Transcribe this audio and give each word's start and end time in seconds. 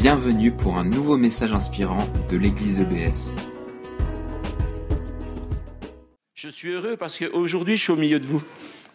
Bienvenue 0.00 0.50
pour 0.50 0.78
un 0.78 0.84
nouveau 0.84 1.18
message 1.18 1.52
inspirant 1.52 1.98
de 2.30 2.38
l'église 2.38 2.80
EBS. 2.80 3.34
Je 6.34 6.48
suis 6.48 6.70
heureux 6.70 6.96
parce 6.98 7.18
qu'aujourd'hui, 7.18 7.76
je 7.76 7.82
suis 7.82 7.92
au 7.92 7.96
milieu 7.96 8.18
de 8.18 8.24
vous. 8.24 8.42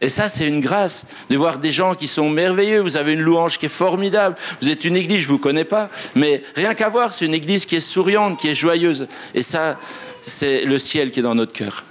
Et 0.01 0.09
ça, 0.09 0.27
c'est 0.27 0.47
une 0.47 0.61
grâce 0.61 1.05
de 1.29 1.37
voir 1.37 1.59
des 1.59 1.69
gens 1.69 1.93
qui 1.93 2.07
sont 2.07 2.27
merveilleux. 2.31 2.79
Vous 2.79 2.97
avez 2.97 3.13
une 3.13 3.21
louange 3.21 3.59
qui 3.59 3.67
est 3.67 3.69
formidable. 3.69 4.35
Vous 4.63 4.69
êtes 4.69 4.83
une 4.83 4.97
église, 4.97 5.21
je 5.21 5.27
vous 5.27 5.37
connais 5.37 5.63
pas, 5.63 5.91
mais 6.15 6.41
rien 6.55 6.73
qu'à 6.73 6.89
voir, 6.89 7.13
c'est 7.13 7.25
une 7.25 7.35
église 7.35 7.67
qui 7.67 7.75
est 7.75 7.81
souriante, 7.81 8.39
qui 8.39 8.47
est 8.47 8.55
joyeuse. 8.55 9.07
Et 9.35 9.43
ça, 9.43 9.77
c'est 10.23 10.65
le 10.65 10.79
ciel 10.79 11.11
qui 11.11 11.19
est 11.19 11.23
dans 11.23 11.35
notre 11.35 11.53
cœur. 11.53 11.83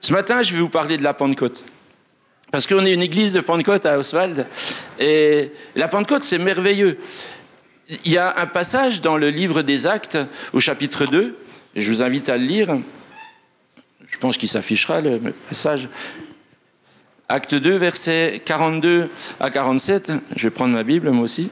Ce 0.00 0.14
matin, 0.14 0.42
je 0.42 0.54
vais 0.54 0.60
vous 0.60 0.70
parler 0.70 0.96
de 0.96 1.02
la 1.02 1.12
Pentecôte. 1.12 1.62
Parce 2.52 2.66
qu'on 2.66 2.86
est 2.86 2.94
une 2.94 3.02
église 3.02 3.34
de 3.34 3.40
Pentecôte 3.40 3.84
à 3.84 3.98
Oswald. 3.98 4.46
Et 4.98 5.52
la 5.74 5.88
Pentecôte, 5.88 6.24
c'est 6.24 6.38
merveilleux. 6.38 6.96
Il 7.88 8.12
y 8.12 8.18
a 8.18 8.38
un 8.38 8.46
passage 8.46 9.00
dans 9.00 9.16
le 9.16 9.30
livre 9.30 9.62
des 9.62 9.86
Actes, 9.86 10.18
au 10.52 10.60
chapitre 10.60 11.06
2, 11.06 11.36
et 11.74 11.80
je 11.80 11.90
vous 11.90 12.02
invite 12.02 12.28
à 12.28 12.36
le 12.36 12.44
lire. 12.44 12.78
Je 14.06 14.18
pense 14.18 14.36
qu'il 14.36 14.48
s'affichera 14.48 15.00
le 15.00 15.18
passage. 15.48 15.88
Acte 17.28 17.54
2, 17.54 17.76
versets 17.76 18.42
42 18.44 19.10
à 19.38 19.50
47. 19.50 20.12
Je 20.34 20.42
vais 20.44 20.50
prendre 20.50 20.74
ma 20.74 20.82
Bible, 20.82 21.10
moi 21.10 21.24
aussi. 21.24 21.48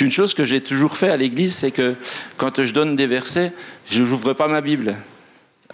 Une 0.00 0.12
chose 0.12 0.32
que 0.32 0.44
j'ai 0.44 0.60
toujours 0.60 0.96
fait 0.96 1.10
à 1.10 1.16
l'église, 1.16 1.56
c'est 1.56 1.72
que 1.72 1.96
quand 2.36 2.64
je 2.64 2.72
donne 2.72 2.94
des 2.94 3.08
versets, 3.08 3.52
je 3.90 4.02
n'ouvre 4.02 4.32
pas 4.32 4.46
ma 4.46 4.60
Bible, 4.60 4.96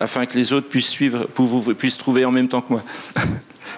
afin 0.00 0.26
que 0.26 0.36
les 0.36 0.52
autres 0.52 0.68
puissent 0.68 0.88
suivre, 0.88 1.26
puissent 1.74 1.98
trouver 1.98 2.24
en 2.24 2.30
même 2.30 2.48
temps 2.48 2.60
que 2.60 2.72
moi. 2.72 2.82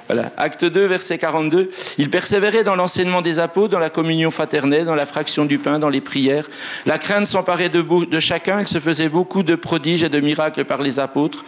Voilà. 0.08 0.32
Acte 0.36 0.64
2, 0.64 0.86
verset 0.86 1.18
42. 1.18 1.70
Il 1.98 2.10
persévérait 2.10 2.62
dans 2.62 2.76
l'enseignement 2.76 3.22
des 3.22 3.40
apôtres, 3.40 3.70
dans 3.70 3.80
la 3.80 3.90
communion 3.90 4.30
fraternelle, 4.30 4.84
dans 4.84 4.94
la 4.94 5.06
fraction 5.06 5.44
du 5.44 5.58
pain, 5.58 5.80
dans 5.80 5.88
les 5.88 6.00
prières. 6.00 6.48
La 6.86 6.98
crainte 6.98 7.26
s'emparait 7.26 7.70
de, 7.70 7.82
de 7.82 8.20
chacun. 8.20 8.60
Il 8.60 8.68
se 8.68 8.78
faisait 8.78 9.08
beaucoup 9.08 9.42
de 9.42 9.56
prodiges 9.56 10.04
et 10.04 10.08
de 10.08 10.20
miracles 10.20 10.64
par 10.64 10.80
les 10.80 11.00
apôtres. 11.00 11.44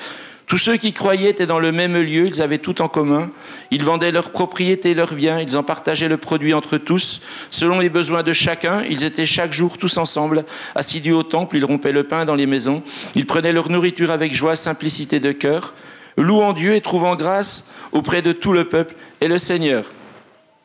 Tous 0.48 0.56
ceux 0.56 0.78
qui 0.78 0.94
croyaient 0.94 1.28
étaient 1.28 1.44
dans 1.44 1.60
le 1.60 1.72
même 1.72 1.94
lieu, 1.94 2.26
ils 2.26 2.40
avaient 2.40 2.56
tout 2.56 2.80
en 2.80 2.88
commun. 2.88 3.30
Ils 3.70 3.84
vendaient 3.84 4.10
leurs 4.10 4.30
propriétés 4.30 4.92
et 4.92 4.94
leurs 4.94 5.14
biens, 5.14 5.40
ils 5.40 5.58
en 5.58 5.62
partageaient 5.62 6.08
le 6.08 6.16
produit 6.16 6.54
entre 6.54 6.78
tous. 6.78 7.20
Selon 7.50 7.78
les 7.80 7.90
besoins 7.90 8.22
de 8.22 8.32
chacun, 8.32 8.82
ils 8.88 9.04
étaient 9.04 9.26
chaque 9.26 9.52
jour 9.52 9.76
tous 9.76 9.98
ensemble, 9.98 10.46
assidus 10.74 11.12
au 11.12 11.22
temple, 11.22 11.58
ils 11.58 11.66
rompaient 11.66 11.92
le 11.92 12.04
pain 12.04 12.24
dans 12.24 12.34
les 12.34 12.46
maisons. 12.46 12.82
Ils 13.14 13.26
prenaient 13.26 13.52
leur 13.52 13.68
nourriture 13.68 14.10
avec 14.10 14.34
joie, 14.34 14.56
simplicité 14.56 15.20
de 15.20 15.32
cœur, 15.32 15.74
louant 16.16 16.54
Dieu 16.54 16.74
et 16.74 16.80
trouvant 16.80 17.14
grâce 17.14 17.66
auprès 17.92 18.22
de 18.22 18.32
tout 18.32 18.54
le 18.54 18.64
peuple 18.64 18.94
et 19.20 19.28
le 19.28 19.36
Seigneur. 19.36 19.84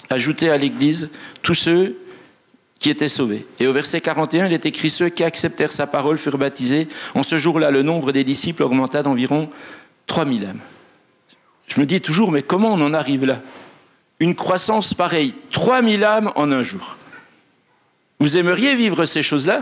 Ajoutait 0.10 0.50
à 0.50 0.58
l'Église 0.58 1.10
tous 1.42 1.56
ceux 1.56 1.98
qui 2.84 2.90
étaient 2.90 3.08
sauvés. 3.08 3.48
Et 3.62 3.68
au 3.68 3.72
verset 3.72 4.02
41, 4.02 4.48
il 4.48 4.54
est 4.54 4.66
écrit 4.66 4.90
ceux 4.90 5.08
qui 5.08 5.24
acceptèrent 5.24 5.72
sa 5.72 5.88
parole 5.88 6.18
furent 6.18 6.38
baptisés. 6.38 6.90
En 7.16 7.24
ce 7.24 7.38
jour-là, 7.38 7.72
le 7.72 7.82
nombre 7.82 8.12
des 8.12 8.26
disciples 8.26 8.62
augmenta 8.62 9.02
d'environ 9.02 9.50
3000 10.08 10.46
âmes. 10.46 10.60
Je 11.66 11.80
me 11.80 11.86
dis 11.86 12.02
toujours, 12.02 12.34
mais 12.34 12.42
comment 12.42 12.74
on 12.74 12.82
en 12.82 12.94
arrive 12.94 13.24
là? 13.24 13.42
Une 14.20 14.36
croissance 14.36 14.94
pareille, 14.94 15.34
3000 15.52 16.04
âmes 16.04 16.32
en 16.36 16.52
un 16.52 16.62
jour. 16.62 16.98
Vous 18.20 18.36
aimeriez 18.38 18.76
vivre 18.76 19.06
ces 19.06 19.24
choses-là? 19.24 19.62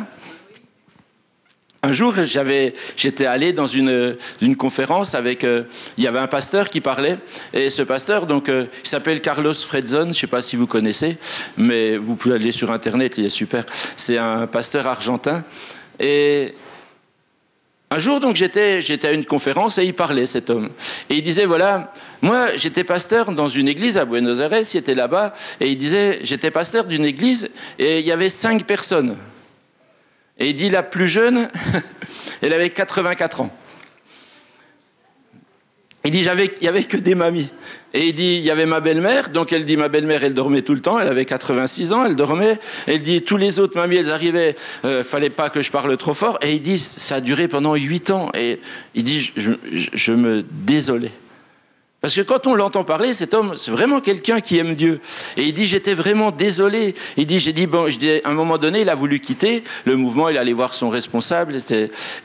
Un 1.84 1.94
jour, 1.94 2.14
j'avais, 2.26 2.74
j'étais 2.96 3.26
allé 3.26 3.54
dans 3.54 3.66
une, 3.66 4.16
conférence 4.58 5.16
avec, 5.16 5.44
euh, 5.44 5.64
il 5.98 6.04
y 6.04 6.08
avait 6.08 6.20
un 6.20 6.28
pasteur 6.28 6.70
qui 6.70 6.80
parlait, 6.80 7.18
et 7.54 7.70
ce 7.70 7.82
pasteur, 7.82 8.28
donc, 8.28 8.50
euh, 8.50 8.68
il 8.84 8.88
s'appelle 8.88 9.20
Carlos 9.20 9.54
Fredzon, 9.54 10.04
je 10.04 10.08
ne 10.08 10.14
sais 10.14 10.28
pas 10.28 10.42
si 10.42 10.56
vous 10.56 10.68
connaissez, 10.68 11.18
mais 11.58 11.98
vous 11.98 12.16
pouvez 12.16 12.36
aller 12.36 12.52
sur 12.52 12.72
Internet, 12.72 13.18
il 13.18 13.26
est 13.26 13.32
super. 13.32 13.66
C'est 13.98 14.20
un 14.20 14.46
pasteur 14.46 14.86
argentin. 14.86 15.44
Et 16.00 16.54
un 17.90 17.98
jour, 17.98 18.20
donc, 18.20 18.36
j'étais, 18.36 18.84
j'étais 18.84 19.08
à 19.08 19.12
une 19.14 19.26
conférence 19.26 19.80
et 19.80 19.84
il 19.84 19.96
parlait, 19.96 20.28
cet 20.28 20.52
homme. 20.52 20.70
Et 21.10 21.16
il 21.16 21.24
disait, 21.24 21.46
voilà, 21.46 21.92
moi, 22.22 22.56
j'étais 22.58 22.84
pasteur 22.84 23.32
dans 23.32 23.50
une 23.50 23.68
église 23.68 23.98
à 23.98 24.06
Buenos 24.06 24.40
Aires, 24.40 24.52
il 24.54 24.78
était 24.78 24.96
là-bas, 24.96 25.34
et 25.60 25.72
il 25.72 25.78
disait, 25.78 26.20
j'étais 26.22 26.52
pasteur 26.52 26.86
d'une 26.86 27.06
église, 27.06 27.50
et 27.80 28.00
il 28.00 28.06
y 28.06 28.12
avait 28.12 28.30
cinq 28.30 28.66
personnes. 28.66 29.18
Et 30.42 30.50
il 30.50 30.56
dit 30.56 30.72
la 30.72 30.82
plus 30.82 31.08
jeune, 31.08 31.48
elle 32.42 32.52
avait 32.52 32.72
84 32.72 33.42
ans. 33.42 33.56
Il 36.04 36.10
dit, 36.10 36.26
il 36.26 36.50
n'y 36.64 36.68
avait 36.68 36.84
que 36.84 36.98
des 36.98 37.14
mamies. 37.14 37.50
Et 37.94 38.08
il 38.08 38.16
dit, 38.16 38.38
il 38.38 38.42
y 38.42 38.50
avait 38.50 38.66
ma 38.66 38.80
belle-mère, 38.80 39.30
donc 39.30 39.54
elle 39.54 39.66
dit, 39.66 39.78
ma 39.78 39.88
belle-mère, 39.88 40.24
elle 40.24 40.34
dormait 40.34 40.64
tout 40.64 40.74
le 40.74 40.80
temps, 40.80 41.00
elle 41.00 41.10
avait 41.10 41.26
86 41.26 41.94
ans, 41.94 42.06
elle 42.06 42.16
dormait. 42.16 42.58
Elle 42.88 43.04
dit, 43.04 43.22
tous 43.22 43.38
les 43.38 43.60
autres 43.60 43.76
mamies, 43.78 43.98
elles 43.98 44.10
arrivaient, 44.10 44.56
euh, 44.84 45.04
fallait 45.04 45.30
pas 45.30 45.52
que 45.52 45.62
je 45.62 45.70
parle 45.70 45.96
trop 45.96 46.16
fort. 46.16 46.40
Et 46.42 46.54
il 46.54 46.62
dit, 46.64 46.80
ça 46.80 47.16
a 47.18 47.22
duré 47.22 47.48
pendant 47.48 47.76
8 47.76 48.10
ans. 48.10 48.32
Et 48.36 48.60
il 48.96 49.04
dit, 49.04 49.32
je 49.36 50.12
me 50.12 50.44
désolais. 50.50 51.12
Parce 52.02 52.16
que 52.16 52.22
quand 52.22 52.48
on 52.48 52.56
l'entend 52.56 52.84
parler, 52.84 53.14
cet 53.14 53.36
homme, 53.36 53.54
c'est 53.56 53.70
vraiment 53.70 54.02
quelqu'un 54.02 54.42
qui 54.42 54.58
aime 54.58 54.74
Dieu. 54.74 55.00
Et 55.38 55.44
il 55.44 55.54
dit, 55.54 55.68
j'étais 55.68 55.94
vraiment 55.94 56.32
désolé. 56.32 56.96
Il 57.16 57.28
dit, 57.28 57.40
j'ai 57.40 57.54
dit, 57.54 57.68
bon, 57.68 57.92
je 57.92 58.00
dis, 58.00 58.10
à 58.24 58.30
un 58.30 58.34
moment 58.34 58.58
donné, 58.58 58.82
il 58.82 58.90
a 58.90 58.96
voulu 58.96 59.20
quitter 59.20 59.64
le 59.86 59.96
mouvement, 59.96 60.28
il 60.28 60.38
allait 60.40 60.52
voir 60.52 60.74
son 60.74 60.90
responsable, 60.90 61.56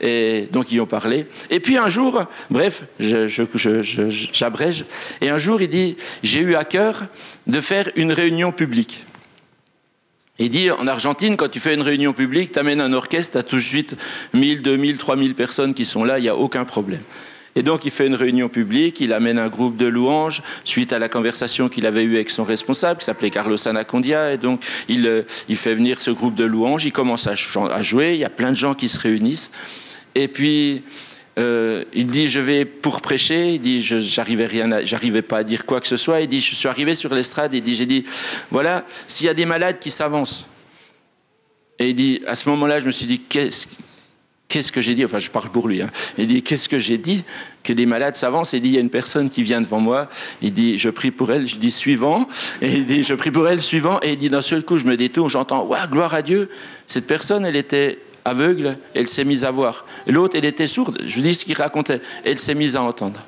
et 0.01 0.49
donc 0.51 0.71
ils 0.71 0.81
ont 0.81 0.87
parlé. 0.87 1.27
Et 1.51 1.59
puis 1.59 1.77
un 1.77 1.89
jour, 1.89 2.23
bref, 2.49 2.85
j'abrège, 2.99 4.85
et 5.21 5.29
un 5.29 5.37
jour, 5.37 5.61
il 5.61 5.69
dit, 5.69 5.95
j'ai 6.23 6.39
eu 6.39 6.55
à 6.55 6.63
cœur 6.63 7.03
de 7.45 7.61
faire 7.61 7.91
une 7.95 8.11
réunion 8.11 8.51
publique. 8.51 9.03
Il 10.39 10.49
dit, 10.49 10.71
en 10.71 10.87
Argentine, 10.87 11.37
quand 11.37 11.49
tu 11.49 11.59
fais 11.59 11.75
une 11.75 11.83
réunion 11.83 12.13
publique, 12.13 12.51
tu 12.51 12.57
amènes 12.57 12.81
un 12.81 12.93
orchestre, 12.93 13.33
tu 13.33 13.37
as 13.37 13.43
tout 13.43 13.57
de 13.57 13.61
suite 13.61 13.95
1000, 14.33 14.63
2000, 14.63 14.97
3000 14.97 15.35
personnes 15.35 15.75
qui 15.75 15.85
sont 15.85 16.03
là, 16.03 16.17
il 16.17 16.23
n'y 16.23 16.29
a 16.29 16.35
aucun 16.35 16.65
problème. 16.65 17.01
Et 17.57 17.63
donc, 17.63 17.85
il 17.85 17.91
fait 17.91 18.05
une 18.05 18.13
réunion 18.13 18.49
publique, 18.49 18.99
il 18.99 19.11
amène 19.13 19.39
un 19.39 19.47
groupe 19.47 19.77
de 19.77 19.87
louanges 19.87 20.43
suite 20.63 20.93
à 20.93 20.99
la 20.99 21.09
conversation 21.09 21.69
qu'il 21.69 21.87
avait 21.87 22.03
eue 22.03 22.13
avec 22.13 22.29
son 22.29 22.43
responsable, 22.43 22.99
qui 22.99 23.05
s'appelait 23.05 23.31
Carlos 23.31 23.67
Anacondia. 23.67 24.31
Et 24.31 24.37
donc, 24.37 24.63
il, 24.87 25.07
euh, 25.07 25.23
il 25.49 25.57
fait 25.57 25.73
venir 25.73 25.99
ce 25.99 26.11
groupe 26.11 26.35
de 26.35 26.43
louanges, 26.43 26.85
il 26.85 26.91
commence 26.91 27.25
à, 27.25 27.33
jouer, 27.81 28.13
il 28.13 28.19
y 28.19 28.25
a 28.25 28.29
plein 28.29 28.51
de 28.51 28.55
gens 28.55 28.75
qui 28.75 28.87
se 28.87 28.99
réunissent. 28.99 29.51
Et 30.13 30.27
puis, 30.27 30.83
euh, 31.39 31.83
il 31.93 32.05
dit 32.05 32.29
je 32.29 32.39
vais 32.39 32.63
pour 32.63 33.01
prêcher. 33.01 33.55
Il 33.55 33.59
dit 33.59 33.81
j'arrivais 33.81 34.45
rien, 34.45 34.69
pas 35.27 35.37
à 35.39 35.43
dire 35.43 35.65
quoi 35.65 35.81
que 35.81 35.87
ce 35.87 35.97
soit. 35.97 36.21
Il 36.21 36.27
dit 36.27 36.41
je 36.41 36.53
suis 36.53 36.67
arrivé 36.67 36.93
sur 36.93 37.11
l'estrade. 37.11 37.55
Il 37.55 37.63
dit 37.63 37.73
j'ai 37.73 37.87
dit 37.87 38.05
voilà 38.51 38.85
s'il 39.07 39.25
y 39.25 39.29
a 39.29 39.33
des 39.33 39.47
malades 39.47 39.79
qui 39.79 39.89
s'avancent. 39.89 40.45
Et 41.79 41.89
il 41.89 41.95
dit 41.95 42.21
à 42.27 42.35
ce 42.35 42.49
moment-là 42.49 42.79
je 42.79 42.85
me 42.85 42.91
suis 42.91 43.07
dit 43.07 43.19
qu'est-ce 43.19 43.65
Qu'est-ce 44.49 44.71
que 44.71 44.81
j'ai 44.81 44.95
dit 44.95 45.03
Enfin, 45.03 45.19
je 45.19 45.29
parle 45.29 45.49
pour 45.49 45.67
lui. 45.67 45.81
Hein. 45.81 45.89
Il 46.17 46.27
dit 46.27 46.41
Qu'est-ce 46.41 46.69
que 46.69 46.79
j'ai 46.79 46.97
dit 46.97 47.25
Que 47.63 47.73
des 47.73 47.85
malades 47.85 48.15
s'avancent. 48.15 48.53
Il 48.53 48.61
dit 48.61 48.69
Il 48.69 48.75
y 48.75 48.77
a 48.77 48.81
une 48.81 48.89
personne 48.89 49.29
qui 49.29 49.43
vient 49.43 49.59
devant 49.59 49.81
moi. 49.81 50.07
Il 50.41 50.53
dit 50.53 50.77
Je 50.77 50.89
prie 50.89 51.11
pour 51.11 51.31
elle. 51.31 51.47
Je 51.47 51.57
dis 51.57 51.71
Suivant. 51.71 52.27
Et 52.61 52.71
il 52.73 52.85
dit 52.85 53.03
Je 53.03 53.13
prie 53.13 53.31
pour 53.31 53.47
elle, 53.47 53.61
suivant. 53.61 53.99
Et 54.01 54.13
il 54.13 54.17
dit 54.17 54.29
D'un 54.29 54.41
seul 54.41 54.63
coup, 54.63 54.77
je 54.77 54.85
me 54.85 54.95
détourne. 54.95 55.29
J'entends 55.29 55.65
Waouh, 55.65 55.87
gloire 55.89 56.13
à 56.13 56.21
Dieu. 56.21 56.49
Cette 56.87 57.07
personne, 57.07 57.45
elle 57.45 57.57
était 57.57 57.99
aveugle. 58.23 58.77
Elle 58.93 59.09
s'est 59.09 59.25
mise 59.25 59.43
à 59.43 59.51
voir. 59.51 59.85
L'autre, 60.07 60.37
elle 60.37 60.45
était 60.45 60.67
sourde. 60.67 61.01
Je 61.05 61.15
vous 61.15 61.21
dis 61.21 61.35
ce 61.35 61.43
qu'il 61.43 61.55
racontait. 61.55 62.01
Elle 62.23 62.39
s'est 62.39 62.55
mise 62.55 62.77
à 62.77 62.83
entendre. 62.83 63.25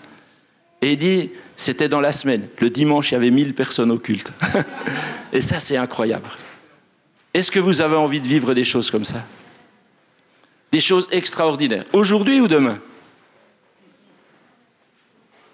Et 0.81 0.93
il 0.93 0.97
dit 0.97 1.31
C'était 1.57 1.89
dans 1.89 2.01
la 2.01 2.13
semaine. 2.13 2.47
Le 2.59 2.69
dimanche, 2.69 3.11
il 3.11 3.15
y 3.15 3.17
avait 3.17 3.31
1000 3.31 3.55
personnes 3.55 3.91
au 3.91 3.97
culte. 3.97 4.31
et 5.33 5.41
ça, 5.41 5.59
c'est 5.59 5.75
incroyable. 5.75 6.29
Est-ce 7.33 7.51
que 7.51 7.59
vous 7.59 7.81
avez 7.81 7.97
envie 7.97 8.21
de 8.21 8.27
vivre 8.27 8.53
des 8.53 8.63
choses 8.63 8.89
comme 8.89 9.03
ça? 9.03 9.25
Des 10.71 10.79
choses 10.79 11.07
extraordinaires. 11.11 11.85
Aujourd'hui 11.93 12.39
ou 12.39 12.47
demain? 12.47 12.79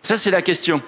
Ça, 0.02 0.18
c'est 0.18 0.31
la 0.31 0.42
question. 0.42 0.81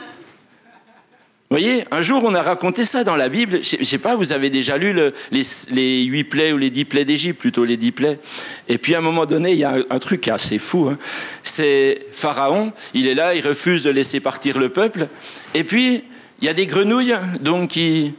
Vous 1.50 1.56
voyez, 1.56 1.86
un 1.92 2.02
jour, 2.02 2.24
on 2.26 2.36
a 2.36 2.42
raconté 2.42 2.84
ça 2.84 3.06
dans 3.06 3.16
la 3.16 3.30
Bible. 3.30 3.63
Je 3.63 3.78
ne 3.78 3.84
sais 3.86 3.98
pas, 3.98 4.18
vous 4.18 4.34
avez 4.34 4.50
déjà 4.50 4.78
lu 4.78 4.94
les, 5.31 6.04
huit 6.04 6.25
plaies 6.25 6.51
ou 6.51 6.57
les 6.57 6.69
dix 6.69 6.84
plaies 6.84 7.06
d'Égypte, 7.06 7.40
plutôt 7.40 7.63
les 7.63 7.78
dix 7.78 7.94
plaies. 7.94 8.19
Et 8.68 8.78
puis, 8.78 8.96
à 8.96 8.98
un 8.98 9.01
moment 9.01 9.25
donné, 9.25 9.54
il 9.54 9.57
y 9.57 9.63
a 9.63 9.78
un, 9.90 10.00
truc 10.00 10.28
assez 10.28 10.60
fou. 10.60 10.90
Hein. 10.90 10.98
C'est 11.44 12.06
Pharaon, 12.12 12.74
il 12.94 13.07
est 13.07 13.13
là, 13.16 13.34
il 13.34 13.48
refuse 13.48 13.84
de 13.86 13.90
laisser 13.90 14.19
partir 14.19 14.60
le 14.60 14.68
peuple. 14.68 15.07
Et 15.54 15.63
puis, 15.63 16.04
il 16.42 16.46
y 16.46 16.50
a 16.50 16.54
des 16.54 16.66
grenouilles 16.66 17.16
donc, 17.40 17.69
qui, 17.69 18.13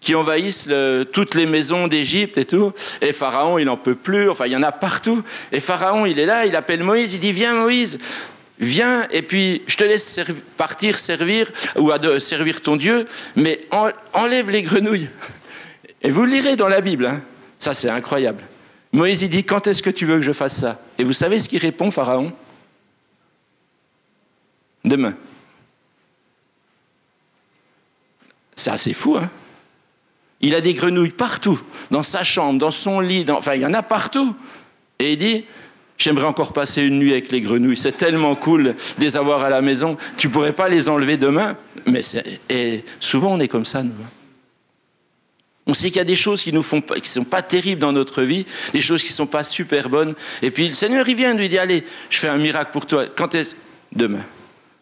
qui 0.00 0.14
envahissent 0.14 0.68
toutes 1.12 1.34
les 1.34 1.46
maisons 1.46 1.88
d'Égypte 1.88 2.38
et 2.38 2.44
tout. 2.44 2.72
Et 3.00 3.12
Pharaon, 3.12 3.58
il 3.58 3.66
n'en 3.66 3.76
peut 3.76 3.94
plus. 3.94 4.30
Enfin, 4.30 4.46
il 4.46 4.52
y 4.52 4.56
en 4.56 4.62
a 4.62 4.72
partout. 4.72 5.22
Et 5.52 5.60
Pharaon, 5.60 6.06
il 6.06 6.18
est 6.18 6.26
là, 6.26 6.46
il 6.46 6.56
appelle 6.56 6.82
Moïse, 6.82 7.14
il 7.14 7.20
dit 7.20 7.32
Viens, 7.32 7.54
Moïse, 7.54 7.98
viens, 8.58 9.06
et 9.10 9.22
puis 9.22 9.62
je 9.66 9.76
te 9.76 9.84
laisse 9.84 10.20
partir 10.56 10.98
servir 10.98 11.50
ou 11.76 11.90
servir 12.18 12.60
ton 12.60 12.76
Dieu, 12.76 13.06
mais 13.36 13.60
enlève 14.12 14.50
les 14.50 14.62
grenouilles. 14.62 15.10
Et 16.02 16.12
vous 16.12 16.24
lirez 16.24 16.54
dans 16.54 16.68
la 16.68 16.80
Bible. 16.80 17.06
Hein. 17.06 17.22
Ça, 17.58 17.74
c'est 17.74 17.88
incroyable. 17.88 18.44
Moïse, 18.92 19.22
il 19.22 19.30
dit 19.30 19.44
Quand 19.44 19.66
est-ce 19.66 19.82
que 19.82 19.90
tu 19.90 20.06
veux 20.06 20.16
que 20.16 20.22
je 20.22 20.32
fasse 20.32 20.56
ça? 20.56 20.80
Et 20.96 21.04
vous 21.04 21.12
savez 21.12 21.40
ce 21.40 21.48
qu'il 21.48 21.60
répond, 21.60 21.90
Pharaon? 21.90 22.32
Demain. 24.84 25.14
C'est 28.54 28.70
assez 28.70 28.94
fou, 28.94 29.16
hein 29.16 29.28
Il 30.40 30.54
a 30.54 30.60
des 30.60 30.74
grenouilles 30.74 31.10
partout, 31.10 31.60
dans 31.90 32.02
sa 32.02 32.22
chambre, 32.22 32.58
dans 32.58 32.70
son 32.70 33.00
lit, 33.00 33.26
enfin 33.30 33.54
il 33.54 33.62
y 33.62 33.66
en 33.66 33.74
a 33.74 33.82
partout. 33.82 34.34
Et 34.98 35.12
il 35.12 35.18
dit, 35.18 35.44
j'aimerais 35.96 36.26
encore 36.26 36.52
passer 36.52 36.82
une 36.82 36.98
nuit 36.98 37.12
avec 37.12 37.30
les 37.32 37.40
grenouilles, 37.40 37.76
c'est 37.76 37.96
tellement 37.96 38.34
cool 38.36 38.64
de 38.64 38.74
les 39.00 39.16
avoir 39.16 39.42
à 39.42 39.50
la 39.50 39.62
maison, 39.62 39.96
tu 40.16 40.28
pourrais 40.28 40.52
pas 40.52 40.68
les 40.68 40.88
enlever 40.88 41.16
demain. 41.16 41.56
Mais 41.86 42.02
et 42.48 42.84
souvent 43.00 43.32
on 43.32 43.40
est 43.40 43.48
comme 43.48 43.64
ça, 43.64 43.82
nous. 43.82 43.92
Hein. 43.92 44.08
On 45.68 45.74
sait 45.74 45.88
qu'il 45.88 45.98
y 45.98 46.00
a 46.00 46.04
des 46.04 46.16
choses 46.16 46.42
qui 46.42 46.52
ne 46.52 46.62
sont 46.62 46.80
pas 47.24 47.42
terribles 47.42 47.80
dans 47.80 47.92
notre 47.92 48.22
vie, 48.22 48.46
des 48.72 48.80
choses 48.80 49.02
qui 49.02 49.10
ne 49.10 49.16
sont 49.16 49.26
pas 49.26 49.44
super 49.44 49.90
bonnes. 49.90 50.14
Et 50.40 50.50
puis 50.50 50.68
le 50.68 50.74
Seigneur, 50.74 51.06
il 51.06 51.14
vient, 51.14 51.34
lui 51.34 51.50
dit, 51.50 51.58
allez, 51.58 51.84
je 52.08 52.18
fais 52.18 52.28
un 52.28 52.38
miracle 52.38 52.70
pour 52.72 52.86
toi. 52.86 53.04
Quand 53.14 53.34
est-ce? 53.34 53.54
Demain. 53.94 54.24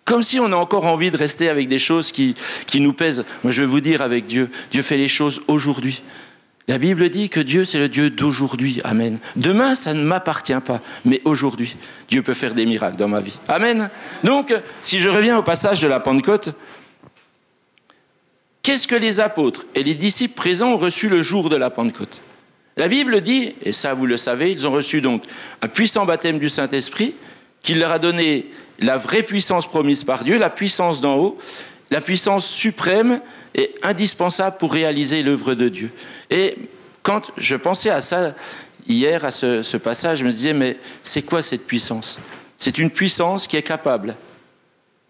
Comme 0.06 0.22
si 0.22 0.38
on 0.38 0.52
a 0.52 0.56
encore 0.56 0.86
envie 0.86 1.10
de 1.10 1.16
rester 1.16 1.48
avec 1.48 1.68
des 1.68 1.80
choses 1.80 2.12
qui, 2.12 2.36
qui 2.66 2.80
nous 2.80 2.92
pèsent. 2.92 3.24
Moi, 3.42 3.52
je 3.52 3.60
vais 3.60 3.66
vous 3.66 3.80
dire 3.80 4.00
avec 4.00 4.26
Dieu, 4.26 4.50
Dieu 4.70 4.82
fait 4.82 4.96
les 4.96 5.08
choses 5.08 5.42
aujourd'hui. 5.48 6.02
La 6.68 6.78
Bible 6.78 7.10
dit 7.10 7.28
que 7.28 7.40
Dieu, 7.40 7.64
c'est 7.64 7.78
le 7.78 7.88
Dieu 7.88 8.08
d'aujourd'hui. 8.08 8.80
Amen. 8.84 9.18
Demain, 9.34 9.74
ça 9.74 9.94
ne 9.94 10.02
m'appartient 10.02 10.58
pas, 10.64 10.80
mais 11.04 11.20
aujourd'hui, 11.24 11.76
Dieu 12.08 12.22
peut 12.22 12.34
faire 12.34 12.54
des 12.54 12.66
miracles 12.66 12.96
dans 12.96 13.08
ma 13.08 13.20
vie. 13.20 13.36
Amen. 13.48 13.90
Donc, 14.22 14.54
si 14.80 15.00
je 15.00 15.08
reviens 15.08 15.38
au 15.38 15.42
passage 15.42 15.80
de 15.80 15.88
la 15.88 15.98
Pentecôte, 15.98 16.50
qu'est-ce 18.62 18.86
que 18.86 18.96
les 18.96 19.18
apôtres 19.18 19.64
et 19.74 19.82
les 19.82 19.94
disciples 19.94 20.34
présents 20.34 20.72
ont 20.72 20.76
reçu 20.76 21.08
le 21.08 21.22
jour 21.22 21.50
de 21.50 21.56
la 21.56 21.70
Pentecôte? 21.70 22.20
La 22.76 22.86
Bible 22.86 23.22
dit, 23.22 23.54
et 23.62 23.72
ça 23.72 23.94
vous 23.94 24.06
le 24.06 24.16
savez, 24.16 24.52
ils 24.52 24.68
ont 24.68 24.72
reçu 24.72 25.00
donc 25.00 25.24
un 25.62 25.68
puissant 25.68 26.04
baptême 26.04 26.38
du 26.38 26.48
Saint-Esprit 26.48 27.14
qui 27.66 27.74
leur 27.74 27.90
a 27.90 27.98
donné 27.98 28.46
la 28.78 28.96
vraie 28.96 29.24
puissance 29.24 29.66
promise 29.66 30.04
par 30.04 30.22
Dieu, 30.22 30.38
la 30.38 30.50
puissance 30.50 31.00
d'en 31.00 31.16
haut, 31.16 31.36
la 31.90 32.00
puissance 32.00 32.46
suprême 32.46 33.20
et 33.56 33.74
indispensable 33.82 34.56
pour 34.56 34.72
réaliser 34.72 35.24
l'œuvre 35.24 35.54
de 35.54 35.68
Dieu. 35.68 35.90
Et 36.30 36.56
quand 37.02 37.32
je 37.36 37.56
pensais 37.56 37.90
à 37.90 38.00
ça 38.00 38.36
hier, 38.86 39.24
à 39.24 39.32
ce, 39.32 39.76
passage, 39.78 40.20
je 40.20 40.24
me 40.24 40.30
disais, 40.30 40.52
mais 40.52 40.78
c'est 41.02 41.22
quoi 41.22 41.42
cette 41.42 41.66
puissance? 41.66 42.20
C'est 42.56 42.78
une 42.78 42.90
puissance 42.90 43.48
qui 43.48 43.56
est 43.56 43.62
capable 43.62 44.14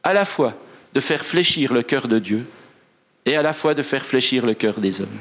à 0.02 0.14
la 0.14 0.24
fois 0.24 0.54
de 0.94 1.00
faire 1.00 1.26
fléchir 1.26 1.74
le 1.74 1.82
cœur 1.82 2.08
de 2.08 2.18
Dieu 2.18 2.46
et 3.26 3.36
à 3.36 3.42
la 3.42 3.52
fois 3.52 3.74
de 3.74 3.82
faire 3.82 4.06
fléchir 4.06 4.46
le 4.46 4.54
cœur 4.54 4.80
des 4.80 5.02
hommes. 5.02 5.18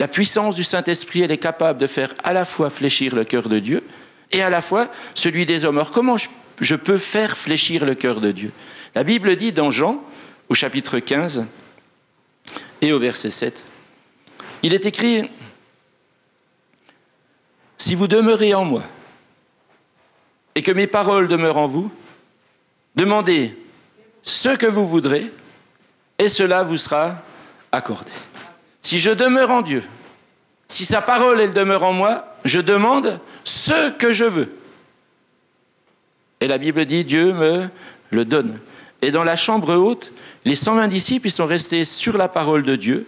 La 0.00 0.08
puissance 0.08 0.56
du 0.56 0.64
Saint-Esprit, 0.64 1.20
elle 1.20 1.30
est 1.30 1.38
capable 1.38 1.78
de 1.78 1.86
faire 1.86 2.12
à 2.24 2.32
la 2.32 2.44
fois 2.44 2.70
fléchir 2.70 3.14
le 3.14 3.22
cœur 3.22 3.48
de 3.48 3.60
Dieu 3.60 3.84
et 4.32 4.42
à 4.42 4.50
la 4.50 4.60
fois 4.60 4.90
celui 5.14 5.46
des 5.46 5.64
hommes. 5.64 5.78
Alors 5.78 5.92
comment 5.92 6.16
je 6.16 6.28
je 6.60 6.74
peux 6.74 6.98
faire 6.98 7.36
fléchir 7.36 7.84
le 7.84 7.94
cœur 7.94 8.20
de 8.20 8.32
Dieu? 8.32 8.52
La 8.94 9.04
Bible 9.04 9.36
dit 9.36 9.52
dans 9.52 9.70
Jean, 9.70 10.02
au 10.48 10.54
chapitre 10.54 10.98
15 10.98 11.46
et 12.80 12.92
au 12.92 12.98
verset 12.98 13.30
7, 13.30 13.64
il 14.62 14.74
est 14.74 14.86
écrit, 14.86 15.30
Si 17.76 17.94
vous 17.94 18.08
demeurez 18.08 18.54
en 18.54 18.64
moi 18.64 18.82
et 20.54 20.62
que 20.62 20.72
mes 20.72 20.86
paroles 20.86 21.28
demeurent 21.28 21.58
en 21.58 21.66
vous, 21.66 21.92
demandez 22.94 23.56
ce 24.22 24.48
que 24.56 24.66
vous 24.66 24.86
voudrez 24.86 25.30
et 26.18 26.28
cela 26.28 26.62
vous 26.62 26.78
sera 26.78 27.22
accordé. 27.70 28.12
Si 28.80 28.98
je 28.98 29.10
demeure 29.10 29.50
en 29.50 29.62
Dieu, 29.62 29.82
si 30.76 30.84
sa 30.84 31.00
parole 31.00 31.40
elle 31.40 31.52
demeure 31.52 31.82
en 31.84 31.92
moi, 31.92 32.36
je 32.44 32.60
demande 32.60 33.18
ce 33.44 33.90
que 33.90 34.12
je 34.12 34.24
veux 34.24 34.52
et 36.40 36.48
la 36.48 36.58
Bible 36.58 36.84
dit, 36.84 37.04
Dieu 37.04 37.32
me 37.32 37.68
le 38.10 38.24
donne. 38.24 38.60
Et 39.02 39.10
dans 39.10 39.24
la 39.24 39.36
chambre 39.36 39.74
haute, 39.74 40.12
les 40.44 40.54
120 40.54 40.88
disciples, 40.88 41.28
ils 41.28 41.32
sont 41.32 41.46
restés 41.46 41.84
sur 41.84 42.18
la 42.18 42.28
parole 42.28 42.62
de 42.62 42.76
Dieu. 42.76 43.06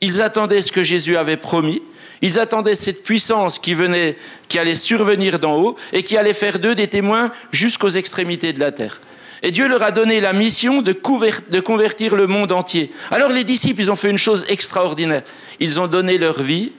Ils 0.00 0.22
attendaient 0.22 0.60
ce 0.60 0.72
que 0.72 0.82
Jésus 0.82 1.16
avait 1.16 1.36
promis. 1.36 1.82
Ils 2.20 2.38
attendaient 2.38 2.74
cette 2.74 3.02
puissance 3.02 3.58
qui 3.58 3.74
venait, 3.74 4.16
qui 4.48 4.58
allait 4.58 4.74
survenir 4.74 5.38
d'en 5.38 5.56
haut 5.56 5.76
et 5.92 6.02
qui 6.02 6.16
allait 6.16 6.34
faire 6.34 6.58
d'eux 6.58 6.74
des 6.74 6.88
témoins 6.88 7.30
jusqu'aux 7.52 7.88
extrémités 7.88 8.52
de 8.52 8.60
la 8.60 8.72
terre. 8.72 9.00
Et 9.42 9.50
Dieu 9.50 9.68
leur 9.68 9.82
a 9.82 9.92
donné 9.92 10.20
la 10.20 10.32
mission 10.32 10.82
de, 10.82 10.92
de 10.92 11.60
convertir 11.60 12.16
le 12.16 12.26
monde 12.26 12.52
entier. 12.52 12.90
Alors 13.10 13.30
les 13.30 13.44
disciples, 13.44 13.80
ils 13.80 13.90
ont 13.90 13.96
fait 13.96 14.10
une 14.10 14.18
chose 14.18 14.44
extraordinaire. 14.48 15.22
Ils 15.60 15.80
ont 15.80 15.86
donné 15.86 16.18
leur 16.18 16.42
vie 16.42 16.72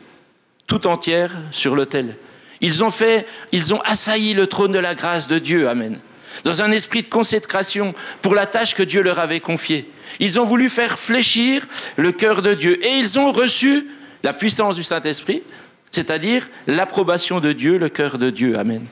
tout 0.70 0.88
entière 0.88 1.32
sur 1.52 1.76
l'autel. 1.76 2.16
Ils 2.62 2.84
ont 2.84 2.92
fait, 2.92 3.26
ils 3.52 3.74
ont 3.74 3.82
assailli 3.82 4.34
le 4.34 4.48
trône 4.48 4.72
de 4.72 4.80
la 4.80 4.96
grâce 4.96 5.28
de 5.28 5.40
Dieu, 5.40 5.68
Amen. 5.68 5.98
Dans 6.44 6.62
un 6.62 6.72
esprit 6.72 7.02
de 7.02 7.10
consécration 7.10 7.94
pour 8.22 8.36
la 8.36 8.46
tâche 8.46 8.76
que 8.76 8.84
Dieu 8.84 9.02
leur 9.02 9.20
avait 9.20 9.40
confiée. 9.40 9.90
Ils 10.20 10.40
ont 10.40 10.46
voulu 10.46 10.70
faire 10.70 11.00
fléchir 11.00 11.68
le 11.98 12.12
cœur 12.12 12.42
de 12.42 12.54
Dieu 12.54 12.86
et 12.86 13.00
ils 13.00 13.20
ont 13.20 13.32
reçu 13.32 13.88
la 14.24 14.32
puissance 14.32 14.76
du 14.76 14.84
Saint-Esprit, 14.84 15.42
c'est-à-dire 15.90 16.48
l'approbation 16.68 17.40
de 17.40 17.52
Dieu, 17.52 17.78
le 17.78 17.90
cœur 17.90 18.20
de 18.20 18.30
Dieu, 18.30 18.58
Amen. 18.58 18.86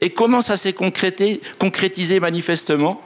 Et 0.00 0.10
comment 0.10 0.42
ça 0.42 0.56
s'est 0.56 0.74
concrétisé 0.74 2.20
manifestement? 2.20 3.00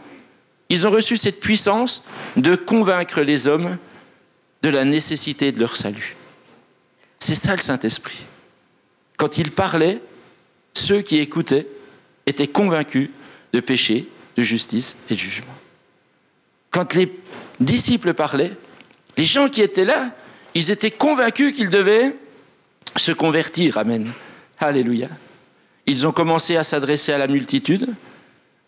Ils 0.71 0.87
ont 0.87 0.91
reçu 0.91 1.19
cette 1.19 1.39
puissance 1.39 2.03
de 2.37 2.57
convaincre 2.57 3.21
les 3.21 3.47
hommes 3.47 3.77
de 4.63 4.71
la 4.71 4.85
nécessité 4.85 5.53
de 5.53 5.61
leur 5.61 5.77
salut. 5.77 6.17
C'est 7.25 7.37
ça 7.37 7.57
le 7.57 7.63
Saint-Esprit. 7.63 8.19
Quand 9.17 9.39
il 9.39 9.51
parlait, 9.51 10.03
ceux 10.75 11.01
qui 11.01 11.21
écoutaient 11.21 11.67
étaient 12.27 12.49
convaincus 12.49 13.09
de 13.55 13.61
péché, 13.61 14.07
de 14.37 14.43
justice 14.43 14.95
et 15.09 15.15
de 15.15 15.19
jugement. 15.19 15.55
Quand 16.71 16.93
les 16.93 17.11
disciples 17.61 18.13
parlaient, 18.13 18.53
les 19.17 19.25
gens 19.25 19.49
qui 19.49 19.63
étaient 19.63 19.87
là, 19.87 20.15
ils 20.55 20.71
étaient 20.71 20.91
convaincus 20.91 21.57
qu'ils 21.57 21.71
devaient 21.71 22.15
se 22.95 23.13
convertir. 23.13 23.79
Amen. 23.79 24.13
Alléluia. 24.59 25.09
Ils 25.87 26.07
ont 26.07 26.13
commencé 26.13 26.59
à 26.59 26.63
s'adresser 26.63 27.15
à 27.15 27.17
la 27.17 27.27
multitude 27.27 27.89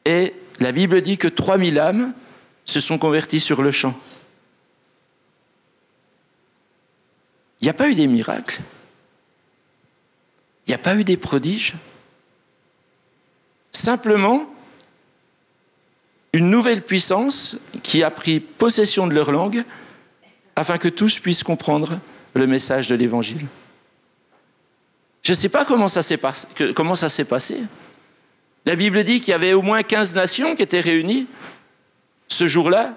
et 0.06 0.32
la 0.60 0.72
Bible 0.72 1.02
dit 1.02 1.18
que 1.18 1.28
3000 1.28 1.78
âmes 1.78 2.14
se 2.64 2.80
sont 2.80 2.96
converties 2.96 3.40
sur 3.40 3.60
le 3.60 3.70
champ. 3.70 3.94
Il 7.66 7.70
n'y 7.70 7.74
a 7.74 7.78
pas 7.78 7.88
eu 7.88 7.96
des 7.96 8.06
miracles? 8.06 8.60
Il 10.64 10.70
n'y 10.70 10.74
a 10.74 10.78
pas 10.78 10.94
eu 10.94 11.02
des 11.02 11.16
prodiges? 11.16 11.74
Simplement, 13.72 14.46
une 16.32 16.48
nouvelle 16.48 16.82
puissance 16.82 17.56
qui 17.82 18.04
a 18.04 18.12
pris 18.12 18.38
possession 18.38 19.08
de 19.08 19.14
leur 19.14 19.32
langue 19.32 19.64
afin 20.54 20.78
que 20.78 20.86
tous 20.86 21.18
puissent 21.18 21.42
comprendre 21.42 21.98
le 22.34 22.46
message 22.46 22.86
de 22.86 22.94
l'Évangile. 22.94 23.44
Je 25.24 25.32
ne 25.32 25.36
sais 25.36 25.48
pas 25.48 25.64
comment 25.64 25.88
ça 25.88 26.02
s'est 26.02 26.18
passé. 27.24 27.56
La 28.64 28.76
Bible 28.76 29.02
dit 29.02 29.18
qu'il 29.18 29.30
y 29.30 29.34
avait 29.34 29.54
au 29.54 29.62
moins 29.62 29.82
15 29.82 30.14
nations 30.14 30.54
qui 30.54 30.62
étaient 30.62 30.78
réunies 30.80 31.26
ce 32.28 32.46
jour-là, 32.46 32.96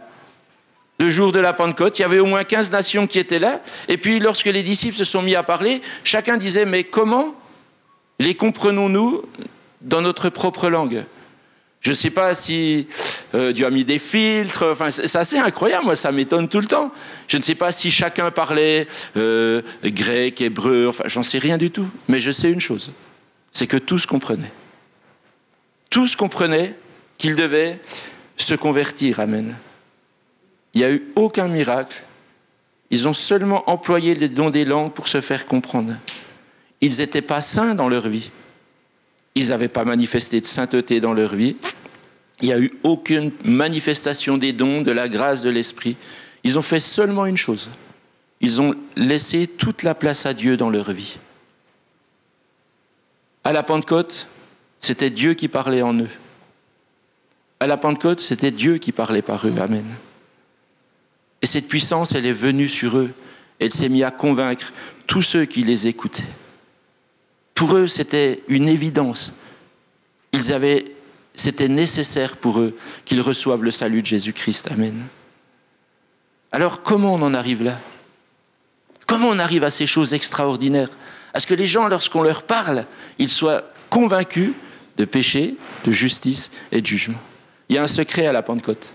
le 1.00 1.10
jour 1.10 1.32
de 1.32 1.40
la 1.40 1.54
Pentecôte. 1.54 1.98
Il 1.98 2.04
y 2.04 2.06
avait 2.06 2.20
au 2.20 2.26
moins 2.26 2.44
15 2.44 2.72
nations 2.72 3.08
qui 3.08 3.20
étaient 3.20 3.40
là. 3.40 3.62
Et 3.88 3.98
puis 3.98 4.20
lorsque 4.20 4.46
les 4.46 4.64
disciples 4.64 4.98
se 4.98 5.06
sont 5.06 5.22
mis 5.22 5.36
à 5.36 5.44
parler, 5.44 5.82
chacun 6.04 6.38
disait, 6.38 6.66
mais 6.66 6.84
comment 6.84 7.36
les 8.20 8.36
comprenons-nous 8.36 9.24
dans 9.82 10.02
notre 10.02 10.30
propre 10.30 10.70
langue? 10.70 11.06
Je 11.82 11.92
ne 11.92 11.96
sais 11.96 12.10
pas 12.10 12.34
si 12.34 12.88
euh, 13.34 13.54
Dieu 13.54 13.66
a 13.66 13.70
mis 13.70 13.86
des 13.86 14.00
filtres, 14.00 14.66
enfin, 14.70 14.90
c'est 14.90 15.16
assez 15.16 15.38
incroyable, 15.38 15.86
moi 15.86 15.96
ça 15.96 16.12
m'étonne 16.12 16.50
tout 16.50 16.60
le 16.60 16.68
temps. 16.68 16.92
Je 17.30 17.38
ne 17.38 17.42
sais 17.42 17.56
pas 17.56 17.72
si 17.72 17.90
chacun 17.90 18.32
parlait 18.32 18.86
euh, 19.16 19.62
grec, 19.86 20.42
hébreu, 20.42 20.88
enfin 20.90 21.06
j'en 21.08 21.24
sais 21.24 21.38
rien 21.38 21.58
du 21.58 21.72
tout. 21.72 21.88
Mais 22.10 22.20
je 22.20 22.32
sais 22.32 22.52
une 22.52 22.60
chose, 22.60 22.92
c'est 23.54 23.66
que 23.66 23.78
tous 23.78 24.06
comprenaient. 24.06 24.52
Tous 25.90 26.18
comprenaient 26.18 26.76
qu'ils 27.18 27.38
devaient 27.38 27.80
se 28.36 28.56
convertir, 28.56 29.22
Amen. 29.22 29.56
Il 30.74 30.82
n'y 30.82 30.86
a 30.86 30.92
eu 30.92 31.08
aucun 31.16 31.48
miracle. 31.48 32.04
Ils 32.92 33.08
ont 33.08 33.14
seulement 33.14 33.70
employé 33.70 34.16
les 34.16 34.30
dons 34.30 34.50
des 34.50 34.66
langues 34.66 34.92
pour 34.92 35.08
se 35.08 35.22
faire 35.22 35.46
comprendre. 35.46 35.96
Ils 36.82 36.98
n'étaient 36.98 37.22
pas 37.22 37.42
saints 37.42 37.76
dans 37.76 37.90
leur 37.90 38.08
vie. 38.08 38.32
Ils 39.36 39.50
n'avaient 39.50 39.68
pas 39.68 39.86
manifesté 39.86 40.42
de 40.42 40.46
sainteté 40.46 41.00
dans 41.00 41.14
leur 41.14 41.36
vie. 41.36 41.58
Il 42.42 42.48
n'y 42.48 42.54
a 42.54 42.60
eu 42.60 42.72
aucune 42.84 43.32
manifestation 43.44 44.38
des 44.38 44.54
dons, 44.54 44.82
de 44.82 44.92
la 44.92 45.10
grâce 45.10 45.42
de 45.42 45.50
l'Esprit. 45.50 45.98
Ils 46.44 46.58
ont 46.58 46.64
fait 46.64 46.80
seulement 46.80 47.26
une 47.26 47.38
chose. 47.38 47.70
Ils 48.42 48.62
ont 48.62 48.74
laissé 48.96 49.48
toute 49.48 49.84
la 49.84 49.94
place 49.94 50.26
à 50.26 50.34
Dieu 50.34 50.56
dans 50.56 50.70
leur 50.70 50.92
vie. 50.92 51.18
À 53.44 53.52
la 53.52 53.64
Pentecôte, 53.64 54.28
c'était 54.80 55.10
Dieu 55.10 55.34
qui 55.34 55.48
parlait 55.48 55.82
en 55.82 55.94
eux. 56.00 56.10
À 57.60 57.68
la 57.68 57.78
Pentecôte, 57.78 58.22
c'était 58.22 58.52
Dieu 58.52 58.78
qui 58.78 58.94
parlait 58.94 59.22
par 59.22 59.46
eux. 59.46 59.54
Amen. 59.60 59.86
Et 61.42 61.48
cette 61.48 61.68
puissance, 61.68 62.14
elle 62.14 62.26
est 62.26 62.34
venue 62.34 62.68
sur 62.68 62.98
eux. 62.98 63.12
Elle 63.60 63.74
s'est 63.74 63.90
mise 63.90 64.04
à 64.04 64.12
convaincre 64.12 64.72
tous 65.08 65.22
ceux 65.22 65.46
qui 65.46 65.64
les 65.64 65.88
écoutaient. 65.88 66.24
Pour 67.54 67.76
eux, 67.76 67.88
c'était 67.88 68.44
une 68.48 68.70
évidence. 68.70 69.34
Ils 70.32 70.54
avaient, 70.54 70.86
c'était 71.36 71.68
nécessaire 71.68 72.38
pour 72.38 72.60
eux 72.60 72.78
qu'ils 73.06 73.22
reçoivent 73.22 73.64
le 73.64 73.72
salut 73.72 74.02
de 74.02 74.08
Jésus-Christ. 74.08 74.70
Amen. 74.72 75.08
Alors, 76.52 76.84
comment 76.84 77.16
on 77.16 77.22
en 77.22 77.34
arrive 77.34 77.64
là? 77.64 77.80
Comment 79.08 79.30
on 79.30 79.40
arrive 79.40 79.64
à 79.64 79.72
ces 79.72 79.88
choses 79.88 80.14
extraordinaires? 80.14 80.90
À 81.34 81.40
ce 81.40 81.48
que 81.48 81.54
les 81.54 81.68
gens, 81.68 81.88
lorsqu'on 81.88 82.22
leur 82.22 82.44
parle, 82.44 82.86
ils 83.18 83.30
soient 83.30 83.64
convaincus 83.90 84.54
de 84.98 85.06
péché, 85.06 85.56
de 85.86 85.92
justice 85.92 86.52
et 86.72 86.82
de 86.82 86.86
jugement. 86.86 87.20
Il 87.70 87.76
y 87.76 87.80
a 87.80 87.84
un 87.84 87.88
secret 87.88 88.26
à 88.26 88.32
la 88.32 88.44
Pentecôte. 88.44 88.94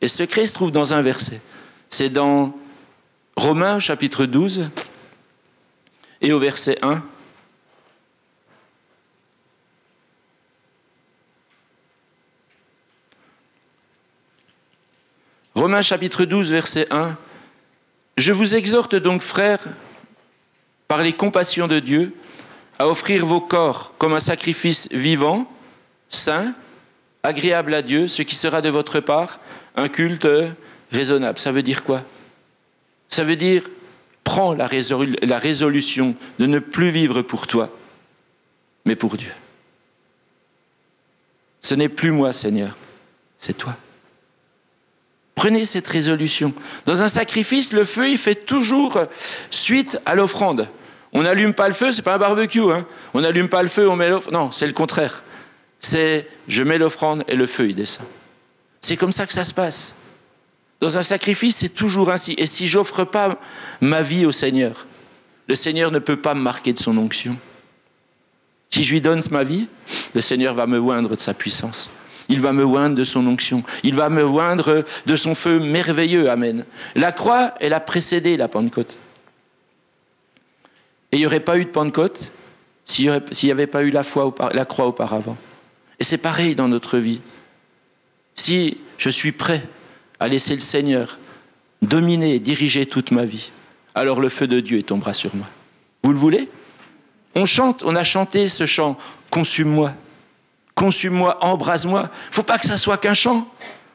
Et 0.00 0.08
ce 0.08 0.18
secret 0.18 0.46
se 0.46 0.52
trouve 0.52 0.70
dans 0.70 0.94
un 0.94 1.02
verset. 1.02 1.40
C'est 1.98 2.10
dans 2.10 2.54
Romains 3.36 3.80
chapitre 3.80 4.26
12 4.26 4.68
et 6.20 6.30
au 6.34 6.38
verset 6.38 6.76
1. 6.82 7.02
Romains 15.54 15.80
chapitre 15.80 16.26
12, 16.26 16.50
verset 16.50 16.86
1. 16.90 17.16
Je 18.18 18.32
vous 18.34 18.56
exhorte 18.56 18.94
donc, 18.94 19.22
frères, 19.22 19.64
par 20.88 21.02
les 21.02 21.14
compassions 21.14 21.66
de 21.66 21.80
Dieu, 21.80 22.14
à 22.78 22.88
offrir 22.88 23.24
vos 23.24 23.40
corps 23.40 23.94
comme 23.96 24.12
un 24.12 24.20
sacrifice 24.20 24.86
vivant, 24.92 25.50
saint, 26.10 26.54
agréable 27.22 27.72
à 27.72 27.80
Dieu, 27.80 28.06
ce 28.06 28.20
qui 28.20 28.34
sera 28.34 28.60
de 28.60 28.68
votre 28.68 29.00
part 29.00 29.40
un 29.76 29.88
culte 29.88 30.26
raisonnable. 30.92 31.38
Ça 31.38 31.52
veut 31.52 31.62
dire 31.62 31.84
quoi? 31.84 32.02
Ça 33.08 33.24
veut 33.24 33.36
dire, 33.36 33.62
prends 34.24 34.54
la, 34.54 34.66
résolution 34.66 36.14
de 36.38 36.46
ne 36.46 36.58
plus 36.58 36.90
vivre 36.90 37.22
pour 37.22 37.46
toi, 37.46 37.70
mais 38.84 38.96
pour 38.96 39.16
Dieu. 39.16 39.32
Ce 41.60 41.74
n'est 41.74 41.88
plus 41.88 42.10
moi, 42.10 42.32
Seigneur, 42.32 42.76
c'est 43.38 43.56
toi. 43.56 43.76
Prenez 45.34 45.64
cette 45.64 45.86
résolution. 45.86 46.54
Dans 46.86 47.02
un 47.02 47.08
sacrifice, 47.08 47.72
le 47.72 47.84
feu, 47.84 48.10
il 48.10 48.18
fait 48.18 48.34
toujours 48.34 48.98
suite 49.50 50.00
à 50.06 50.14
l'offrande. 50.14 50.68
On 51.12 51.22
n'allume 51.22 51.54
pas 51.54 51.68
le 51.68 51.74
feu, 51.74 51.92
c'est 51.92 52.02
pas 52.02 52.14
un 52.14 52.18
barbecue. 52.18 52.72
Hein. 52.72 52.86
On 53.14 53.20
n'allume 53.20 53.48
pas 53.48 53.62
le 53.62 53.68
feu, 53.68 53.88
on 53.88 53.96
met 53.96 54.08
l'offrande. 54.08 54.34
Non, 54.34 54.50
c'est 54.50 54.66
le 54.66 54.72
contraire. 54.72 55.22
C'est 55.78 56.26
je 56.48 56.62
mets 56.62 56.78
l'offrande 56.78 57.22
et 57.28 57.36
le 57.36 57.46
feu, 57.46 57.68
il 57.68 57.74
descend. 57.74 58.06
C'est 58.80 58.96
comme 58.96 59.12
ça 59.12 59.26
que 59.26 59.32
ça 59.32 59.44
se 59.44 59.54
passe. 59.54 59.94
Dans 60.80 60.98
un 60.98 61.02
sacrifice, 61.02 61.56
c'est 61.56 61.70
toujours 61.70 62.10
ainsi. 62.10 62.34
Et 62.38 62.46
si 62.46 62.68
j'offre 62.68 63.04
pas 63.04 63.40
ma 63.80 64.02
vie 64.02 64.26
au 64.26 64.32
Seigneur, 64.32 64.86
le 65.48 65.54
Seigneur 65.54 65.90
ne 65.90 65.98
peut 65.98 66.20
pas 66.20 66.34
me 66.34 66.40
marquer 66.40 66.72
de 66.72 66.78
son 66.78 66.96
onction. 66.98 67.36
Si 68.70 68.84
je 68.84 68.92
lui 68.92 69.00
donne 69.00 69.22
ma 69.30 69.42
vie, 69.42 69.68
le 70.14 70.20
Seigneur 70.20 70.54
va 70.54 70.66
me 70.66 70.78
oindre 70.78 71.16
de 71.16 71.20
sa 71.20 71.32
puissance. 71.32 71.90
Il 72.28 72.40
va 72.40 72.52
me 72.52 72.64
oindre 72.64 72.96
de 72.96 73.04
son 73.04 73.26
onction. 73.26 73.62
Il 73.84 73.94
va 73.94 74.10
me 74.10 74.24
oindre 74.24 74.84
de 75.06 75.16
son 75.16 75.34
feu 75.34 75.60
merveilleux. 75.60 76.28
Amen. 76.28 76.64
La 76.94 77.12
croix, 77.12 77.54
elle 77.60 77.72
a 77.72 77.80
précédé 77.80 78.36
la 78.36 78.48
Pentecôte. 78.48 78.96
Et 81.12 81.16
il 81.16 81.20
n'y 81.20 81.26
aurait 81.26 81.40
pas 81.40 81.56
eu 81.56 81.64
de 81.64 81.70
Pentecôte 81.70 82.30
s'il 82.84 83.22
n'y 83.44 83.50
avait 83.50 83.66
pas 83.66 83.82
eu 83.82 83.90
la, 83.90 84.02
la 84.52 84.64
croix 84.64 84.86
auparavant. 84.86 85.36
Et 85.98 86.04
c'est 86.04 86.18
pareil 86.18 86.54
dans 86.54 86.68
notre 86.68 86.98
vie. 86.98 87.20
Si 88.34 88.80
je 88.98 89.08
suis 89.08 89.32
prêt 89.32 89.62
à 90.20 90.28
laisser 90.28 90.54
le 90.54 90.60
Seigneur 90.60 91.18
dominer 91.82 92.34
et 92.34 92.38
diriger 92.38 92.86
toute 92.86 93.10
ma 93.10 93.24
vie, 93.24 93.50
alors 93.94 94.20
le 94.20 94.28
feu 94.28 94.46
de 94.46 94.60
Dieu 94.60 94.82
tombera 94.82 95.14
sur 95.14 95.34
moi. 95.34 95.46
Vous 96.02 96.12
le 96.12 96.18
voulez? 96.18 96.48
On 97.34 97.44
chante, 97.44 97.82
on 97.84 97.94
a 97.94 98.04
chanté 98.04 98.48
ce 98.48 98.66
chant 98.66 98.96
Consume-moi 99.30 99.92
consume-moi, 100.76 101.38
embrase-moi. 101.40 102.10
Faut 102.30 102.44
pas 102.44 102.58
que 102.58 102.66
ça 102.66 102.78
soit 102.78 102.98
qu'un 102.98 103.14
chant. 103.14 103.48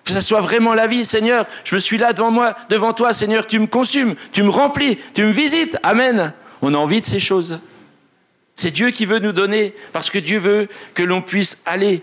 Que 0.04 0.12
ça 0.12 0.22
soit 0.22 0.42
vraiment 0.42 0.74
la 0.74 0.88
vie, 0.88 1.06
Seigneur. 1.06 1.46
Je 1.64 1.76
me 1.76 1.80
suis 1.80 1.98
là 1.98 2.12
devant 2.12 2.32
moi, 2.32 2.56
devant 2.70 2.92
toi, 2.92 3.14
Seigneur. 3.14 3.48
Tu 3.48 3.60
me 3.60 3.68
consumes, 3.68 4.16
tu 4.34 4.44
me 4.44 4.50
remplis, 4.50 4.98
tu 5.14 5.24
me 5.24 5.32
visites. 5.32 5.78
Amen. 5.84 6.34
On 6.62 6.74
a 6.74 6.78
envie 6.78 7.00
de 7.00 7.06
ces 7.06 7.20
choses. 7.20 7.60
C'est 8.56 8.72
Dieu 8.72 8.90
qui 8.90 9.06
veut 9.06 9.20
nous 9.20 9.32
donner, 9.32 9.74
parce 9.94 10.10
que 10.10 10.18
Dieu 10.18 10.40
veut 10.40 10.68
que 10.96 11.04
l'on 11.04 11.22
puisse 11.22 11.62
aller 11.66 12.02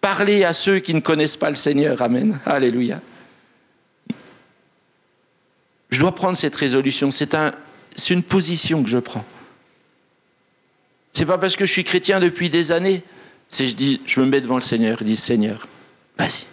parler 0.00 0.44
à 0.44 0.52
ceux 0.52 0.78
qui 0.78 0.94
ne 0.94 1.00
connaissent 1.00 1.36
pas 1.36 1.50
le 1.50 1.56
Seigneur. 1.56 2.00
Amen. 2.02 2.38
Alléluia. 2.44 3.00
Je 5.90 6.00
dois 6.00 6.14
prendre 6.14 6.36
cette 6.36 6.54
résolution. 6.54 7.10
C'est 7.10 7.34
un, 7.34 7.52
une 8.08 8.22
position 8.22 8.82
que 8.82 8.88
je 8.88 8.98
prends. 8.98 9.24
C'est 11.12 11.26
pas 11.26 11.38
parce 11.38 11.56
que 11.56 11.66
je 11.66 11.72
suis 11.72 11.84
chrétien 11.84 12.20
depuis 12.20 12.50
des 12.50 12.72
années 12.72 13.02
c'est 13.50 13.66
je 13.66 13.74
dis, 13.74 14.00
je 14.06 14.20
me 14.20 14.26
mets 14.26 14.40
devant 14.40 14.54
le 14.54 14.60
Seigneur, 14.62 14.96
je 15.00 15.04
dis 15.04 15.16
Seigneur, 15.16 15.66
vas-y. 16.16 16.46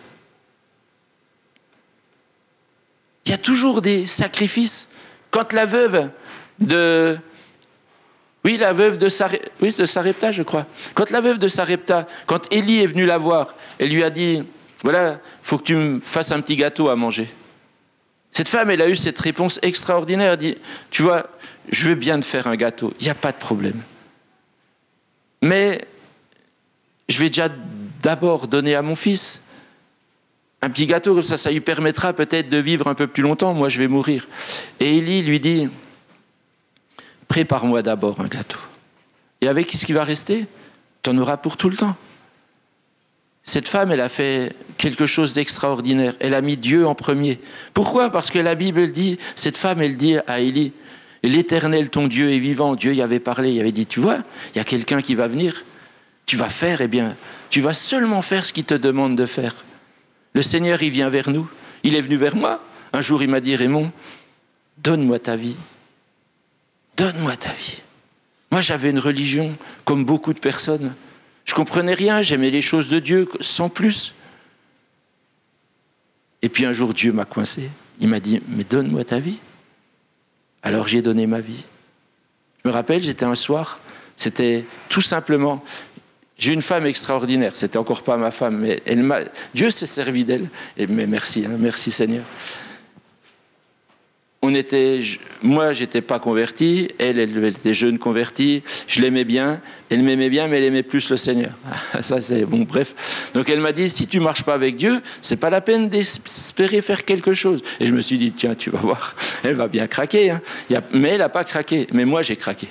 Il 3.26 3.32
y 3.32 3.34
a 3.34 3.38
toujours 3.38 3.82
des 3.82 4.06
sacrifices. 4.08 4.88
Quand 5.30 5.54
la 5.54 5.66
veuve 5.66 6.10
de 6.60 7.18
oui, 8.44 8.58
la 8.58 8.72
veuve 8.72 8.98
de, 8.98 9.10
Sarepta, 9.10 9.50
oui, 9.62 9.76
de 9.78 9.86
Sarepta, 9.86 10.32
je 10.32 10.42
crois. 10.42 10.66
Quand 10.94 11.10
la 11.12 11.20
veuve 11.20 11.38
de 11.38 11.50
Sarepta, 11.50 12.08
quand 12.26 12.52
Élie 12.52 12.82
est 12.82 12.88
venu 12.88 13.06
la 13.06 13.18
voir, 13.18 13.56
elle 13.78 13.90
lui 13.90 14.04
a 14.04 14.10
dit 14.10 14.44
Voilà, 14.84 15.20
faut 15.44 15.58
que 15.58 15.64
tu 15.64 15.76
me 15.76 16.00
fasses 16.00 16.32
un 16.32 16.42
petit 16.42 16.56
gâteau 16.56 16.90
à 16.90 16.96
manger. 16.96 17.30
Cette 18.38 18.50
femme, 18.50 18.70
elle 18.70 18.84
a 18.84 18.88
eu 18.88 18.96
cette 18.96 19.18
réponse 19.18 19.60
extraordinaire. 19.64 20.34
Elle 20.34 20.38
dit 20.38 20.58
Tu 20.92 21.02
vois, 21.02 21.26
je 21.72 21.90
veux 21.90 21.96
bien 21.96 22.20
te 22.20 22.26
faire 22.26 22.46
un 22.46 22.56
gâteau, 22.56 22.94
il 23.00 23.06
n'y 23.06 23.10
a 23.10 23.16
pas 23.16 23.32
de 23.32 23.38
problème. 23.38 23.82
Mais 25.42 25.82
je 27.10 27.18
vais 27.18 27.30
déjà 27.30 27.50
d'abord 28.04 28.48
donner 28.48 28.76
à 28.76 28.84
mon 28.84 28.94
fils 28.94 29.42
un 30.62 30.70
petit 30.70 30.86
gâteau, 30.86 31.16
comme 31.16 31.24
ça, 31.24 31.36
ça 31.36 31.50
lui 31.50 31.62
permettra 31.62 32.14
peut-être 32.14 32.48
de 32.48 32.58
vivre 32.58 32.86
un 32.86 32.94
peu 32.94 33.08
plus 33.08 33.24
longtemps. 33.24 33.56
Moi, 33.56 33.70
je 33.70 33.80
vais 33.80 33.88
mourir. 33.88 34.28
Et 34.80 34.98
Élie 34.98 35.24
lui 35.24 35.40
dit 35.40 35.68
Prépare-moi 37.28 37.82
d'abord 37.82 38.22
un 38.22 38.28
gâteau. 38.28 38.60
Et 39.42 39.48
avec 39.48 39.72
ce 39.72 39.84
qui 39.84 39.94
va 39.94 40.04
rester, 40.04 40.46
tu 41.02 41.10
en 41.10 41.18
auras 41.18 41.38
pour 41.38 41.58
tout 41.58 41.72
le 41.72 41.76
temps. 41.76 41.96
Cette 43.48 43.68
femme, 43.68 43.92
elle 43.92 44.02
a 44.02 44.10
fait 44.10 44.56
quelque 44.78 45.08
chose 45.08 45.34
d'extraordinaire. 45.34 46.14
Elle 46.20 46.36
a 46.36 46.42
mis 46.42 46.58
Dieu 46.58 46.86
en 46.86 46.94
premier. 46.94 47.40
Pourquoi? 47.74 48.12
Parce 48.12 48.30
que 48.30 48.38
la 48.38 48.54
Bible 48.54 48.92
dit, 48.92 49.18
cette 49.36 49.58
femme, 49.58 49.82
elle 49.82 49.98
dit 49.98 50.18
à 50.28 50.42
Élie, 50.42 50.74
l'Éternel, 51.24 51.90
ton 51.90 52.08
Dieu 52.08 52.32
est 52.32 52.38
vivant. 52.38 52.76
Dieu 52.76 52.94
y 52.94 53.02
avait 53.02 53.20
parlé, 53.20 53.54
il 53.54 53.60
avait 53.60 53.72
dit, 53.72 53.88
tu 53.88 54.00
vois, 54.00 54.20
il 54.54 54.60
y 54.60 54.62
a 54.62 54.64
quelqu'un 54.64 55.02
qui 55.02 55.16
va 55.16 55.28
venir 55.28 55.64
tu 56.28 56.36
vas 56.36 56.50
faire, 56.50 56.82
eh 56.82 56.88
bien, 56.88 57.16
tu 57.50 57.62
vas 57.62 57.74
seulement 57.74 58.22
faire 58.22 58.46
ce 58.46 58.54
qu'il 58.54 58.66
te 58.66 58.76
demande 58.76 59.16
de 59.16 59.26
faire. 59.26 59.56
Le 60.34 60.44
Seigneur, 60.44 60.84
il 60.84 60.92
vient 60.92 61.10
vers 61.10 61.32
nous. 61.32 61.50
Il 61.84 61.96
est 61.96 62.02
venu 62.02 62.18
vers 62.18 62.36
moi. 62.36 62.64
Un 62.94 63.02
jour, 63.02 63.24
il 63.24 63.30
m'a 63.30 63.40
dit, 63.40 63.56
Raymond, 63.56 63.92
donne-moi 64.78 65.20
ta 65.20 65.38
vie. 65.38 65.56
Donne-moi 66.98 67.36
ta 67.38 67.52
vie. 67.54 67.82
Moi, 68.52 68.60
j'avais 68.60 68.90
une 68.90 69.00
religion 69.00 69.58
comme 69.86 70.04
beaucoup 70.04 70.34
de 70.34 70.40
personnes. 70.40 70.94
Je 71.48 71.54
comprenais 71.54 71.94
rien, 71.94 72.22
j'aimais 72.22 72.52
les 72.52 72.62
choses 72.62 72.90
de 72.90 73.00
Dieu 73.00 73.28
sans 73.40 73.70
plus. 73.70 74.14
Et 76.42 76.50
puis 76.50 76.66
un 76.66 76.74
jour, 76.74 76.94
Dieu 76.94 77.12
m'a 77.12 77.26
coincé. 77.26 77.70
Il 78.00 78.10
m'a 78.10 78.20
dit, 78.20 78.42
mais 78.48 78.64
donne-moi 78.64 79.04
ta 79.04 79.20
vie. 79.20 79.38
Alors 80.62 80.88
j'ai 80.88 81.02
donné 81.02 81.26
ma 81.26 81.40
vie. 81.40 81.64
Je 82.64 82.70
me 82.70 82.74
rappelle, 82.74 83.02
j'étais 83.02 83.26
un 83.26 83.36
soir, 83.36 83.80
c'était 84.16 84.66
tout 84.90 85.02
simplement, 85.02 85.64
j'ai 86.38 86.54
une 86.54 86.62
femme 86.62 86.86
extraordinaire. 86.86 87.56
C'était 87.56 87.78
encore 87.78 88.04
pas 88.04 88.18
ma 88.18 88.32
femme, 88.32 88.58
mais 88.58 88.82
elle. 88.86 89.10
Dieu 89.56 89.72
s'est 89.72 89.88
servi 89.88 90.24
d'elle. 90.24 90.50
Mais 90.78 91.08
merci, 91.08 91.46
hein, 91.46 91.56
merci 91.58 91.90
Seigneur. 91.92 92.24
On 94.48 94.56
était, 94.56 95.02
moi, 95.44 95.74
j'étais 95.74 96.00
pas 96.00 96.20
converti. 96.20 96.88
Elle, 97.00 97.20
elle 97.20 97.44
était 97.44 97.74
jeune 97.74 98.00
convertie. 98.00 98.64
Je 98.88 99.02
l'aimais 99.02 99.26
bien. 99.26 99.60
Elle 99.90 100.04
m'aimait 100.04 100.30
bien, 100.30 100.48
mais 100.48 100.60
elle 100.60 100.64
aimait 100.64 100.84
plus 100.84 101.10
le 101.10 101.18
Seigneur. 101.18 101.52
Ça, 102.02 102.22
c'est 102.22 102.46
bon. 102.46 102.60
Bref. 102.60 103.30
Donc, 103.34 103.50
elle 103.50 103.60
m'a 103.60 103.74
dit 103.74 103.90
si 103.90 104.08
tu 104.08 104.22
marches 104.22 104.44
pas 104.44 104.54
avec 104.54 104.78
Dieu, 104.78 105.02
c'est 105.22 105.36
pas 105.36 105.50
la 105.50 105.60
peine 105.60 105.90
d'espérer 105.90 106.82
faire 106.82 107.04
quelque 107.04 107.34
chose. 107.34 107.62
Et 107.82 107.88
je 107.88 107.94
me 107.94 108.00
suis 108.00 108.18
dit 108.18 108.32
tiens, 108.32 108.56
tu 108.56 108.70
vas 108.70 108.80
voir. 108.80 109.18
Elle 109.44 109.56
va 109.56 109.68
bien 109.68 109.86
craquer. 109.88 110.32
Hein. 110.32 110.42
Mais 110.94 111.10
elle 111.10 111.22
a 111.22 111.30
pas 111.30 111.44
craqué. 111.44 111.86
Mais 111.92 112.06
moi, 112.06 112.22
j'ai 112.22 112.38
craqué. 112.38 112.68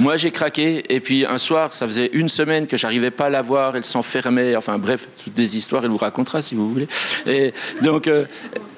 Moi, 0.00 0.16
j'ai 0.16 0.30
craqué, 0.30 0.82
et 0.88 0.98
puis 0.98 1.26
un 1.26 1.36
soir, 1.36 1.74
ça 1.74 1.86
faisait 1.86 2.08
une 2.14 2.30
semaine 2.30 2.66
que 2.66 2.78
j'arrivais 2.78 3.10
pas 3.10 3.26
à 3.26 3.28
la 3.28 3.42
voir, 3.42 3.76
elle 3.76 3.84
s'enfermait, 3.84 4.56
enfin 4.56 4.78
bref, 4.78 5.06
toutes 5.22 5.34
des 5.34 5.58
histoires, 5.58 5.84
elle 5.84 5.90
vous 5.90 5.98
racontera 5.98 6.40
si 6.40 6.54
vous 6.54 6.72
voulez. 6.72 6.88
Et 7.26 7.52
donc, 7.82 8.08
euh, 8.08 8.24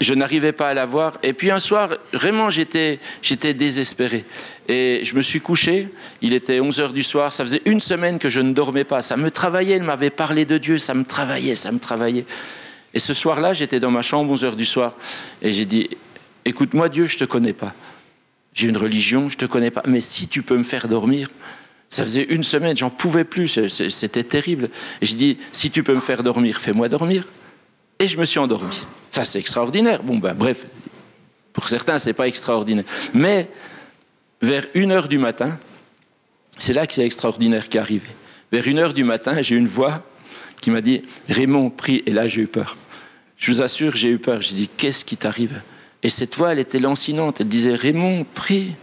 je 0.01 0.15
n'arrivais 0.15 0.51
pas 0.51 0.71
à 0.71 0.75
la 0.75 0.85
voir, 0.85 1.19
et 1.23 1.33
puis 1.33 1.53
un 1.53 1.61
soir, 1.61 1.91
vraiment, 2.13 2.51
j'étais, 2.51 2.99
j'étais 3.23 3.55
désespéré. 3.55 4.25
Et 4.67 5.03
je 5.05 5.15
me 5.15 5.23
suis 5.23 5.41
couché, 5.41 5.91
il 6.23 6.33
était 6.33 6.59
11 6.59 6.81
heures 6.81 6.93
du 6.93 7.05
soir, 7.05 7.33
ça 7.33 7.45
faisait 7.45 7.63
une 7.67 7.79
semaine 7.79 8.19
que 8.19 8.29
je 8.29 8.41
ne 8.41 8.53
dormais 8.53 8.83
pas, 8.83 9.01
ça 9.01 9.17
me 9.17 9.31
travaillait, 9.31 9.77
elle 9.77 9.85
m'avait 9.85 10.11
parlé 10.11 10.45
de 10.45 10.59
Dieu, 10.59 10.79
ça 10.79 10.93
me 10.93 11.05
travaillait, 11.05 11.55
ça 11.55 11.71
me 11.71 11.79
travaillait. 11.79 12.27
Et 12.95 12.99
ce 12.99 13.15
soir-là, 13.15 13.53
j'étais 13.53 13.79
dans 13.79 13.93
ma 13.93 14.03
chambre, 14.03 14.33
11 14.33 14.45
heures 14.45 14.57
du 14.57 14.67
soir, 14.67 14.97
et 15.41 15.53
j'ai 15.53 15.67
dit, 15.67 15.89
écoute-moi 16.45 16.89
Dieu, 16.89 17.07
je 17.07 17.17
te 17.17 17.25
connais 17.25 17.53
pas. 17.53 17.75
J'ai 18.55 18.69
une 18.69 18.77
religion, 18.77 19.29
je 19.29 19.37
te 19.37 19.45
connais 19.45 19.71
pas, 19.71 19.83
mais 19.87 20.01
si 20.01 20.29
tu 20.29 20.43
peux 20.43 20.57
me 20.57 20.63
faire 20.63 20.89
dormir, 20.89 21.29
ça 21.89 22.05
faisait 22.05 22.25
une 22.25 22.43
semaine, 22.43 22.77
j'en 22.77 22.91
pouvais 22.91 23.25
plus, 23.25 23.69
c'était 23.69 24.25
terrible. 24.25 24.71
Et 25.01 25.07
je 25.07 25.15
dis, 25.15 25.39
si 25.53 25.71
tu 25.71 25.83
peux 25.83 25.95
me 25.95 26.01
faire 26.01 26.23
dormir, 26.23 26.61
fais-moi 26.61 26.89
dormir. 26.89 27.25
Et 27.99 28.09
je 28.09 28.19
me 28.19 28.25
suis 28.25 28.39
endormi. 28.39 28.83
Ça, 29.09 29.25
c'est 29.25 29.39
extraordinaire. 29.39 30.03
Bon, 30.03 30.17
ben 30.17 30.35
bref, 30.35 30.67
Pour 31.53 31.69
certains, 31.69 31.99
c'est 31.99 32.15
pas 32.15 32.27
extraordinaire. 32.27 32.85
Mais 33.13 33.49
vers 34.41 34.67
une 34.75 34.91
heure 34.91 35.07
du 35.07 35.19
matin, 35.19 35.59
c'est 36.57 36.73
là 36.73 36.87
que 36.87 36.95
c'est 36.95 37.05
extraordinaire 37.05 37.69
qui 37.69 37.77
est 37.77 37.81
arrivé. 37.81 38.09
Vers 38.51 38.67
une 38.67 38.79
heure 38.79 38.95
du 38.95 39.05
matin, 39.05 39.41
j'ai 39.43 39.57
une 39.57 39.69
voix 39.69 40.03
qui 40.61 40.71
m'a 40.71 40.81
dit 40.81 41.03
Raymond, 41.29 41.71
prie. 41.71 42.03
Et 42.07 42.13
là, 42.13 42.27
j'ai 42.27 42.41
eu 42.41 42.47
peur. 42.47 42.77
Je 43.37 43.53
vous 43.53 43.63
assure, 43.63 43.95
j'ai 43.95 44.09
eu 44.09 44.19
peur. 44.19 44.41
J'ai 44.41 44.55
dit 44.55 44.69
Qu'est-ce 44.69 45.05
qui 45.05 45.17
t'arrive? 45.17 45.61
Et 46.03 46.09
cette 46.09 46.37
voix, 46.37 46.53
elle 46.53 46.59
était 46.59 46.81
lancinante. 46.81 47.41
Elle 47.41 47.49
disait 47.49 47.75
Raymond, 47.75 48.27
prie, 48.35 48.75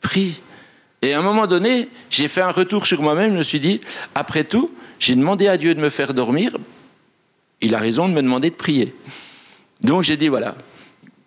prie. 0.00 0.40
Et 1.00 1.14
à 1.14 1.18
un 1.18 1.22
moment 1.22 1.46
donné, 1.46 1.88
j'ai 2.10 2.28
fait 2.28 2.42
un 2.42 2.50
retour 2.50 2.86
sur 2.86 3.02
moi-même. 3.02 3.32
Je 3.32 3.38
me 3.38 3.42
suis 3.42 3.60
dit 3.60 3.80
Après 4.14 4.44
tout, 4.44 4.70
j'ai 4.98 5.14
demandé 5.14 5.48
à 5.48 5.56
Dieu 5.56 5.74
de 5.74 5.80
me 5.80 5.90
faire 5.90 6.14
dormir. 6.14 6.56
Il 7.60 7.74
a 7.74 7.78
raison 7.78 8.08
de 8.08 8.14
me 8.14 8.22
demander 8.22 8.50
de 8.50 8.54
prier. 8.54 8.94
Donc 9.80 10.02
j'ai 10.02 10.16
dit 10.16 10.28
Voilà, 10.28 10.54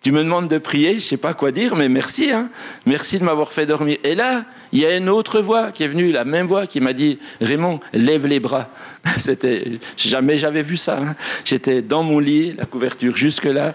tu 0.06 0.12
me 0.12 0.22
demandes 0.22 0.46
de 0.46 0.58
prier, 0.58 0.90
je 0.90 0.94
ne 0.94 1.00
sais 1.00 1.16
pas 1.16 1.34
quoi 1.34 1.50
dire, 1.50 1.74
mais 1.74 1.88
merci, 1.88 2.30
hein. 2.30 2.48
merci 2.86 3.18
de 3.18 3.24
m'avoir 3.24 3.52
fait 3.52 3.66
dormir. 3.66 3.96
Et 4.04 4.14
là, 4.14 4.44
il 4.70 4.78
y 4.78 4.86
a 4.86 4.96
une 4.96 5.08
autre 5.08 5.40
voix 5.40 5.72
qui 5.72 5.82
est 5.82 5.88
venue, 5.88 6.12
la 6.12 6.24
même 6.24 6.46
voix 6.46 6.68
qui 6.68 6.78
m'a 6.78 6.92
dit 6.92 7.18
Raymond, 7.40 7.80
lève 7.92 8.24
les 8.24 8.38
bras. 8.38 8.70
C'était 9.18 9.64
jamais 9.96 10.38
j'avais 10.38 10.62
vu 10.62 10.76
ça. 10.76 11.00
Hein. 11.02 11.16
J'étais 11.44 11.82
dans 11.82 12.04
mon 12.04 12.20
lit, 12.20 12.54
la 12.56 12.66
couverture 12.66 13.16
jusque 13.16 13.46
là, 13.46 13.74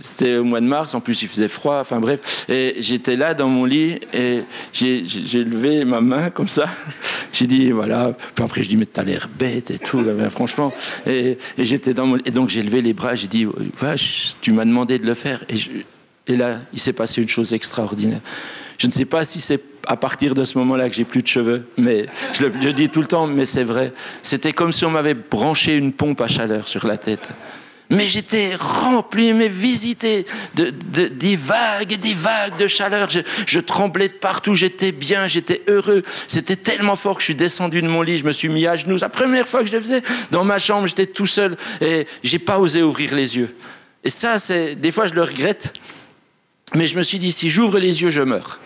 c'était 0.00 0.36
au 0.36 0.44
mois 0.44 0.60
de 0.60 0.66
mars, 0.66 0.94
en 0.94 1.00
plus 1.00 1.22
il 1.22 1.28
faisait 1.28 1.48
froid, 1.48 1.78
enfin 1.80 2.00
bref. 2.00 2.46
Et 2.48 2.76
j'étais 2.78 3.16
là 3.16 3.34
dans 3.34 3.48
mon 3.48 3.64
lit 3.64 4.00
et 4.12 4.42
j'ai 4.72 5.44
levé 5.44 5.84
ma 5.84 6.00
main 6.00 6.30
comme 6.30 6.48
ça. 6.48 6.66
J'ai 7.32 7.46
dit, 7.46 7.70
voilà. 7.70 8.14
Puis 8.34 8.44
après, 8.44 8.62
je 8.62 8.68
dis, 8.68 8.76
mais 8.76 8.84
t'as 8.84 9.04
l'air 9.04 9.26
bête 9.38 9.70
et 9.70 9.78
tout, 9.78 10.02
ben, 10.02 10.28
franchement. 10.28 10.70
Et, 11.06 11.38
j'étais 11.56 11.94
dans 11.94 12.06
mon 12.06 12.16
lit. 12.16 12.22
Et 12.26 12.30
donc 12.30 12.50
j'ai 12.50 12.62
levé 12.62 12.82
les 12.82 12.92
bras, 12.92 13.14
j'ai 13.14 13.26
dit, 13.26 13.46
vache, 13.78 14.34
tu 14.42 14.52
m'as 14.52 14.66
demandé 14.66 14.98
de 14.98 15.06
le 15.06 15.14
faire. 15.14 15.42
Et, 16.28 16.36
là, 16.36 16.58
il 16.74 16.78
s'est 16.78 16.92
passé 16.92 17.22
une 17.22 17.28
chose 17.28 17.54
extraordinaire. 17.54 18.20
Je 18.76 18.86
ne 18.86 18.92
sais 18.92 19.06
pas 19.06 19.24
si 19.24 19.40
c'est 19.40 19.62
à 19.86 19.96
partir 19.96 20.34
de 20.34 20.44
ce 20.44 20.58
moment-là 20.58 20.90
que 20.90 20.94
j'ai 20.94 21.04
plus 21.04 21.22
de 21.22 21.26
cheveux, 21.26 21.66
mais 21.78 22.06
je 22.34 22.44
le 22.44 22.72
dis 22.72 22.88
tout 22.88 23.00
le 23.00 23.06
temps, 23.06 23.26
mais 23.26 23.46
c'est 23.46 23.64
vrai. 23.64 23.92
C'était 24.22 24.52
comme 24.52 24.72
si 24.72 24.84
on 24.84 24.90
m'avait 24.90 25.14
branché 25.14 25.76
une 25.76 25.92
pompe 25.92 26.20
à 26.20 26.28
chaleur 26.28 26.68
sur 26.68 26.86
la 26.86 26.98
tête 26.98 27.28
mais 27.92 28.06
j'étais 28.06 28.56
rempli, 28.58 29.34
mais 29.34 29.48
visité 29.48 30.24
de, 30.54 30.70
des 30.70 31.36
vagues 31.36 31.92
et 31.92 31.96
des 31.98 32.14
vagues 32.14 32.56
de 32.56 32.66
chaleur. 32.66 33.08
Je, 33.46 33.58
tremblais 33.60 34.08
de 34.08 34.14
partout, 34.14 34.54
j'étais 34.54 34.92
bien, 34.92 35.26
j'étais 35.26 35.62
heureux. 35.68 36.02
C'était 36.26 36.56
tellement 36.56 36.96
fort 36.96 37.16
que 37.16 37.20
je 37.20 37.26
suis 37.26 37.34
descendu 37.34 37.82
de 37.82 37.88
mon 37.88 38.02
lit, 38.02 38.18
je 38.18 38.24
me 38.24 38.32
suis 38.32 38.48
mis 38.48 38.66
à 38.66 38.76
genoux. 38.76 38.96
La 38.96 39.10
première 39.10 39.46
fois 39.46 39.60
que 39.60 39.68
je 39.68 39.76
le 39.76 39.80
faisais, 39.80 40.02
dans 40.30 40.44
ma 40.44 40.58
chambre, 40.58 40.86
j'étais 40.86 41.06
tout 41.06 41.26
seul 41.26 41.56
et 41.80 42.06
j'ai 42.22 42.38
pas 42.38 42.58
osé 42.58 42.82
ouvrir 42.82 43.14
les 43.14 43.36
yeux. 43.36 43.54
Et 44.04 44.10
ça, 44.10 44.38
c'est 44.38 44.74
des 44.74 44.90
fois 44.90 45.06
je 45.06 45.14
le 45.14 45.22
regrette, 45.22 45.74
mais 46.74 46.86
je 46.86 46.96
me 46.96 47.02
suis 47.02 47.18
dit 47.18 47.30
si 47.30 47.50
j'ouvre 47.50 47.78
les 47.78 48.02
yeux, 48.02 48.10
je 48.10 48.22
meurs. 48.22 48.58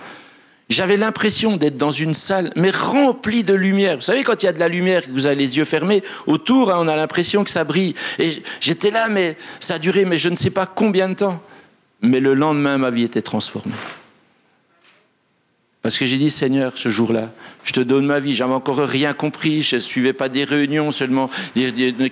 J'avais 0.69 0.97
l'impression 0.97 1.57
d'être 1.57 1.77
dans 1.77 1.93
une 1.93 2.15
salle, 2.15 2.53
mais 2.57 2.71
remplie 2.71 3.45
de 3.45 3.55
lumière. 3.55 3.97
Vous 3.97 4.03
savez, 4.03 4.25
quand 4.25 4.43
il 4.43 4.47
y 4.47 4.49
a 4.49 4.53
de 4.53 4.59
la 4.59 4.69
lumière, 4.69 5.07
que 5.07 5.13
vous 5.13 5.27
avez 5.27 5.37
les 5.37 5.59
yeux 5.59 5.65
fermés, 5.65 6.03
autour, 6.27 6.73
hein, 6.73 6.79
on 6.81 6.89
a 6.89 6.97
l'impression 6.97 7.45
que 7.45 7.51
ça 7.51 7.63
brille. 7.63 7.95
Et 8.19 8.43
j'étais 8.61 8.91
là, 8.91 9.09
mais 9.09 9.37
ça 9.61 9.75
a 9.75 9.79
duré, 9.79 10.05
mais 10.05 10.19
je 10.19 10.29
ne 10.29 10.35
sais 10.35 10.51
pas 10.51 10.67
combien 10.67 11.09
de 11.09 11.15
temps. 11.15 11.41
Mais 12.01 12.19
le 12.19 12.35
lendemain, 12.35 12.79
ma 12.79 12.91
vie 12.91 13.05
était 13.05 13.23
transformée. 13.23 13.75
Parce 15.87 15.99
que 15.99 16.07
j'ai 16.07 16.19
dit, 16.19 16.31
Seigneur, 16.31 16.73
ce 16.77 16.89
jour-là, 16.89 17.31
je 17.63 17.73
te 17.73 17.79
donne 17.79 18.07
ma 18.07 18.19
vie. 18.19 18.35
J'avais 18.35 18.55
encore 18.55 18.79
rien 18.79 19.13
compris. 19.13 19.63
Je 19.63 19.77
ne 19.77 19.81
suivais 19.81 20.13
pas 20.13 20.29
des 20.29 20.43
réunions, 20.43 20.91
seulement 20.91 21.31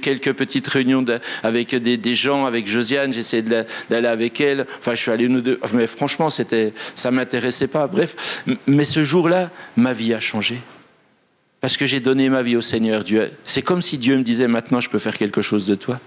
quelques 0.00 0.33
petites 0.33 0.69
réunions 0.69 1.04
avec 1.43 1.75
des, 1.75 2.14
gens, 2.14 2.45
avec 2.45 2.69
Josiane. 2.69 3.12
J'essayais 3.12 3.43
d'aller 3.43 4.07
avec 4.07 4.40
elle. 4.40 4.69
Enfin, 4.78 4.93
je 4.93 5.00
suis 5.00 5.11
allé 5.11 5.28
nous 5.28 5.40
deux. 5.40 5.59
Mais 5.73 5.88
franchement, 5.88 6.28
ça 6.31 7.11
m'intéressait 7.11 7.66
pas. 7.66 7.88
Bref. 7.88 8.45
Mais 8.68 8.85
ce 8.85 9.03
jour-là, 9.03 9.51
ma 9.77 9.92
vie 9.92 10.14
a 10.14 10.20
changé. 10.20 10.61
Parce 11.61 11.77
que 11.77 11.85
j'ai 11.85 11.98
donné 11.98 12.31
ma 12.31 12.44
vie 12.44 12.55
au 12.55 12.62
Seigneur 12.62 13.03
Dieu. 13.03 13.29
C'est 13.42 13.62
comme 13.62 13.83
si 13.83 13.98
Dieu 13.98 14.16
me 14.16 14.22
disait, 14.22 14.46
maintenant, 14.46 14.81
je 14.81 14.88
peux 14.88 15.01
faire 15.01 15.18
quelque 15.18 15.42
chose 15.42 15.66
de 15.66 15.75
toi. 15.75 15.98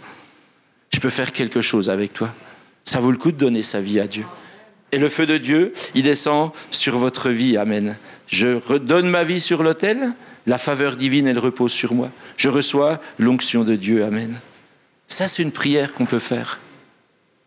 Je 0.94 1.02
peux 1.02 1.10
faire 1.10 1.34
quelque 1.34 1.62
chose 1.62 1.90
avec 1.90 2.14
toi. 2.14 2.34
Ça 2.86 3.02
vaut 3.02 3.12
le 3.12 3.18
coup 3.18 3.34
de 3.34 3.38
donner 3.38 3.62
sa 3.62 3.82
vie 3.82 4.00
à 4.00 4.08
Dieu. 4.08 4.24
Et 4.92 4.98
le 5.00 5.10
feu 5.10 5.26
de 5.26 5.38
Dieu, 5.38 5.74
il 5.96 6.04
descend 6.04 6.52
sur 6.72 6.98
votre 6.98 7.30
vie. 7.30 7.58
Amen. 7.58 7.98
Je 8.28 8.48
redonne 8.48 9.10
ma 9.10 9.24
vie 9.24 9.42
sur 9.42 9.64
l'autel. 9.64 10.14
La 10.46 10.58
faveur 10.58 10.96
divine, 10.96 11.28
elle 11.28 11.40
repose 11.40 11.74
sur 11.74 11.94
moi. 11.94 12.10
Je 12.38 12.48
reçois 12.48 13.02
l'onction 13.20 13.66
de 13.66 13.76
Dieu. 13.76 14.04
Amen. 14.06 14.40
Ça, 15.08 15.28
c'est 15.28 15.44
une 15.44 15.52
prière 15.52 15.94
qu'on 15.94 16.06
peut 16.06 16.20
faire. 16.20 16.60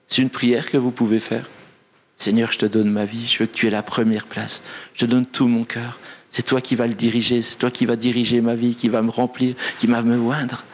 C'est 0.07 0.20
une 0.20 0.31
prière 0.31 0.70
que 0.70 0.76
vous 0.76 0.90
pouvez 0.90 1.20
faire. 1.20 1.48
Seigneur, 2.16 2.53
je 2.53 2.59
te 2.59 2.66
donne 2.66 2.90
ma 2.90 3.07
vie. 3.07 3.26
Je 3.26 3.38
veux 3.38 3.46
que 3.46 3.55
tu 3.55 3.66
aies 3.66 3.70
la 3.70 3.83
première 3.83 4.26
place. 4.26 4.62
Je 4.92 5.07
te 5.07 5.11
donne 5.11 5.24
tout 5.24 5.48
mon 5.48 5.64
cœur. 5.64 5.98
C'est 6.29 6.44
toi 6.44 6.61
qui 6.61 6.76
vas 6.76 6.87
le 6.87 6.94
diriger. 6.94 7.40
C'est 7.40 7.57
toi 7.57 7.70
qui 7.70 7.87
vas 7.87 7.96
diriger 7.96 8.42
ma 8.42 8.55
vie, 8.55 8.74
qui 8.74 8.90
va 8.90 9.00
me 9.00 9.11
remplir, 9.11 9.55
qui 9.79 9.87
va 9.87 10.03
me 10.03 10.18
oindre. 10.18 10.64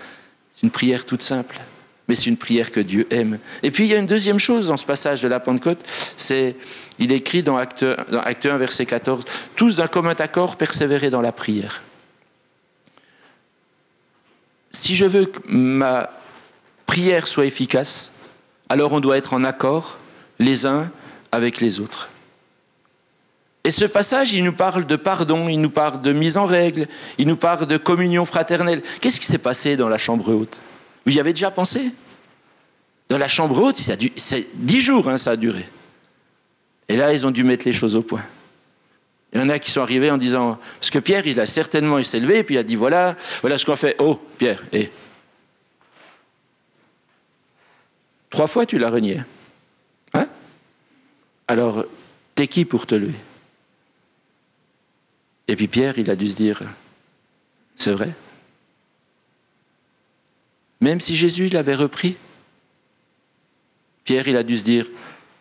C'est 0.51 0.65
une 0.65 0.71
prière 0.71 1.05
toute 1.05 1.23
simple 1.23 1.61
mais 2.09 2.15
c'est 2.15 2.27
une 2.27 2.37
prière 2.37 2.71
que 2.71 2.81
Dieu 2.81 3.07
aime. 3.11 3.39
Et 3.63 3.71
puis 3.71 3.85
il 3.85 3.91
y 3.91 3.95
a 3.95 3.99
une 3.99 4.07
deuxième 4.07 4.39
chose 4.39 4.69
dans 4.69 4.77
ce 4.77 4.85
passage 4.85 5.21
de 5.21 5.29
la 5.29 5.41
Pentecôte, 5.41 5.81
c'est, 6.17 6.57
il 6.99 7.13
écrit 7.13 7.43
dans 7.43 7.57
Acte, 7.57 7.85
dans 8.11 8.21
Acte 8.21 8.47
1, 8.47 8.57
verset 8.57 8.87
14, 8.87 9.25
tous 9.57 9.77
d'un 9.77 9.89
commun 9.89 10.15
accord 10.19 10.57
persévérer 10.57 11.11
dans 11.11 11.21
la 11.21 11.33
prière. 11.33 11.83
Si 14.71 14.95
je 14.95 15.07
veux 15.07 15.27
que 15.27 15.41
ma 15.49 16.11
prière 16.87 17.27
soit 17.27 17.47
efficace, 17.47 18.11
alors 18.69 18.93
on 18.93 19.01
doit 19.01 19.17
être 19.17 19.35
en 19.35 19.45
accord 19.45 19.99
les 20.39 20.67
uns 20.67 20.91
avec 21.33 21.61
les 21.61 21.81
autres. 21.81 22.11
Et 23.65 23.73
ce 23.73 23.85
passage, 23.85 24.33
il 24.33 24.45
nous 24.45 24.53
parle 24.53 24.87
de 24.87 24.95
pardon, 24.95 25.49
il 25.49 25.61
nous 25.61 25.71
parle 25.71 26.01
de 26.01 26.13
mise 26.13 26.37
en 26.37 26.45
règle, 26.45 26.87
il 27.19 27.27
nous 27.27 27.37
parle 27.37 27.67
de 27.67 27.77
communion 27.77 28.25
fraternelle. 28.25 28.81
Qu'est-ce 29.01 29.19
qui 29.19 29.27
s'est 29.27 29.39
passé 29.39 29.75
dans 29.77 29.89
la 29.89 29.99
chambre 29.99 30.33
haute? 30.33 30.61
Vous 31.07 31.13
y 31.13 31.21
avez 31.21 31.33
déjà 31.33 31.51
pensé? 31.53 31.93
Dans 33.09 33.19
la 33.19 33.29
chambre 33.29 33.63
haute, 33.63 33.81
c'est 34.17 34.49
dix 34.55 34.83
jours, 34.83 35.09
hein, 35.09 35.17
ça 35.17 35.31
a 35.31 35.37
duré. 35.37 35.65
Et 36.89 36.97
là, 36.97 37.13
ils 37.13 37.25
ont 37.25 37.31
dû 37.31 37.45
mettre 37.45 37.65
les 37.65 37.73
choses 37.73 37.95
au 37.95 38.03
point. 38.03 38.25
Il 39.33 39.41
y 39.41 39.43
en 39.43 39.49
a 39.49 39.59
qui 39.61 39.71
sont 39.71 39.81
arrivés 39.81 40.11
en 40.11 40.19
disant, 40.19 40.59
parce 40.81 40.91
que 40.91 40.99
Pierre, 40.99 41.27
il 41.27 41.39
a 41.39 41.47
certainement, 41.47 41.99
il 41.99 42.05
s'est 42.05 42.19
levé, 42.19 42.39
et 42.39 42.45
puis 42.45 42.57
il 42.57 42.59
a 42.59 42.65
dit, 42.65 42.75
voilà, 42.75 43.17
voilà 43.41 43.59
ce 43.59 43.65
qu'on 43.67 43.77
fait. 43.77 43.95
Oh, 43.99 44.21
Pierre, 44.39 44.63
trois 48.31 48.49
fois 48.49 48.67
tu 48.67 48.79
l'as 48.79 48.91
renié. 48.91 49.23
Hein? 50.15 50.27
Alors, 51.47 51.85
t'es 52.35 52.49
qui 52.49 52.65
pour 52.65 52.87
te 52.87 52.97
lever? 52.97 53.15
Et 55.49 55.55
puis 55.55 55.69
Pierre, 55.69 55.99
il 55.99 56.11
a 56.11 56.17
dû 56.17 56.29
se 56.29 56.35
dire, 56.35 56.63
c'est 57.77 57.93
vrai 57.93 58.11
même 60.87 61.01
si 61.01 61.17
Jésus 61.17 61.49
l'avait 61.49 61.75
repris, 61.75 62.17
Pierre, 64.05 64.29
il 64.29 64.37
a 64.37 64.45
dû 64.45 64.57
se 64.57 64.65
dire, 64.65 64.87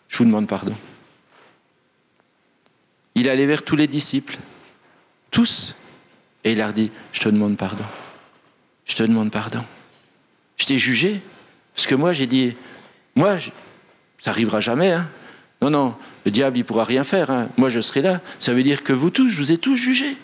je 0.07 0.17
vous 0.17 0.25
demande 0.25 0.47
pardon. 0.47 0.75
Il 3.13 3.29
allait 3.29 3.45
vers 3.45 3.63
tous 3.63 3.75
les 3.75 3.85
disciples, 3.85 4.37
tous, 5.29 5.75
et 6.43 6.53
il 6.53 6.57
leur 6.57 6.73
dit, 6.73 6.91
je 7.13 7.19
te 7.19 7.29
demande 7.29 7.57
pardon. 7.57 7.83
Je 8.85 8.95
te 8.95 9.03
demande 9.03 9.31
pardon. 9.31 9.63
Je 10.57 10.65
t'ai 10.65 10.79
jugé, 10.79 11.21
parce 11.75 11.85
que 11.85 11.93
moi 11.93 12.11
j'ai 12.11 12.25
dit, 12.25 12.55
moi, 13.15 13.37
ça 13.37 13.51
n'arrivera 14.31 14.61
jamais. 14.61 14.93
Hein. 14.93 15.07
Non, 15.61 15.69
non, 15.69 15.95
le 16.25 16.31
diable, 16.31 16.57
il 16.57 16.65
pourra 16.65 16.85
rien 16.85 17.03
faire. 17.03 17.29
Hein. 17.29 17.49
Moi, 17.55 17.69
je 17.69 17.81
serai 17.81 18.01
là. 18.01 18.19
Ça 18.39 18.53
veut 18.53 18.63
dire 18.63 18.83
que 18.83 18.93
vous 18.93 19.11
tous, 19.11 19.29
je 19.29 19.41
vous 19.41 19.51
ai 19.51 19.57
tous 19.57 19.75
jugés. 19.75 20.17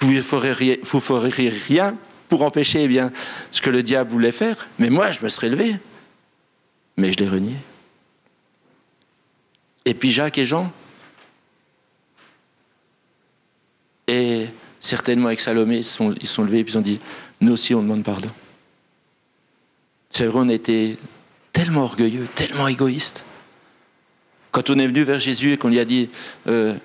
Vous 0.00 0.12
ne 0.12 0.20
ferez 0.20 0.52
rien 0.52 1.96
pour 2.28 2.42
empêcher 2.42 2.84
eh 2.84 3.00
ce 3.52 3.60
que 3.60 3.70
le 3.70 3.82
diable 3.82 4.10
voulait 4.10 4.32
faire. 4.32 4.66
Mais 4.78 4.90
moi, 4.90 5.12
je 5.12 5.22
me 5.22 5.28
serais 5.28 5.48
levé. 5.48 5.76
Mais 6.96 7.12
je 7.12 7.18
l'ai 7.18 7.28
renié. 7.28 7.54
Et 9.84 9.94
puis 9.94 10.10
Jacques 10.10 10.38
et 10.38 10.44
Jean, 10.44 10.72
et 14.08 14.46
certainement 14.80 15.28
avec 15.28 15.40
Salomé, 15.40 15.78
ils 15.78 15.84
sont, 15.84 16.14
ils 16.20 16.26
sont 16.26 16.42
levés 16.42 16.60
et 16.60 16.64
ils 16.66 16.78
ont 16.78 16.82
dit, 16.82 16.98
nous 17.40 17.52
aussi 17.52 17.74
on 17.74 17.82
demande 17.82 18.02
pardon. 18.02 18.30
C'est 20.10 20.26
vrai, 20.26 20.40
on 20.40 20.48
était 20.48 20.96
tellement 21.52 21.82
orgueilleux, 21.82 22.26
tellement 22.34 22.66
égoïste. 22.68 23.24
Quand 24.50 24.70
on 24.70 24.78
est 24.78 24.86
venu 24.86 25.02
vers 25.02 25.20
Jésus 25.20 25.52
et 25.52 25.56
qu'on 25.56 25.68
lui 25.68 25.78
a 25.78 25.84
dit, 25.84 26.10
euh, 26.46 26.76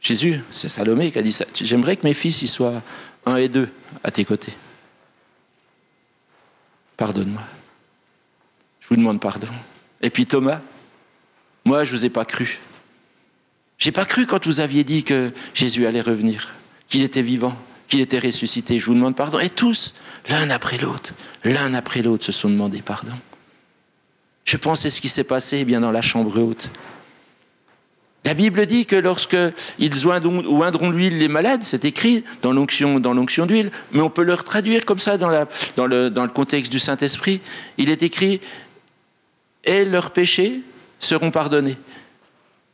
Jésus, 0.00 0.40
c'est 0.50 0.68
Salomé 0.68 1.10
qui 1.10 1.18
a 1.18 1.22
dit 1.22 1.36
j'aimerais 1.54 1.96
que 1.96 2.06
mes 2.06 2.14
fils 2.14 2.42
y 2.42 2.48
soient 2.48 2.82
un 3.26 3.36
et 3.36 3.48
deux 3.48 3.68
à 4.02 4.10
tes 4.10 4.24
côtés. 4.24 4.54
Pardonne-moi. 6.96 7.42
Je 8.80 8.88
vous 8.88 8.96
demande 8.96 9.20
pardon. 9.20 9.48
Et 10.00 10.10
puis 10.10 10.26
Thomas, 10.26 10.60
moi 11.64 11.84
je 11.84 11.92
ne 11.92 11.98
vous 11.98 12.04
ai 12.04 12.10
pas 12.10 12.24
cru. 12.24 12.60
J'ai 13.78 13.92
pas 13.92 14.04
cru 14.06 14.26
quand 14.26 14.46
vous 14.46 14.60
aviez 14.60 14.84
dit 14.84 15.04
que 15.04 15.32
Jésus 15.52 15.86
allait 15.86 16.00
revenir, 16.00 16.54
qu'il 16.88 17.02
était 17.02 17.22
vivant, 17.22 17.56
qu'il 17.88 18.00
était 18.00 18.18
ressuscité. 18.18 18.78
Je 18.78 18.86
vous 18.86 18.94
demande 18.94 19.16
pardon. 19.16 19.38
Et 19.38 19.50
tous, 19.50 19.92
l'un 20.28 20.48
après 20.50 20.78
l'autre, 20.78 21.12
l'un 21.44 21.74
après 21.74 22.02
l'autre, 22.02 22.24
se 22.24 22.32
sont 22.32 22.48
demandé 22.48 22.80
pardon. 22.80 23.12
Je 24.44 24.56
pense 24.56 24.88
ce 24.88 25.00
qui 25.00 25.08
s'est 25.08 25.24
passé 25.24 25.58
eh 25.60 25.64
bien 25.64 25.80
dans 25.80 25.90
la 25.90 26.02
chambre 26.02 26.40
haute. 26.40 26.70
La 28.26 28.34
Bible 28.34 28.66
dit 28.66 28.86
que 28.86 28.96
lorsque 28.96 29.36
ils 29.78 30.06
oindront 30.08 30.90
l'huile 30.90 31.16
les 31.16 31.28
malades, 31.28 31.62
c'est 31.62 31.84
écrit 31.84 32.24
dans 32.42 32.52
l'onction, 32.52 32.98
dans 32.98 33.14
l'onction 33.14 33.46
d'huile, 33.46 33.70
mais 33.92 34.00
on 34.00 34.10
peut 34.10 34.24
le 34.24 34.36
traduire 34.36 34.84
comme 34.84 34.98
ça 34.98 35.16
dans, 35.16 35.28
le, 35.28 36.10
dans 36.10 36.24
le 36.24 36.30
contexte 36.30 36.72
du 36.72 36.80
Saint-Esprit. 36.80 37.40
Il 37.78 37.88
est 37.88 38.02
écrit 38.02 38.40
et 39.62 39.84
leurs 39.84 40.10
péchés 40.10 40.62
seront 40.98 41.30
pardonnés. 41.30 41.76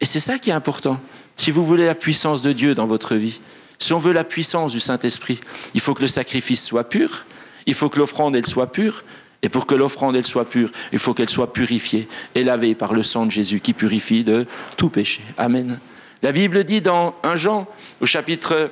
Et 0.00 0.06
c'est 0.06 0.20
ça 0.20 0.38
qui 0.38 0.48
est 0.48 0.54
important. 0.54 0.98
Si 1.36 1.50
vous 1.50 1.66
voulez 1.66 1.84
la 1.84 1.94
puissance 1.94 2.40
de 2.40 2.52
Dieu 2.52 2.74
dans 2.74 2.86
votre 2.86 3.14
vie, 3.16 3.38
si 3.78 3.92
on 3.92 3.98
veut 3.98 4.12
la 4.12 4.24
puissance 4.24 4.72
du 4.72 4.80
Saint-Esprit, 4.80 5.38
il 5.74 5.82
faut 5.82 5.92
que 5.92 6.00
le 6.00 6.08
sacrifice 6.08 6.64
soit 6.64 6.88
pur, 6.88 7.26
il 7.66 7.74
faut 7.74 7.90
que 7.90 7.98
l'offrande 7.98 8.34
elle 8.36 8.46
soit 8.46 8.72
pure, 8.72 9.04
et 9.42 9.48
pour 9.48 9.66
que 9.66 9.74
l'offrande 9.74 10.16
elle 10.16 10.26
soit 10.26 10.48
pure, 10.48 10.70
il 10.92 10.98
faut 10.98 11.14
qu'elle 11.14 11.28
soit 11.28 11.52
purifiée 11.52 12.08
et 12.34 12.44
lavée 12.44 12.74
par 12.74 12.94
le 12.94 13.02
sang 13.02 13.26
de 13.26 13.30
Jésus 13.30 13.60
qui 13.60 13.72
purifie 13.72 14.24
de 14.24 14.46
tout 14.76 14.88
péché. 14.88 15.22
Amen. 15.36 15.80
La 16.22 16.30
Bible 16.30 16.62
dit 16.62 16.80
dans 16.80 17.16
1 17.24 17.34
Jean 17.34 17.66
au 18.00 18.06
chapitre 18.06 18.70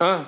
1 0.00 0.20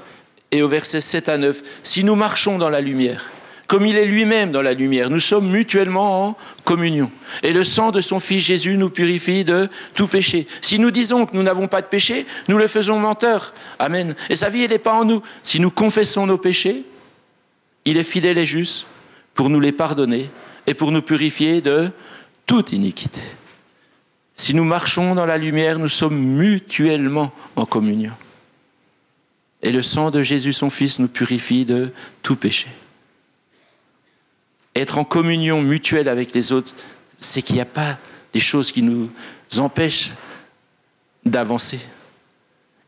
et 0.51 0.63
au 0.63 0.69
verset 0.69 1.03
7 1.03 1.29
à 1.29 1.39
9, 1.39 1.63
si 1.83 2.05
nous 2.05 2.15
marchons 2.15 2.57
dans 2.57 2.71
la 2.71 2.81
lumière, 2.81 3.31
comme 3.67 3.87
il 3.87 3.97
est 3.97 4.07
lui-même 4.07 4.53
dans 4.53 4.61
la 4.61 4.75
lumière, 4.75 5.09
nous 5.09 5.21
sommes 5.21 5.51
mutuellement 5.51 6.29
en 6.29 6.37
communion. 6.65 7.11
Et 7.43 7.53
le 7.53 7.65
sang 7.65 7.91
de 7.91 8.03
son 8.03 8.21
Fils 8.21 8.45
Jésus 8.45 8.77
nous 8.77 8.91
purifie 8.91 9.45
de 9.45 9.69
tout 9.95 10.09
péché. 10.09 10.47
Si 10.61 10.79
nous 10.79 10.91
disons 10.91 11.25
que 11.25 11.35
nous 11.35 11.43
n'avons 11.43 11.69
pas 11.69 11.81
de 11.81 11.87
péché, 11.87 12.27
nous 12.49 12.59
le 12.59 12.67
faisons 12.67 12.99
menteur. 12.99 13.55
Amen. 13.79 14.15
Et 14.29 14.37
sa 14.37 14.51
vie, 14.51 14.63
elle 14.63 14.71
n'est 14.71 14.79
pas 14.79 14.93
en 14.93 15.07
nous. 15.07 15.23
Si 15.43 15.59
nous 15.59 15.71
confessons 15.71 16.27
nos 16.27 16.37
péchés, 16.37 16.85
il 17.87 17.97
est 17.97 18.03
fidèle 18.03 18.37
et 18.37 18.45
juste 18.45 18.87
pour 19.35 19.51
nous 19.51 19.61
les 19.61 19.73
pardonner 19.73 20.31
et 20.67 20.75
pour 20.75 20.93
nous 20.93 21.03
purifier 21.03 21.61
de 21.61 21.91
toute 22.47 22.73
iniquité. 22.73 23.23
Si 24.35 24.55
nous 24.55 24.65
marchons 24.65 25.15
dans 25.15 25.27
la 25.27 25.39
lumière, 25.39 25.79
nous 25.79 25.89
sommes 25.89 26.19
mutuellement 26.19 27.33
en 27.57 27.65
communion. 27.65 28.15
Et 29.63 29.71
le 29.71 29.83
sang 29.83 30.11
de 30.11 30.23
Jésus, 30.23 30.53
son 30.53 30.71
Fils, 30.71 30.99
nous 30.99 31.09
purifie 31.09 31.65
de 31.65 31.93
tout 32.23 32.37
péché. 32.37 32.69
Être 34.75 34.99
en 34.99 35.05
communion 35.05 35.63
mutuelle 35.63 36.09
avec 36.09 36.33
les 36.33 36.53
autres, 36.53 36.75
c'est 37.19 37.43
qu'il 37.43 37.57
n'y 37.57 37.63
a 37.63 37.67
pas 37.67 37.99
des 38.33 38.41
choses 38.41 38.73
qui 38.73 38.83
nous 38.83 39.11
empêchent 39.59 40.13
d'avancer. 41.25 41.79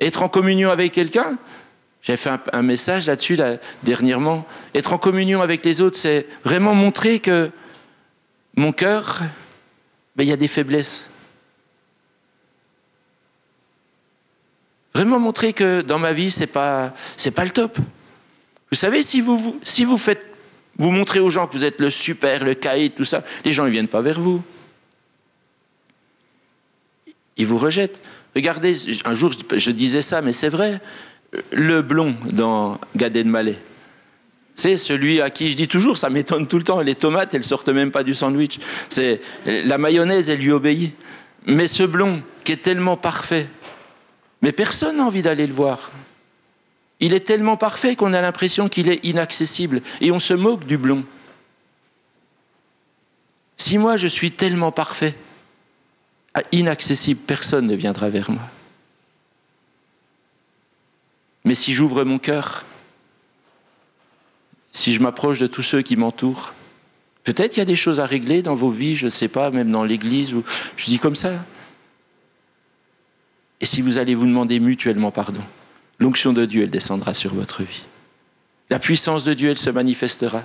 Être 0.00 0.22
en 0.22 0.28
communion 0.28 0.70
avec 0.70 0.92
quelqu'un, 0.92 1.38
j'ai 2.04 2.18
fait 2.18 2.30
un, 2.52 2.62
message 2.62 3.06
là-dessus 3.06 3.38
dernièrement. 3.82 4.46
Être 4.74 4.92
en 4.92 4.98
communion 4.98 5.40
avec 5.40 5.64
les 5.64 5.80
autres, 5.80 5.96
c'est 5.96 6.26
vraiment 6.44 6.74
montrer 6.74 7.18
que 7.18 7.50
mon 8.56 8.72
cœur, 8.72 9.22
ben, 10.14 10.22
il 10.22 10.28
y 10.28 10.32
a 10.32 10.36
des 10.36 10.46
faiblesses. 10.46 11.08
Vraiment 14.94 15.18
montrer 15.18 15.54
que 15.54 15.80
dans 15.80 15.98
ma 15.98 16.12
vie, 16.12 16.30
c'est 16.30 16.46
pas 16.46 16.92
pas 17.34 17.44
le 17.44 17.50
top. 17.50 17.78
Vous 18.70 18.76
savez, 18.76 19.02
si 19.02 19.22
vous, 19.22 19.58
si 19.62 19.86
vous 19.86 19.96
faites 19.96 20.26
vous 20.76 20.90
montrez 20.90 21.20
aux 21.20 21.30
gens 21.30 21.46
que 21.46 21.52
vous 21.52 21.64
êtes 21.64 21.80
le 21.80 21.88
super, 21.88 22.44
le 22.44 22.54
caïd, 22.54 22.94
tout 22.94 23.04
ça, 23.04 23.24
les 23.44 23.52
gens 23.52 23.64
ne 23.64 23.70
viennent 23.70 23.88
pas 23.88 24.02
vers 24.02 24.20
vous. 24.20 24.42
Ils 27.36 27.46
vous 27.46 27.58
rejettent. 27.58 28.00
Regardez, 28.34 28.76
un 29.04 29.14
jour 29.14 29.32
je 29.56 29.70
disais 29.70 30.02
ça, 30.02 30.20
mais 30.20 30.32
c'est 30.32 30.48
vrai 30.48 30.80
le 31.52 31.82
blond 31.82 32.14
dans 32.30 32.78
Gad 32.96 33.16
Elmaleh. 33.16 33.58
C'est 34.54 34.76
celui 34.76 35.20
à 35.20 35.30
qui 35.30 35.50
je 35.50 35.56
dis 35.56 35.68
toujours, 35.68 35.98
ça 35.98 36.10
m'étonne 36.10 36.46
tout 36.46 36.58
le 36.58 36.64
temps, 36.64 36.80
les 36.80 36.94
tomates, 36.94 37.34
elles 37.34 37.44
sortent 37.44 37.68
même 37.68 37.90
pas 37.90 38.04
du 38.04 38.14
sandwich. 38.14 38.60
C'est 38.88 39.20
la 39.46 39.78
mayonnaise, 39.78 40.30
elle 40.30 40.38
lui 40.38 40.52
obéit. 40.52 40.94
Mais 41.46 41.66
ce 41.66 41.82
blond 41.82 42.22
qui 42.44 42.52
est 42.52 42.62
tellement 42.62 42.96
parfait, 42.96 43.48
mais 44.42 44.52
personne 44.52 44.98
n'a 44.98 45.04
envie 45.04 45.22
d'aller 45.22 45.46
le 45.46 45.52
voir. 45.52 45.90
Il 47.00 47.12
est 47.12 47.20
tellement 47.20 47.56
parfait 47.56 47.96
qu'on 47.96 48.12
a 48.12 48.20
l'impression 48.20 48.68
qu'il 48.68 48.88
est 48.88 49.04
inaccessible 49.04 49.82
et 50.00 50.12
on 50.12 50.18
se 50.18 50.34
moque 50.34 50.64
du 50.66 50.78
blond. 50.78 51.04
Si 53.56 53.78
moi 53.78 53.96
je 53.96 54.06
suis 54.06 54.30
tellement 54.30 54.72
parfait, 54.72 55.14
inaccessible, 56.52 57.20
personne 57.26 57.66
ne 57.66 57.74
viendra 57.74 58.08
vers 58.08 58.30
moi. 58.30 58.42
Mais 61.44 61.54
si 61.54 61.72
j'ouvre 61.72 62.04
mon 62.04 62.18
cœur, 62.18 62.64
si 64.70 64.92
je 64.94 65.00
m'approche 65.00 65.38
de 65.38 65.46
tous 65.46 65.62
ceux 65.62 65.82
qui 65.82 65.96
m'entourent, 65.96 66.54
peut-être 67.22 67.52
qu'il 67.52 67.60
y 67.60 67.62
a 67.62 67.66
des 67.66 67.76
choses 67.76 68.00
à 68.00 68.06
régler 68.06 68.42
dans 68.42 68.54
vos 68.54 68.70
vies, 68.70 68.96
je 68.96 69.06
ne 69.06 69.10
sais 69.10 69.28
pas, 69.28 69.50
même 69.50 69.70
dans 69.70 69.84
l'Église, 69.84 70.34
ou 70.34 70.42
je 70.76 70.84
dis 70.86 70.98
comme 70.98 71.14
ça. 71.14 71.44
Et 73.60 73.66
si 73.66 73.82
vous 73.82 73.98
allez 73.98 74.14
vous 74.14 74.26
demander 74.26 74.58
mutuellement 74.60 75.10
pardon, 75.10 75.42
l'onction 75.98 76.32
de 76.32 76.44
Dieu, 76.44 76.62
elle 76.64 76.70
descendra 76.70 77.14
sur 77.14 77.34
votre 77.34 77.62
vie. 77.62 77.84
La 78.70 78.78
puissance 78.78 79.24
de 79.24 79.34
Dieu, 79.34 79.50
elle 79.50 79.58
se 79.58 79.70
manifestera. 79.70 80.42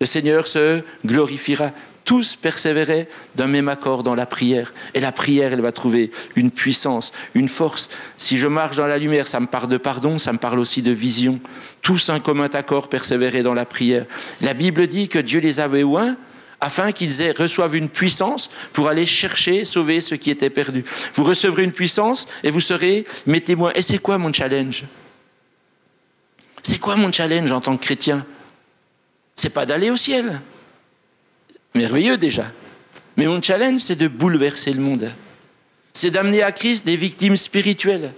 Le 0.00 0.06
Seigneur 0.06 0.46
se 0.46 0.82
glorifiera 1.04 1.72
tous 2.06 2.36
persévérer 2.36 3.08
d'un 3.34 3.48
même 3.48 3.68
accord 3.68 4.02
dans 4.04 4.14
la 4.14 4.24
prière. 4.24 4.72
Et 4.94 5.00
la 5.00 5.12
prière, 5.12 5.52
elle 5.52 5.60
va 5.60 5.72
trouver 5.72 6.12
une 6.36 6.52
puissance, 6.52 7.12
une 7.34 7.48
force. 7.48 7.90
Si 8.16 8.38
je 8.38 8.46
marche 8.46 8.76
dans 8.76 8.86
la 8.86 8.96
lumière, 8.96 9.26
ça 9.26 9.40
me 9.40 9.46
parle 9.46 9.68
de 9.68 9.76
pardon, 9.76 10.18
ça 10.18 10.32
me 10.32 10.38
parle 10.38 10.60
aussi 10.60 10.80
de 10.82 10.92
vision. 10.92 11.40
Tous 11.82 12.08
un 12.08 12.20
commun 12.20 12.48
accord 12.52 12.88
persévérer 12.88 13.42
dans 13.42 13.54
la 13.54 13.66
prière. 13.66 14.06
La 14.40 14.54
Bible 14.54 14.86
dit 14.86 15.08
que 15.08 15.18
Dieu 15.18 15.40
les 15.40 15.58
avait 15.58 15.82
oints 15.82 16.16
afin 16.60 16.92
qu'ils 16.92 17.12
reçoivent 17.36 17.74
une 17.74 17.88
puissance 17.88 18.50
pour 18.72 18.88
aller 18.88 19.04
chercher, 19.04 19.64
sauver 19.64 20.00
ceux 20.00 20.16
qui 20.16 20.30
étaient 20.30 20.48
perdus. 20.48 20.84
Vous 21.14 21.24
recevrez 21.24 21.64
une 21.64 21.72
puissance 21.72 22.28
et 22.44 22.52
vous 22.52 22.60
serez 22.60 23.04
mes 23.26 23.40
témoins. 23.40 23.72
Et 23.74 23.82
c'est 23.82 23.98
quoi 23.98 24.16
mon 24.16 24.32
challenge? 24.32 24.84
C'est 26.62 26.78
quoi 26.78 26.94
mon 26.94 27.12
challenge 27.12 27.50
en 27.50 27.60
tant 27.60 27.76
que 27.76 27.84
chrétien? 27.84 28.24
C'est 29.34 29.50
pas 29.50 29.66
d'aller 29.66 29.90
au 29.90 29.96
ciel 29.96 30.40
merveilleux 31.76 32.16
déjà. 32.16 32.46
Mais 33.16 33.26
mon 33.26 33.40
challenge, 33.40 33.80
c'est 33.80 33.96
de 33.96 34.08
bouleverser 34.08 34.72
le 34.72 34.80
monde. 34.80 35.10
C'est 35.94 36.10
d'amener 36.10 36.42
à 36.42 36.52
Christ 36.52 36.84
des 36.84 36.96
victimes 36.96 37.36
spirituelles. 37.36 38.12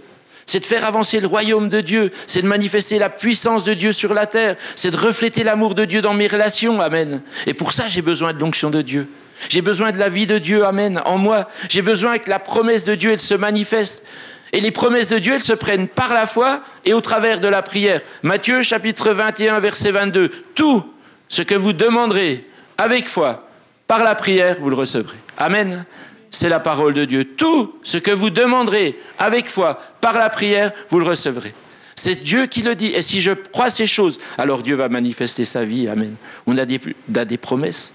C'est 0.46 0.60
de 0.60 0.64
faire 0.64 0.86
avancer 0.86 1.20
le 1.20 1.26
royaume 1.26 1.68
de 1.68 1.80
Dieu. 1.80 2.10
C'est 2.26 2.42
de 2.42 2.46
manifester 2.46 2.98
la 2.98 3.10
puissance 3.10 3.64
de 3.64 3.74
Dieu 3.74 3.92
sur 3.92 4.14
la 4.14 4.26
terre. 4.26 4.56
C'est 4.76 4.90
de 4.90 4.96
refléter 4.96 5.44
l'amour 5.44 5.74
de 5.74 5.84
Dieu 5.84 6.00
dans 6.00 6.14
mes 6.14 6.26
relations. 6.26 6.80
Amen. 6.80 7.22
Et 7.46 7.54
pour 7.54 7.72
ça, 7.72 7.86
j'ai 7.86 8.02
besoin 8.02 8.32
de 8.32 8.40
l'onction 8.40 8.70
de 8.70 8.82
Dieu. 8.82 9.08
J'ai 9.50 9.60
besoin 9.60 9.92
de 9.92 9.98
la 9.98 10.08
vie 10.08 10.26
de 10.26 10.38
Dieu. 10.38 10.64
Amen. 10.64 11.00
En 11.04 11.18
moi. 11.18 11.48
J'ai 11.68 11.82
besoin 11.82 12.18
que 12.18 12.30
la 12.30 12.38
promesse 12.38 12.84
de 12.84 12.94
Dieu, 12.94 13.12
elle 13.12 13.20
se 13.20 13.34
manifeste. 13.34 14.04
Et 14.52 14.60
les 14.60 14.70
promesses 14.70 15.08
de 15.08 15.18
Dieu, 15.18 15.34
elles 15.34 15.42
se 15.42 15.52
prennent 15.52 15.86
par 15.86 16.14
la 16.14 16.26
foi 16.26 16.62
et 16.86 16.94
au 16.94 17.02
travers 17.02 17.38
de 17.40 17.48
la 17.48 17.60
prière. 17.60 18.00
Matthieu 18.22 18.62
chapitre 18.62 19.10
21, 19.10 19.60
verset 19.60 19.92
22. 19.92 20.30
Tout 20.54 20.82
ce 21.28 21.42
que 21.42 21.54
vous 21.54 21.74
demanderez 21.74 22.46
avec 22.78 23.06
foi 23.06 23.47
par 23.88 24.04
la 24.04 24.14
prière, 24.14 24.58
vous 24.60 24.70
le 24.70 24.76
recevrez. 24.76 25.16
Amen. 25.38 25.84
C'est 26.30 26.50
la 26.50 26.60
parole 26.60 26.92
de 26.92 27.06
Dieu. 27.06 27.24
Tout 27.24 27.74
ce 27.82 27.96
que 27.96 28.10
vous 28.10 28.30
demanderez 28.30 28.96
avec 29.18 29.48
foi 29.48 29.80
par 30.00 30.16
la 30.16 30.28
prière, 30.28 30.72
vous 30.90 31.00
le 31.00 31.06
recevrez. 31.06 31.54
C'est 31.96 32.22
Dieu 32.22 32.46
qui 32.46 32.62
le 32.62 32.76
dit. 32.76 32.88
Et 32.88 33.02
si 33.02 33.22
je 33.22 33.32
crois 33.32 33.70
ces 33.70 33.86
choses, 33.86 34.20
alors 34.36 34.62
Dieu 34.62 34.76
va 34.76 34.90
manifester 34.90 35.46
sa 35.46 35.64
vie. 35.64 35.88
Amen. 35.88 36.14
On 36.46 36.56
a 36.58 36.66
des, 36.66 37.36
promesses. 37.38 37.92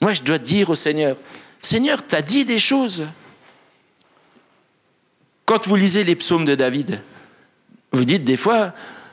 Moi, 0.00 0.14
je 0.14 0.22
dois 0.22 0.38
dire 0.38 0.70
au 0.70 0.74
Seigneur, 0.74 1.16
Seigneur, 1.60 2.04
tu 2.04 2.16
as 2.16 2.22
dit 2.22 2.46
des 2.46 2.58
choses. 2.58 3.06
Quand 5.44 5.68
vous 5.68 5.76
lisez 5.76 6.02
les 6.02 6.16
psaumes 6.16 6.46
de 6.46 6.54
David, 6.54 7.02
vous 7.92 8.06
dites 8.06 8.24
des 8.24 8.38
fois, 8.38 8.72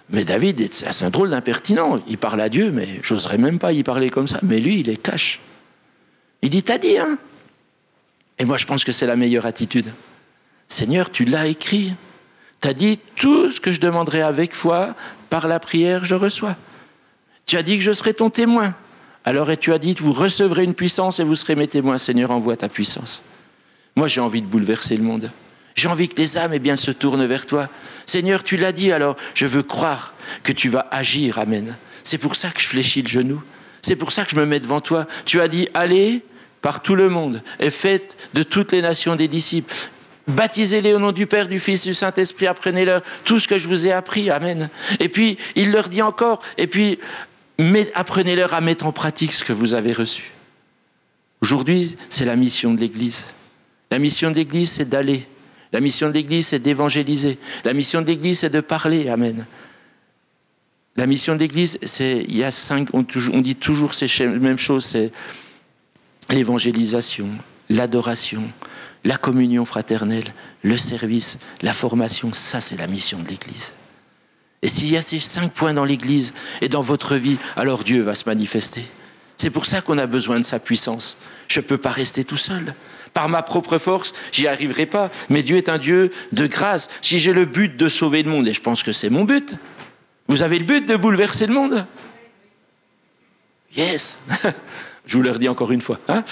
mais 0.09 0.23
David, 0.23 0.69
c'est 0.71 1.03
un 1.03 1.09
drôle 1.09 1.31
d'impertinent. 1.31 1.99
Il 2.07 2.17
parle 2.17 2.39
à 2.39 2.47
Dieu, 2.47 2.71
mais 2.71 3.01
j'oserais 3.03 3.37
même 3.37 3.59
pas 3.59 3.73
y 3.73 3.83
parler 3.83 4.09
comme 4.09 4.27
ça. 4.27 4.39
Mais 4.41 4.59
lui, 4.59 4.79
il 4.79 4.89
est 4.89 4.95
cache. 4.95 5.41
Il 6.41 6.50
dit, 6.50 6.63
t'as 6.63 6.78
dit, 6.78 6.97
hein 6.97 7.17
Et 8.38 8.45
moi, 8.45 8.58
je 8.58 8.65
pense 8.65 8.84
que 8.84 8.91
c'est 8.91 9.08
la 9.08 9.15
meilleure 9.15 9.45
attitude. 9.45 9.93
Seigneur, 10.67 11.12
tu 11.12 11.26
l'as 11.26 11.47
écrit. 11.47 11.93
Tu 12.62 12.67
as 12.67 12.73
dit, 12.73 13.00
tout 13.15 13.52
ce 13.52 13.60
que 13.60 13.71
je 13.71 13.80
demanderai 13.80 14.21
avec 14.21 14.54
foi, 14.54 14.95
par 15.30 15.47
la 15.47 15.60
prière, 15.60 16.06
je 16.06 16.15
reçois. 16.15 16.56
Tu 17.45 17.58
as 17.58 17.63
dit 17.63 17.78
que 17.78 17.84
je 17.84 17.93
serai 17.93 18.13
ton 18.13 18.30
témoin. 18.30 18.76
Alors, 19.23 19.50
et 19.52 19.58
tu 19.58 19.73
as 19.73 19.80
dit, 19.80 19.95
vous 20.00 20.13
recevrez 20.13 20.63
une 20.63 20.73
puissance 20.73 21.19
et 21.19 21.23
vous 21.23 21.36
serez 21.36 21.56
mes 21.56 21.67
témoins. 21.67 21.97
Seigneur, 21.97 22.32
envoie 22.32 22.58
ta 22.58 22.69
puissance. 22.69 23.21
Moi, 23.95 24.08
j'ai 24.08 24.21
envie 24.21 24.41
de 24.41 24.47
bouleverser 24.47 24.95
le 24.95 25.04
monde. 25.04 25.32
J'ai 25.76 25.88
envie 25.88 26.10
que 26.10 26.19
les 26.19 26.38
âmes 26.38 26.54
eh 26.54 26.60
bien, 26.60 26.76
se 26.76 26.91
tournent 26.91 27.26
vers 27.26 27.45
toi. 27.45 27.69
Seigneur, 28.06 28.43
tu 28.43 28.58
l'as 28.58 28.71
dit, 28.71 28.91
alors 28.91 29.15
je 29.36 29.45
veux 29.45 29.63
croire 29.63 30.13
que 30.43 30.52
tu 30.52 30.69
vas 30.69 30.88
agir. 30.91 31.39
Amen. 31.39 31.78
C'est 32.04 32.17
pour 32.17 32.36
ça 32.36 32.50
que 32.50 32.60
je 32.60 32.67
fléchis 32.67 33.02
le 33.02 33.08
genou. 33.08 33.43
C'est 33.88 33.95
pour 33.95 34.12
ça 34.12 34.26
que 34.26 34.32
je 34.32 34.36
me 34.36 34.45
mets 34.45 34.60
devant 34.60 34.82
toi. 34.82 35.08
Tu 35.23 35.39
as 35.39 35.47
dit, 35.47 35.69
allez 35.73 36.21
par 36.62 36.82
tout 36.82 36.93
le 36.93 37.08
monde 37.08 37.41
et 37.62 37.69
faites 37.69 38.17
de 38.34 38.43
toutes 38.43 38.73
les 38.73 38.82
nations 38.82 39.15
des 39.15 39.30
disciples. 39.30 39.73
Baptisez-les 40.28 40.93
au 40.93 41.00
nom 41.00 41.13
du 41.13 41.26
Père, 41.26 41.47
du 41.47 41.58
Fils, 41.62 41.86
du 41.86 41.93
Saint-Esprit, 41.93 42.47
apprenez-leur 42.47 43.02
tout 43.23 43.39
ce 43.39 43.47
que 43.47 43.58
je 43.58 43.65
vous 43.65 43.88
ai 43.88 43.93
appris. 43.93 44.30
Amen. 44.30 44.69
Et 45.00 45.08
puis, 45.08 45.38
il 45.56 45.71
leur 45.71 45.88
dit 45.88 46.02
encore, 46.02 46.41
et 46.58 46.67
puis, 46.67 47.00
apprenez-leur 47.95 48.54
à 48.54 48.60
mettre 48.60 48.86
en 48.86 48.91
pratique 48.91 49.32
ce 49.32 49.45
que 49.45 49.54
vous 49.54 49.73
avez 49.73 49.93
reçu. 49.93 50.34
Aujourd'hui, 51.39 51.95
c'est 52.10 52.26
la 52.26 52.36
mission 52.36 52.73
de 52.73 52.82
l'Église. 52.82 53.23
La 53.89 54.00
mission 54.00 54.32
de 54.32 54.36
l'Église, 54.36 54.71
c'est 54.71 54.89
d'aller. 54.89 55.26
La 55.71 55.80
mission 55.80 56.10
de 56.10 56.13
l'Église, 56.13 56.47
c'est 56.47 56.60
d'évangéliser. 56.60 57.39
La 57.63 57.71
mission 57.71 58.02
de 58.02 58.08
l'Église, 58.08 58.39
c'est 58.39 58.50
de 58.50 58.60
parler. 58.60 59.08
Amen. 59.08 59.45
La 60.97 61.05
mission 61.05 61.36
de 61.36 61.39
l'Église, 61.39 61.77
c'est 61.83 62.25
il 62.27 62.36
y 62.36 62.43
a 62.43 62.49
cinq, 62.49 62.89
on, 62.93 63.03
dit 63.03 63.55
toujours 63.55 63.93
ces 63.93 64.07
mêmes 64.27 64.57
choses, 64.57 64.83
c'est 64.83 65.12
l'évangélisation, 66.31 67.29
l'adoration, 67.69 68.43
la 69.03 69.15
communion 69.17 69.63
fraternelle, 69.63 70.33
le 70.63 70.75
service, 70.75 71.38
la 71.62 71.73
formation. 71.73 72.33
Ça, 72.33 72.62
c'est 72.62 72.77
la 72.77 72.88
mission 72.88 73.19
de 73.19 73.27
l'Église. 73.27 73.73
Et 74.63 74.67
s'il 74.67 74.91
y 74.91 74.97
a 74.97 75.03
ces 75.03 75.19
cinq 75.19 75.51
points 75.51 75.73
dans 75.73 75.86
l'Église 75.86 76.33
et 76.62 76.67
dans 76.67 76.81
votre 76.81 77.15
vie, 77.15 77.38
alors 77.55 77.83
Dieu 77.83 78.01
va 78.01 78.15
se 78.15 78.25
manifester. 78.25 78.83
C'est 79.38 79.51
pour 79.51 79.67
ça 79.67 79.81
qu'on 79.81 79.99
a 79.99 80.07
besoin 80.07 80.39
de 80.39 80.45
sa 80.45 80.60
puissance. 80.60 81.17
Je 81.47 81.60
ne 81.60 81.65
peux 81.65 81.77
pas 81.77 81.91
rester 81.91 82.23
tout 82.23 82.38
seul. 82.38 82.73
Par 83.13 83.29
ma 83.29 83.43
propre 83.43 83.77
force, 83.77 84.13
j'y 84.31 84.47
arriverai 84.47 84.88
pas. 84.88 85.12
Mais 85.29 85.43
Dieu 85.43 85.57
est 85.57 85.69
un 85.69 85.77
Dieu 85.77 86.10
de 86.31 86.47
grâce. 86.47 86.89
Si 87.01 87.19
j'ai 87.19 87.33
le 87.33 87.45
but 87.45 87.77
de 87.77 87.88
sauver 87.88 88.23
le 88.23 88.31
monde, 88.31 88.47
et 88.47 88.53
je 88.53 88.62
pense 88.62 88.81
que 88.81 88.91
c'est 88.91 89.12
mon 89.12 89.25
but, 89.25 89.55
vous 90.27 90.41
avez 90.41 90.59
le 90.59 90.65
but 90.65 90.85
de 90.85 90.95
bouleverser 90.95 91.47
le 91.47 91.53
monde? 91.53 91.85
Yes. 93.75 94.17
Je 95.05 95.17
vous 95.17 95.23
le 95.23 95.31
redis 95.31 95.47
encore 95.47 95.71
une 95.71 95.81
fois. 95.81 95.99
Hein. 96.07 96.23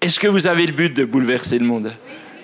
Est-ce 0.00 0.20
que 0.20 0.28
vous 0.28 0.46
avez 0.46 0.66
le 0.66 0.72
but 0.72 0.92
de 0.92 1.04
bouleverser 1.04 1.58
le 1.58 1.64
monde? 1.64 1.92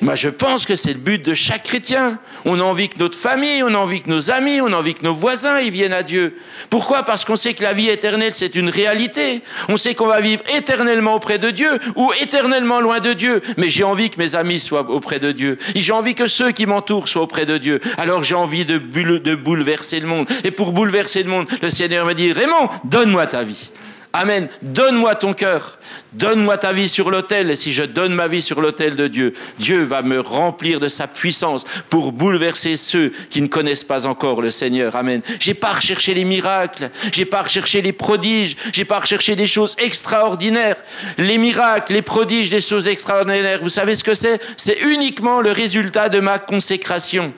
Moi, 0.00 0.16
je 0.16 0.28
pense 0.28 0.66
que 0.66 0.76
c'est 0.76 0.92
le 0.92 0.98
but 0.98 1.24
de 1.24 1.34
chaque 1.34 1.62
chrétien. 1.62 2.18
On 2.44 2.60
a 2.60 2.62
envie 2.62 2.88
que 2.88 2.98
notre 2.98 3.16
famille, 3.16 3.62
on 3.62 3.74
a 3.74 3.78
envie 3.78 4.02
que 4.02 4.10
nos 4.10 4.30
amis, 4.30 4.60
on 4.60 4.72
a 4.72 4.76
envie 4.76 4.94
que 4.94 5.04
nos 5.04 5.14
voisins 5.14 5.60
ils 5.60 5.70
viennent 5.70 5.92
à 5.92 6.02
Dieu. 6.02 6.36
Pourquoi? 6.68 7.04
Parce 7.04 7.24
qu'on 7.24 7.36
sait 7.36 7.54
que 7.54 7.62
la 7.62 7.72
vie 7.72 7.88
éternelle, 7.88 8.34
c'est 8.34 8.54
une 8.54 8.68
réalité. 8.68 9.42
On 9.68 9.76
sait 9.76 9.94
qu'on 9.94 10.06
va 10.06 10.20
vivre 10.20 10.42
éternellement 10.54 11.14
auprès 11.14 11.38
de 11.38 11.50
Dieu 11.50 11.78
ou 11.96 12.12
éternellement 12.20 12.80
loin 12.80 13.00
de 13.00 13.12
Dieu. 13.12 13.40
Mais 13.56 13.70
j'ai 13.70 13.84
envie 13.84 14.10
que 14.10 14.18
mes 14.18 14.36
amis 14.36 14.60
soient 14.60 14.90
auprès 14.90 15.20
de 15.20 15.32
Dieu. 15.32 15.58
J'ai 15.74 15.92
envie 15.92 16.14
que 16.14 16.28
ceux 16.28 16.52
qui 16.52 16.66
m'entourent 16.66 17.08
soient 17.08 17.22
auprès 17.22 17.46
de 17.46 17.56
Dieu. 17.56 17.80
Alors 17.96 18.24
j'ai 18.24 18.34
envie 18.34 18.64
de, 18.64 18.78
de 18.78 19.34
bouleverser 19.34 20.00
le 20.00 20.06
monde. 20.06 20.28
Et 20.44 20.50
pour 20.50 20.72
bouleverser 20.72 21.22
le 21.22 21.30
monde, 21.30 21.46
le 21.62 21.70
Seigneur 21.70 22.04
me 22.04 22.14
dit, 22.14 22.32
Raymond, 22.32 22.68
donne-moi 22.84 23.26
ta 23.26 23.44
vie. 23.44 23.70
Amen. 24.16 24.48
Donne-moi 24.62 25.16
ton 25.16 25.34
cœur. 25.34 25.80
Donne-moi 26.12 26.56
ta 26.56 26.72
vie 26.72 26.88
sur 26.88 27.10
l'autel. 27.10 27.50
Et 27.50 27.56
si 27.56 27.72
je 27.72 27.82
donne 27.82 28.14
ma 28.14 28.28
vie 28.28 28.42
sur 28.42 28.60
l'autel 28.60 28.94
de 28.94 29.08
Dieu, 29.08 29.34
Dieu 29.58 29.82
va 29.82 30.02
me 30.02 30.20
remplir 30.20 30.78
de 30.78 30.86
sa 30.86 31.08
puissance 31.08 31.64
pour 31.90 32.12
bouleverser 32.12 32.76
ceux 32.76 33.10
qui 33.28 33.42
ne 33.42 33.48
connaissent 33.48 33.82
pas 33.82 34.06
encore 34.06 34.40
le 34.40 34.52
Seigneur. 34.52 34.94
Amen. 34.94 35.20
J'ai 35.40 35.54
pas 35.54 35.72
recherché 35.72 36.14
les 36.14 36.24
miracles. 36.24 36.92
J'ai 37.12 37.24
pas 37.24 37.42
recherché 37.42 37.82
les 37.82 37.92
prodiges. 37.92 38.54
J'ai 38.72 38.84
pas 38.84 39.00
recherché 39.00 39.34
des 39.34 39.48
choses 39.48 39.74
extraordinaires. 39.78 40.76
Les 41.18 41.36
miracles, 41.36 41.92
les 41.92 42.02
prodiges, 42.02 42.52
les 42.52 42.60
choses 42.60 42.86
extraordinaires. 42.86 43.58
Vous 43.62 43.68
savez 43.68 43.96
ce 43.96 44.04
que 44.04 44.14
c'est? 44.14 44.40
C'est 44.56 44.78
uniquement 44.82 45.40
le 45.40 45.50
résultat 45.50 46.08
de 46.08 46.20
ma 46.20 46.38
consécration. 46.38 47.34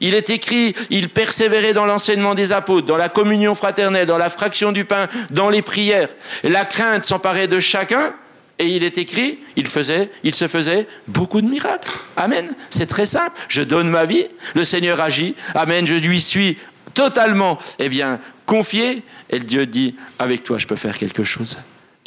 Il 0.00 0.14
est 0.14 0.30
écrit, 0.30 0.74
il 0.90 1.08
persévérait 1.08 1.72
dans 1.72 1.86
l'enseignement 1.86 2.34
des 2.34 2.52
apôtres, 2.52 2.86
dans 2.86 2.96
la 2.96 3.08
communion 3.08 3.54
fraternelle, 3.54 4.06
dans 4.06 4.18
la 4.18 4.30
fraction 4.30 4.72
du 4.72 4.84
pain, 4.84 5.08
dans 5.30 5.50
les 5.50 5.62
prières. 5.62 6.08
La 6.44 6.64
crainte 6.64 7.04
s'emparait 7.04 7.48
de 7.48 7.60
chacun, 7.60 8.14
et 8.58 8.66
il 8.66 8.82
est 8.82 8.98
écrit, 8.98 9.38
il 9.56 9.68
faisait, 9.68 10.10
il 10.24 10.34
se 10.34 10.48
faisait 10.48 10.88
beaucoup 11.06 11.40
de 11.40 11.46
miracles. 11.46 11.92
Amen. 12.16 12.54
C'est 12.70 12.86
très 12.86 13.06
simple. 13.06 13.38
Je 13.48 13.62
donne 13.62 13.88
ma 13.88 14.04
vie, 14.04 14.26
le 14.54 14.64
Seigneur 14.64 15.00
agit. 15.00 15.36
Amen. 15.54 15.86
Je 15.86 15.94
lui 15.94 16.20
suis 16.20 16.58
totalement, 16.94 17.58
eh 17.78 17.88
bien, 17.88 18.18
confié. 18.46 19.04
Et 19.30 19.38
Dieu 19.38 19.66
dit, 19.66 19.94
avec 20.18 20.42
toi, 20.42 20.58
je 20.58 20.66
peux 20.66 20.76
faire 20.76 20.98
quelque 20.98 21.22
chose. 21.22 21.58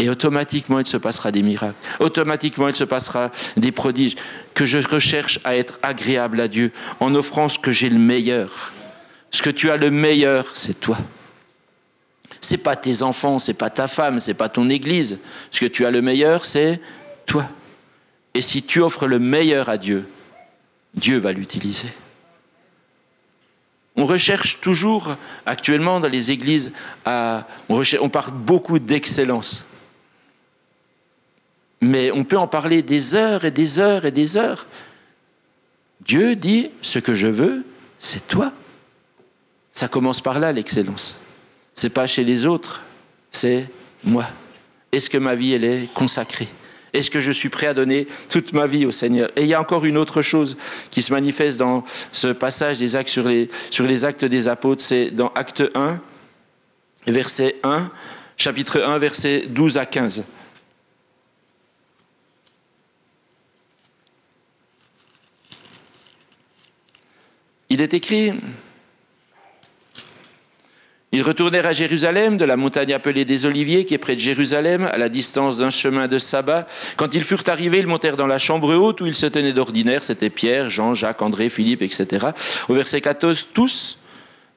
Et 0.02 0.10
automatiquement, 0.10 0.80
il 0.80 0.88
se 0.88 0.98
passera 0.98 1.32
des 1.32 1.44
miracles. 1.44 1.76
Automatiquement, 2.00 2.68
il 2.68 2.76
se 2.76 2.84
passera 2.84 3.30
des 3.56 3.72
prodiges. 3.72 4.16
Que 4.56 4.66
je 4.66 4.80
recherche 4.80 5.40
à 5.44 5.56
être 5.56 5.78
agréable 5.84 6.42
à 6.42 6.48
Dieu 6.48 6.72
en 7.00 7.14
offrant 7.14 7.48
ce 7.50 7.60
que 7.60 7.72
j'ai 7.72 7.88
le 7.88 8.00
meilleur. 8.00 8.74
Ce 9.30 9.44
que 9.44 9.52
tu 9.52 9.70
as 9.70 9.78
le 9.78 9.92
meilleur, 9.92 10.48
c'est 10.56 10.80
toi. 10.80 10.98
C'est 12.42 12.58
pas 12.58 12.76
tes 12.76 13.04
enfants, 13.04 13.38
c'est 13.38 13.54
pas 13.54 13.70
ta 13.70 13.88
femme, 13.88 14.20
c'est 14.20 14.34
pas 14.34 14.50
ton 14.50 14.72
église. 14.72 15.20
Ce 15.52 15.60
que 15.60 15.68
tu 15.68 15.86
as 15.86 15.92
le 15.92 16.02
meilleur, 16.02 16.46
c'est 16.46 16.82
toi. 17.28 17.48
Et 18.34 18.42
si 18.42 18.64
tu 18.64 18.82
offres 18.82 19.06
le 19.06 19.20
meilleur 19.20 19.70
à 19.70 19.78
Dieu, 19.78 20.10
Dieu 20.96 21.20
va 21.20 21.32
l'utiliser. 21.32 21.90
On 23.96 24.08
recherche 24.08 24.62
toujours 24.62 25.16
actuellement 25.46 26.00
dans 26.00 26.10
les 26.10 26.32
églises, 26.32 26.72
à, 27.06 27.46
on, 27.70 27.84
on 28.02 28.10
parle 28.10 28.32
beaucoup 28.32 28.80
d'excellence. 28.80 29.64
Mais 31.82 32.12
on 32.12 32.24
peut 32.24 32.38
en 32.38 32.48
parler 32.48 32.84
des 32.84 33.16
heures 33.16 33.44
et 33.44 33.52
des 33.52 33.80
heures 33.80 34.06
et 34.06 34.12
des 34.12 34.38
heures. 34.38 34.68
Dieu 36.06 36.36
dit, 36.36 36.70
ce 36.82 37.00
que 37.00 37.16
je 37.16 37.28
veux, 37.28 37.64
c'est 38.00 38.28
toi. 38.28 38.54
Ça 39.72 39.88
commence 39.88 40.22
par 40.22 40.40
là, 40.40 40.52
l'excellence. 40.52 41.16
C'est 41.74 41.90
pas 41.90 42.08
chez 42.08 42.24
les 42.24 42.46
autres, 42.46 42.82
c'est 43.32 43.70
moi. 44.04 44.28
Est-ce 44.92 45.10
que 45.10 45.18
ma 45.18 45.36
vie, 45.36 45.54
elle 45.54 45.64
est 45.64 45.92
consacrée? 45.94 46.50
Est-ce 46.94 47.10
que 47.10 47.22
je 47.22 47.32
suis 47.32 47.50
prêt 47.50 47.68
à 47.68 47.74
donner 47.74 48.08
toute 48.30 48.52
ma 48.52 48.68
vie 48.68 48.86
au 48.86 48.92
Seigneur? 48.92 49.30
Et 49.38 49.44
il 49.44 49.48
y 49.48 49.54
a 49.54 49.62
encore 49.62 49.86
une 49.86 49.98
autre 49.98 50.22
chose 50.22 50.58
qui 50.90 51.02
se 51.02 51.14
manifeste 51.14 51.58
dans 51.58 51.86
ce 52.12 52.28
passage 52.28 52.80
des 52.80 52.96
actes 52.96 53.10
sur 53.10 53.28
les, 53.28 53.50
sur 53.70 53.86
les 53.86 54.04
actes 54.04 54.26
des 54.26 54.48
apôtres, 54.50 54.84
c'est 54.84 55.10
dans 55.12 55.32
Acte 55.34 55.64
1, 55.74 56.02
verset 57.08 57.56
1, 57.64 57.90
chapitre 58.36 58.82
1, 58.82 58.98
verset 58.98 59.46
12 59.48 59.78
à 59.78 59.86
15. 59.86 60.24
Il 67.74 67.80
est 67.80 67.94
écrit, 67.94 68.34
ils 71.14 71.22
retournèrent 71.22 71.66
à 71.66 71.72
Jérusalem, 71.72 72.38
de 72.38 72.44
la 72.44 72.58
montagne 72.58 72.92
appelée 72.92 73.24
des 73.24 73.46
Oliviers, 73.46 73.86
qui 73.86 73.94
est 73.94 73.98
près 73.98 74.16
de 74.16 74.20
Jérusalem, 74.20 74.90
à 74.92 74.98
la 74.98 75.08
distance 75.08 75.58
d'un 75.58 75.70
chemin 75.70 76.10
de 76.10 76.20
sabbat. 76.20 76.68
Quand 76.98 77.14
ils 77.14 77.24
furent 77.24 77.46
arrivés, 77.48 77.80
ils 77.80 77.88
montèrent 77.88 78.18
dans 78.18 78.28
la 78.28 78.40
chambre 78.40 78.76
haute 78.76 79.00
où 79.00 79.06
ils 79.06 79.16
se 79.16 79.26
tenaient 79.26 79.54
d'ordinaire. 79.54 80.04
C'était 80.04 80.30
Pierre, 80.30 80.70
Jean, 80.70 80.96
Jacques, 80.96 81.22
André, 81.22 81.48
Philippe, 81.48 81.82
etc. 81.82 82.28
Au 82.68 82.74
verset 82.74 83.00
14, 83.00 83.48
tous, 83.54 83.98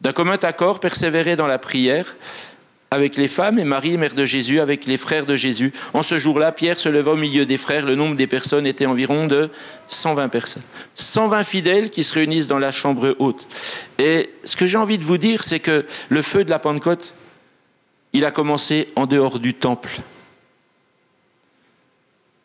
d'un 0.00 0.12
commun 0.12 0.36
accord, 0.42 0.80
persévéraient 0.80 1.36
dans 1.36 1.46
la 1.46 1.58
prière 1.58 2.16
avec 2.94 3.16
les 3.16 3.28
femmes 3.28 3.58
et 3.58 3.64
Marie, 3.64 3.98
mère 3.98 4.14
de 4.14 4.24
Jésus, 4.24 4.60
avec 4.60 4.86
les 4.86 4.96
frères 4.96 5.26
de 5.26 5.36
Jésus. 5.36 5.72
En 5.92 6.02
ce 6.02 6.16
jour-là, 6.16 6.52
Pierre 6.52 6.78
se 6.78 6.88
leva 6.88 7.12
au 7.12 7.16
milieu 7.16 7.44
des 7.44 7.58
frères. 7.58 7.84
Le 7.84 7.96
nombre 7.96 8.16
des 8.16 8.26
personnes 8.26 8.66
était 8.66 8.86
environ 8.86 9.26
de 9.26 9.50
120 9.88 10.28
personnes. 10.28 10.62
120 10.94 11.44
fidèles 11.44 11.90
qui 11.90 12.04
se 12.04 12.14
réunissent 12.14 12.46
dans 12.46 12.58
la 12.58 12.72
chambre 12.72 13.16
haute. 13.18 13.46
Et 13.98 14.30
ce 14.44 14.56
que 14.56 14.66
j'ai 14.66 14.78
envie 14.78 14.98
de 14.98 15.04
vous 15.04 15.18
dire, 15.18 15.42
c'est 15.42 15.60
que 15.60 15.84
le 16.08 16.22
feu 16.22 16.44
de 16.44 16.50
la 16.50 16.58
Pentecôte, 16.58 17.14
il 18.12 18.24
a 18.24 18.30
commencé 18.30 18.88
en 18.96 19.06
dehors 19.06 19.38
du 19.40 19.54
temple. 19.54 20.00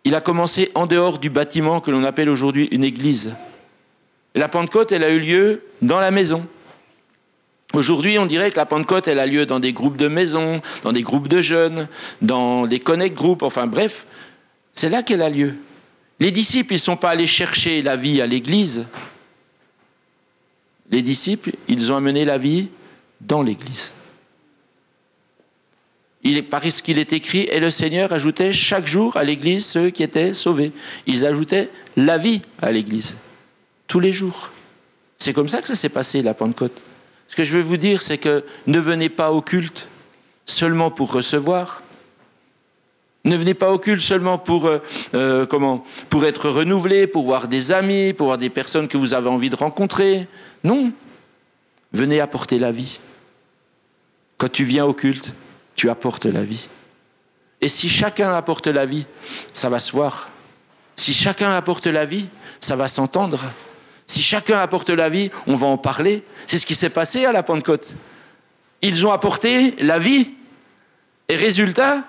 Il 0.03 0.15
a 0.15 0.21
commencé 0.21 0.71
en 0.73 0.87
dehors 0.87 1.19
du 1.19 1.29
bâtiment 1.29 1.79
que 1.81 1.91
l'on 1.91 2.03
appelle 2.03 2.29
aujourd'hui 2.29 2.67
une 2.71 2.83
église. 2.83 3.35
la 4.33 4.47
Pentecôte, 4.47 4.91
elle 4.91 5.03
a 5.03 5.09
eu 5.11 5.19
lieu 5.19 5.63
dans 5.81 5.99
la 5.99 6.09
maison. 6.09 6.47
Aujourd'hui, 7.73 8.17
on 8.17 8.25
dirait 8.25 8.49
que 8.49 8.57
la 8.57 8.65
Pentecôte, 8.65 9.07
elle 9.07 9.19
a 9.19 9.27
lieu 9.27 9.45
dans 9.45 9.59
des 9.59 9.73
groupes 9.73 9.97
de 9.97 10.07
maisons, 10.07 10.59
dans 10.83 10.91
des 10.91 11.03
groupes 11.03 11.27
de 11.27 11.39
jeunes, 11.39 11.87
dans 12.21 12.65
des 12.65 12.79
connect 12.79 13.15
groups, 13.15 13.43
enfin 13.43 13.67
bref, 13.67 14.05
c'est 14.71 14.89
là 14.89 15.03
qu'elle 15.03 15.21
a 15.21 15.29
lieu. 15.29 15.55
Les 16.19 16.31
disciples, 16.31 16.73
ils 16.73 16.77
ne 16.77 16.81
sont 16.81 16.97
pas 16.97 17.11
allés 17.11 17.27
chercher 17.27 17.81
la 17.81 17.95
vie 17.95 18.21
à 18.21 18.27
l'église. 18.27 18.87
Les 20.89 21.03
disciples, 21.03 21.51
ils 21.67 21.91
ont 21.91 21.95
amené 21.95 22.25
la 22.25 22.39
vie 22.39 22.69
dans 23.21 23.43
l'église. 23.43 23.91
Il 26.23 26.37
est 26.37 26.71
ce 26.71 26.83
qu'il 26.83 26.97
est 26.97 27.13
écrit, 27.13 27.47
et 27.51 27.59
le 27.59 27.69
Seigneur 27.69 28.11
ajoutait 28.11 28.51
chaque 28.51 28.87
jour 28.87 29.15
à 29.15 29.23
l'église 29.23 29.65
ceux 29.65 29.91
qui 29.91 30.03
étaient 30.03 30.33
sauvés. 30.33 30.73
Ils 31.05 31.25
ajoutaient 31.25 31.69
la 31.95 32.17
vie 32.17 32.41
à 32.61 32.71
l'église, 32.71 33.15
tous 33.87 33.99
les 33.99 34.11
jours. 34.11 34.51
C'est 35.17 35.33
comme 35.33 35.47
ça 35.47 35.61
que 35.61 35.67
ça 35.67 35.75
s'est 35.75 35.89
passé, 35.89 36.21
la 36.21 36.33
Pentecôte. 36.33 36.81
Ce 37.29 37.35
que 37.35 37.43
je 37.43 37.55
veux 37.55 37.63
vous 37.63 37.77
dire, 37.77 38.01
c'est 38.01 38.17
que 38.17 38.43
ne 38.67 38.79
venez 38.79 39.07
pas 39.07 39.31
au 39.31 39.41
culte 39.41 39.87
seulement 40.47 40.89
pour 40.89 41.13
recevoir. 41.13 41.83
Ne 43.23 43.37
venez 43.37 43.53
pas 43.53 43.71
au 43.71 43.77
culte 43.77 44.01
seulement 44.01 44.39
pour, 44.39 44.65
euh, 44.65 44.79
euh, 45.13 45.45
comment, 45.45 45.83
pour 46.09 46.25
être 46.25 46.49
renouvelé, 46.49 47.05
pour 47.05 47.25
voir 47.25 47.47
des 47.47 47.71
amis, 47.71 48.13
pour 48.13 48.25
voir 48.27 48.39
des 48.39 48.49
personnes 48.49 48.87
que 48.87 48.97
vous 48.97 49.13
avez 49.13 49.29
envie 49.29 49.51
de 49.51 49.55
rencontrer. 49.55 50.27
Non. 50.63 50.91
Venez 51.93 52.19
apporter 52.19 52.57
la 52.57 52.71
vie. 52.71 52.99
Quand 54.39 54.51
tu 54.51 54.63
viens 54.63 54.85
au 54.85 54.93
culte, 54.93 55.33
tu 55.75 55.89
apportes 55.89 56.25
la 56.25 56.43
vie. 56.43 56.67
Et 57.61 57.67
si 57.67 57.89
chacun 57.89 58.33
apporte 58.33 58.67
la 58.67 58.87
vie, 58.87 59.05
ça 59.53 59.69
va 59.69 59.79
se 59.79 59.91
voir. 59.91 60.29
Si 60.95 61.13
chacun 61.13 61.51
apporte 61.51 61.85
la 61.85 62.05
vie, 62.05 62.27
ça 62.59 62.75
va 62.75 62.87
s'entendre. 62.87 63.39
Si 64.09 64.23
chacun 64.23 64.59
apporte 64.59 64.89
la 64.89 65.07
vie, 65.07 65.29
on 65.45 65.53
va 65.53 65.67
en 65.67 65.77
parler. 65.77 66.23
C'est 66.47 66.57
ce 66.57 66.65
qui 66.65 66.73
s'est 66.73 66.89
passé 66.89 67.25
à 67.25 67.31
la 67.31 67.43
Pentecôte. 67.43 67.93
Ils 68.81 69.05
ont 69.05 69.11
apporté 69.11 69.75
la 69.77 69.99
vie. 69.99 70.31
Et 71.27 71.35
résultat, 71.35 72.01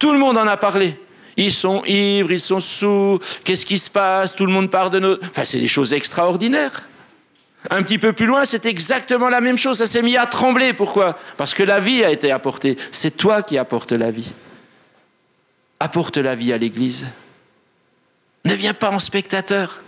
tout 0.00 0.12
le 0.12 0.18
monde 0.18 0.36
en 0.38 0.46
a 0.48 0.56
parlé. 0.56 0.98
Ils 1.36 1.52
sont 1.52 1.84
ivres, 1.84 2.32
ils 2.32 2.40
sont 2.40 2.58
sous, 2.58 3.20
qu'est-ce 3.44 3.64
qui 3.64 3.78
se 3.78 3.88
passe? 3.88 4.34
Tout 4.34 4.44
le 4.44 4.50
monde 4.50 4.72
parle 4.72 4.90
de 4.90 4.98
nos... 4.98 5.22
Enfin, 5.22 5.44
c'est 5.44 5.60
des 5.60 5.68
choses 5.68 5.92
extraordinaires. 5.92 6.82
Un 7.70 7.84
petit 7.84 7.98
peu 7.98 8.12
plus 8.12 8.26
loin, 8.26 8.44
c'est 8.44 8.66
exactement 8.66 9.28
la 9.28 9.40
même 9.40 9.56
chose. 9.56 9.78
Ça 9.78 9.86
s'est 9.86 10.02
mis 10.02 10.16
à 10.16 10.26
trembler. 10.26 10.72
Pourquoi? 10.72 11.16
Parce 11.36 11.54
que 11.54 11.62
la 11.62 11.78
vie 11.78 12.02
a 12.02 12.10
été 12.10 12.32
apportée. 12.32 12.76
C'est 12.90 13.16
toi 13.16 13.42
qui 13.42 13.56
apportes 13.56 13.92
la 13.92 14.10
vie. 14.10 14.32
Apporte 15.78 16.16
la 16.16 16.34
vie 16.34 16.52
à 16.52 16.58
l'Église. 16.58 17.06
Ne 18.44 18.54
viens 18.54 18.74
pas 18.74 18.90
en 18.90 18.98
spectateur. 18.98 19.80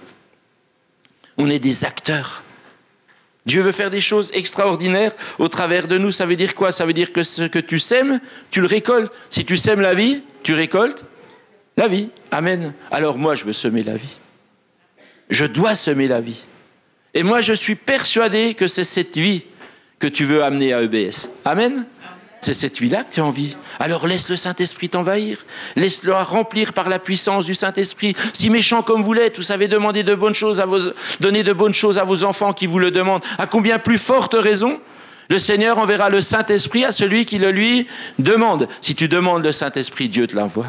On 1.39 1.49
est 1.49 1.59
des 1.59 1.85
acteurs. 1.85 2.43
Dieu 3.47 3.63
veut 3.63 3.73
faire 3.73 3.91
des 3.91 4.03
choses 4.03 4.31
extraordinaires 4.35 5.13
au 5.39 5.49
travers 5.49 5.89
de 5.89 5.97
nous. 5.97 6.11
Ça 6.11 6.27
veut 6.27 6.37
dire 6.37 6.55
quoi? 6.55 6.71
Ça 6.71 6.85
veut 6.85 6.93
dire 6.93 7.13
que 7.13 7.23
ce 7.23 7.45
que 7.45 7.59
tu 7.59 7.79
sèmes, 7.79 8.21
tu 8.51 8.61
le 8.61 8.67
récoltes. 8.67 9.11
Si 9.31 9.45
tu 9.45 9.57
sèmes 9.57 9.81
la 9.81 9.95
vie, 9.95 10.23
tu 10.43 10.53
récoltes 10.53 11.05
la 11.79 11.89
vie. 11.89 12.11
Amen. 12.31 12.75
Alors 12.91 13.17
moi, 13.17 13.35
je 13.35 13.45
veux 13.45 13.55
semer 13.55 13.83
la 13.83 13.97
vie. 13.97 14.17
Je 15.31 15.47
dois 15.47 15.75
semer 15.75 16.09
la 16.09 16.21
vie. 16.21 16.45
Et 17.15 17.23
moi, 17.23 17.41
je 17.41 17.55
suis 17.55 17.75
persuadé 17.75 18.55
que 18.55 18.69
c'est 18.69 18.85
cette 18.85 19.17
vie 19.17 19.45
que 19.99 20.07
tu 20.07 20.25
veux 20.25 20.45
amener 20.45 20.75
à 20.75 20.83
EBS. 20.83 21.31
Amen. 21.45 21.87
C'est 22.41 22.55
cette 22.55 22.79
vie-là 22.79 23.05
que 23.05 23.15
tu 23.15 23.21
as 23.21 23.25
envie. 23.25 23.57
Alors 23.81 24.07
laisse 24.07 24.29
le 24.29 24.37
Saint-Esprit 24.37 24.89
t'envahir. 24.89 25.39
Laisse-le 25.77 26.15
remplir 26.15 26.73
par 26.73 26.89
la 26.89 26.99
puissance 26.99 27.47
du 27.47 27.55
Saint-Esprit. 27.55 28.15
Si 28.33 28.49
méchant 28.49 28.83
comme 28.83 29.03
vous 29.03 29.13
l'êtes, 29.13 29.37
vous 29.37 29.43
savez 29.43 29.69
demander 29.69 30.03
de 30.03 30.15
bonnes 30.15 30.35
choses 30.35 30.61
à 30.61 30.67
vos, 30.67 30.93
donner 31.21 31.43
de 31.43 31.53
bonnes 31.53 31.75
choses 31.75 31.99
à 31.99 32.05
vos 32.05 32.25
enfants 32.25 32.53
qui 32.53 32.67
vous 32.67 32.79
le 32.79 32.91
demandent. 32.91 33.25
À 33.39 33.47
combien 33.47 33.79
plus 33.79 33.99
forte 33.99 34.35
raison 34.39 34.81
le 35.31 35.39
Seigneur 35.39 35.77
enverra 35.79 36.09
le 36.09 36.23
Saint-Esprit 36.23 36.85
à 36.87 36.93
celui 36.93 37.27
qui 37.27 37.39
le 37.39 37.51
lui 37.51 37.87
demande. 38.19 38.67
Si 38.81 38.95
tu 38.95 39.09
demandes 39.09 39.45
le 39.45 39.53
Saint-Esprit, 39.53 40.09
Dieu 40.09 40.27
te 40.27 40.35
l'envoie. 40.35 40.67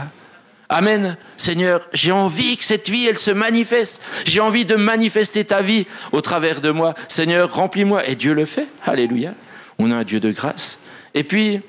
Amen. 0.67 1.17
Seigneur, 1.37 1.81
j'ai 1.93 2.11
envie 2.11 2.57
que 2.57 2.63
cette 2.63 2.89
vie, 2.89 3.07
elle 3.07 3.17
se 3.17 3.31
manifeste. 3.31 4.01
J'ai 4.25 4.41
envie 4.41 4.65
de 4.65 4.75
manifester 4.75 5.45
ta 5.45 5.61
vie 5.61 5.87
au 6.11 6.21
travers 6.21 6.61
de 6.61 6.71
moi. 6.71 6.93
Seigneur, 7.07 7.53
remplis-moi. 7.53 8.07
Et 8.07 8.15
Dieu 8.15 8.33
le 8.33 8.45
fait. 8.45 8.67
Alléluia. 8.85 9.33
On 9.79 9.91
a 9.91 9.95
un 9.95 10.03
Dieu 10.03 10.19
de 10.19 10.31
grâce. 10.31 10.77
Et 11.13 11.23
puis, 11.23 11.61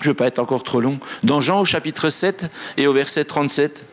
je 0.00 0.04
ne 0.04 0.08
veux 0.08 0.14
pas 0.14 0.26
être 0.26 0.38
encore 0.38 0.62
trop 0.62 0.80
long, 0.80 1.00
dans 1.22 1.40
Jean 1.40 1.60
au 1.60 1.64
chapitre 1.64 2.10
7 2.10 2.50
et 2.76 2.86
au 2.86 2.92
verset 2.92 3.24
37, 3.24 3.84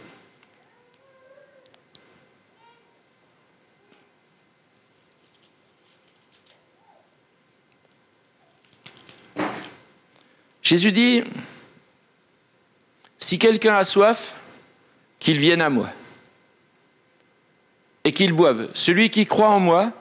Jésus 10.62 10.92
dit, 10.92 11.24
si 13.20 13.38
quelqu'un 13.38 13.76
a 13.76 13.84
soif, 13.84 14.34
qu'il 15.20 15.38
vienne 15.40 15.62
à 15.62 15.70
moi 15.70 15.90
et 18.04 18.12
qu'il 18.12 18.34
boive. 18.34 18.70
Celui 18.74 19.10
qui 19.10 19.26
croit 19.26 19.50
en 19.50 19.60
moi, 19.60 19.92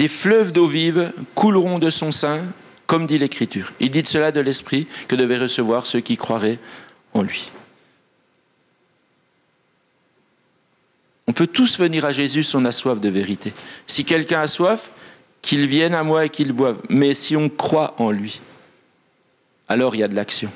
des 0.00 0.08
fleuves 0.08 0.52
d'eau 0.52 0.66
vive 0.66 1.12
couleront 1.34 1.78
de 1.78 1.90
son 1.90 2.10
sein, 2.10 2.46
comme 2.86 3.06
dit 3.06 3.18
l'Écriture. 3.18 3.74
Il 3.80 3.90
dit 3.90 4.00
cela 4.02 4.32
de 4.32 4.40
l'Esprit 4.40 4.86
que 5.08 5.14
devaient 5.14 5.36
recevoir 5.36 5.84
ceux 5.84 6.00
qui 6.00 6.16
croiraient 6.16 6.58
en 7.12 7.20
lui. 7.20 7.50
On 11.26 11.34
peut 11.34 11.46
tous 11.46 11.78
venir 11.78 12.06
à 12.06 12.12
Jésus 12.12 12.44
si 12.44 12.56
on 12.56 12.64
a 12.64 12.72
soif 12.72 12.98
de 12.98 13.10
vérité. 13.10 13.52
Si 13.86 14.06
quelqu'un 14.06 14.40
a 14.40 14.46
soif, 14.46 14.88
qu'il 15.42 15.66
vienne 15.66 15.94
à 15.94 16.02
moi 16.02 16.24
et 16.24 16.30
qu'il 16.30 16.52
boive. 16.52 16.80
Mais 16.88 17.12
si 17.12 17.36
on 17.36 17.50
croit 17.50 17.94
en 17.98 18.10
lui, 18.10 18.40
alors 19.68 19.94
il 19.94 19.98
y 19.98 20.02
a 20.02 20.08
de 20.08 20.16
l'action. 20.16 20.50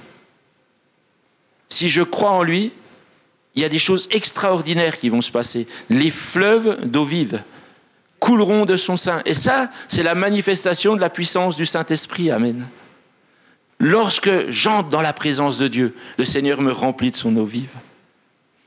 Si 1.69 1.91
je 1.91 2.01
crois 2.01 2.31
en 2.31 2.43
lui, 2.43 2.73
il 3.55 3.61
y 3.61 3.67
a 3.67 3.69
des 3.69 3.79
choses 3.79 4.09
extraordinaires 4.11 4.99
qui 4.99 5.11
vont 5.11 5.21
se 5.21 5.31
passer. 5.31 5.67
Les 5.91 6.11
fleuves 6.11 6.87
d'eau 6.87 7.05
vive 7.05 7.43
couleront 8.25 8.65
de 8.65 8.79
son 8.79 8.97
sein. 8.97 9.21
Et 9.27 9.35
ça, 9.35 9.69
c'est 9.87 10.03
la 10.03 10.15
manifestation 10.15 10.97
de 10.97 11.01
la 11.03 11.11
puissance 11.11 11.57
du 11.57 11.67
Saint-Esprit. 11.67 12.31
Amen. 12.31 12.67
Lorsque 13.79 14.51
j'entre 14.51 14.89
dans 14.89 15.03
la 15.03 15.13
présence 15.13 15.59
de 15.59 15.69
Dieu, 15.69 15.95
le 16.17 16.25
Seigneur 16.25 16.63
me 16.63 16.73
remplit 16.73 17.11
de 17.11 17.17
son 17.17 17.37
eau 17.37 17.45
vive. 17.45 17.69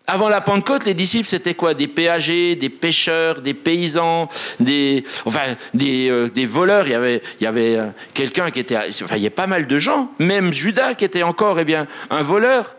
Avant 0.05 0.29
la 0.29 0.41
Pentecôte, 0.41 0.85
les 0.85 0.93
disciples, 0.93 1.27
c'était 1.27 1.55
quoi? 1.55 1.73
Des 1.73 1.87
péagers, 1.87 2.55
des 2.55 2.69
pêcheurs, 2.69 3.41
des 3.41 3.55
paysans, 3.55 4.29
des, 4.59 5.03
enfin, 5.25 5.55
des, 5.73 6.07
euh, 6.07 6.29
des 6.29 6.45
voleurs. 6.45 6.85
Il 6.85 6.91
y 6.91 6.95
avait, 6.95 7.23
il 7.41 7.43
y 7.43 7.47
avait 7.47 7.77
euh, 7.77 7.89
quelqu'un 8.13 8.51
qui 8.51 8.59
était... 8.59 8.77
Enfin, 8.77 9.15
il 9.15 9.23
y 9.23 9.27
a 9.27 9.31
pas 9.31 9.47
mal 9.47 9.65
de 9.65 9.79
gens, 9.79 10.11
même 10.19 10.53
Judas 10.53 10.93
qui 10.93 11.03
était 11.03 11.23
encore 11.23 11.59
eh 11.59 11.65
bien, 11.65 11.87
un 12.11 12.21
voleur. 12.21 12.75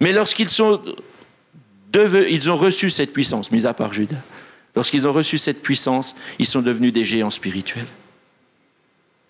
Mais 0.00 0.12
lorsqu'ils 0.12 0.48
sont... 0.48 0.80
Ils 1.94 2.50
ont 2.50 2.56
reçu 2.56 2.88
cette 2.88 3.12
puissance, 3.12 3.52
mis 3.52 3.66
à 3.66 3.74
part 3.74 3.92
Judas. 3.92 4.16
Lorsqu'ils 4.76 5.06
ont 5.06 5.12
reçu 5.12 5.38
cette 5.38 5.62
puissance, 5.62 6.14
ils 6.38 6.46
sont 6.46 6.62
devenus 6.62 6.92
des 6.92 7.04
géants 7.04 7.30
spirituels. 7.30 7.86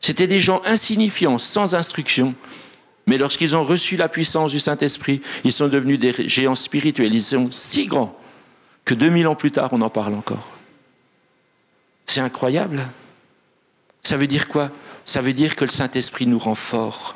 C'étaient 0.00 0.26
des 0.26 0.40
gens 0.40 0.62
insignifiants, 0.64 1.38
sans 1.38 1.74
instruction, 1.74 2.34
mais 3.06 3.18
lorsqu'ils 3.18 3.54
ont 3.54 3.62
reçu 3.62 3.96
la 3.96 4.08
puissance 4.08 4.50
du 4.50 4.58
Saint-Esprit, 4.58 5.20
ils 5.44 5.52
sont 5.52 5.68
devenus 5.68 5.98
des 5.98 6.28
géants 6.28 6.54
spirituels. 6.54 7.14
Ils 7.14 7.22
sont 7.22 7.50
si 7.50 7.86
grands 7.86 8.18
que 8.84 8.94
2000 8.94 9.26
ans 9.26 9.34
plus 9.34 9.50
tard, 9.50 9.70
on 9.72 9.80
en 9.80 9.90
parle 9.90 10.14
encore. 10.14 10.52
C'est 12.06 12.20
incroyable. 12.20 12.86
Ça 14.02 14.16
veut 14.16 14.26
dire 14.26 14.48
quoi? 14.48 14.70
Ça 15.04 15.20
veut 15.20 15.32
dire 15.32 15.56
que 15.56 15.64
le 15.64 15.70
Saint-Esprit 15.70 16.26
nous 16.26 16.38
rend 16.38 16.54
forts. 16.54 17.14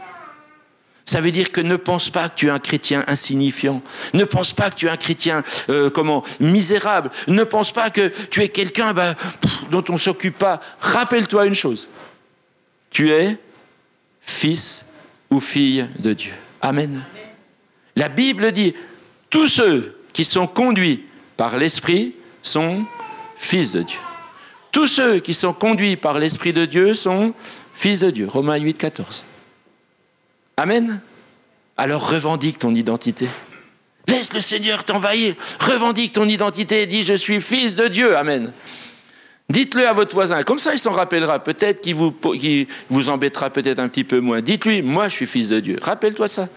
Ça 1.08 1.22
veut 1.22 1.30
dire 1.30 1.52
que 1.52 1.62
ne 1.62 1.76
pense 1.76 2.10
pas 2.10 2.28
que 2.28 2.34
tu 2.36 2.48
es 2.48 2.50
un 2.50 2.58
chrétien 2.58 3.02
insignifiant. 3.06 3.80
Ne 4.12 4.24
pense 4.24 4.52
pas 4.52 4.68
que 4.68 4.74
tu 4.74 4.88
es 4.88 4.90
un 4.90 4.98
chrétien 4.98 5.42
euh, 5.70 5.88
comment 5.88 6.22
misérable. 6.38 7.10
Ne 7.28 7.44
pense 7.44 7.72
pas 7.72 7.88
que 7.88 8.12
tu 8.30 8.42
es 8.42 8.50
quelqu'un 8.50 8.92
bah, 8.92 9.14
dont 9.70 9.82
on 9.88 9.94
ne 9.94 9.98
s'occupe 9.98 10.36
pas. 10.36 10.60
Rappelle-toi 10.80 11.46
une 11.46 11.54
chose. 11.54 11.88
Tu 12.90 13.10
es 13.10 13.38
fils 14.20 14.84
ou 15.30 15.40
fille 15.40 15.88
de 15.98 16.12
Dieu. 16.12 16.34
Amen. 16.60 17.02
La 17.96 18.10
Bible 18.10 18.52
dit, 18.52 18.74
tous 19.30 19.46
ceux 19.46 19.96
qui 20.12 20.24
sont 20.24 20.46
conduits 20.46 21.06
par 21.38 21.56
l'Esprit 21.56 22.16
sont 22.42 22.84
fils 23.34 23.72
de 23.72 23.80
Dieu. 23.80 24.00
Tous 24.72 24.88
ceux 24.88 25.20
qui 25.20 25.32
sont 25.32 25.54
conduits 25.54 25.96
par 25.96 26.18
l'Esprit 26.18 26.52
de 26.52 26.66
Dieu 26.66 26.92
sont 26.92 27.32
fils 27.72 28.00
de 28.00 28.10
Dieu. 28.10 28.28
Romains 28.28 28.56
8, 28.56 28.74
14. 28.76 29.24
Amen. 30.58 31.00
Alors 31.76 32.10
revendique 32.10 32.58
ton 32.58 32.74
identité. 32.74 33.28
Laisse 34.08 34.32
le 34.32 34.40
Seigneur 34.40 34.82
t'envahir. 34.82 35.36
Revendique 35.60 36.14
ton 36.14 36.28
identité. 36.28 36.84
Dis, 36.86 37.04
je 37.04 37.14
suis 37.14 37.40
fils 37.40 37.76
de 37.76 37.86
Dieu. 37.86 38.16
Amen. 38.16 38.52
Dites-le 39.48 39.86
à 39.86 39.92
votre 39.92 40.14
voisin. 40.14 40.42
Comme 40.42 40.58
ça, 40.58 40.72
il 40.72 40.80
s'en 40.80 40.90
rappellera. 40.90 41.44
Peut-être 41.44 41.80
qu'il 41.80 41.94
vous, 41.94 42.12
vous 42.90 43.08
embêtera 43.08 43.50
peut-être 43.50 43.78
un 43.78 43.88
petit 43.88 44.02
peu 44.02 44.18
moins. 44.18 44.40
Dites-lui, 44.40 44.82
moi, 44.82 45.08
je 45.08 45.14
suis 45.14 45.26
fils 45.26 45.48
de 45.50 45.60
Dieu. 45.60 45.78
Rappelle-toi 45.80 46.26
ça. 46.26 46.48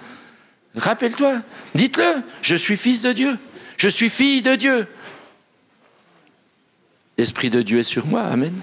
Rappelle-toi. 0.76 1.36
Dites-le. 1.76 2.24
Je 2.42 2.56
suis 2.56 2.78
fils 2.78 3.04
de 3.04 3.12
Dieu. 3.12 3.38
Je 3.78 3.88
suis 3.88 4.10
fille 4.10 4.42
de 4.42 4.56
Dieu. 4.56 4.88
L'Esprit 7.20 7.52
de 7.52 7.62
Dieu 7.62 7.78
est 7.78 7.84
sur 7.84 8.08
moi. 8.08 8.24
Amen. 8.24 8.54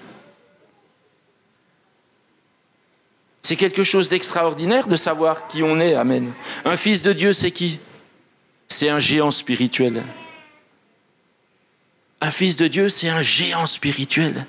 C'est 3.48 3.56
quelque 3.56 3.82
chose 3.82 4.11
d'extraordinaire 4.11 4.88
de 4.88 4.96
savoir 4.96 5.48
qui 5.48 5.62
on 5.62 5.80
est. 5.80 5.94
Amen. 5.94 6.34
Un 6.66 6.76
fils 6.76 7.00
de 7.00 7.14
Dieu, 7.14 7.32
c'est 7.32 7.50
qui? 7.50 7.80
C'est 8.68 8.90
un 8.90 8.98
géant 8.98 9.30
spirituel. 9.30 10.04
Un 12.20 12.30
fils 12.30 12.56
de 12.56 12.66
Dieu, 12.66 12.90
c'est 12.90 13.08
un 13.08 13.22
géant 13.22 13.64
spirituel. 13.64 14.44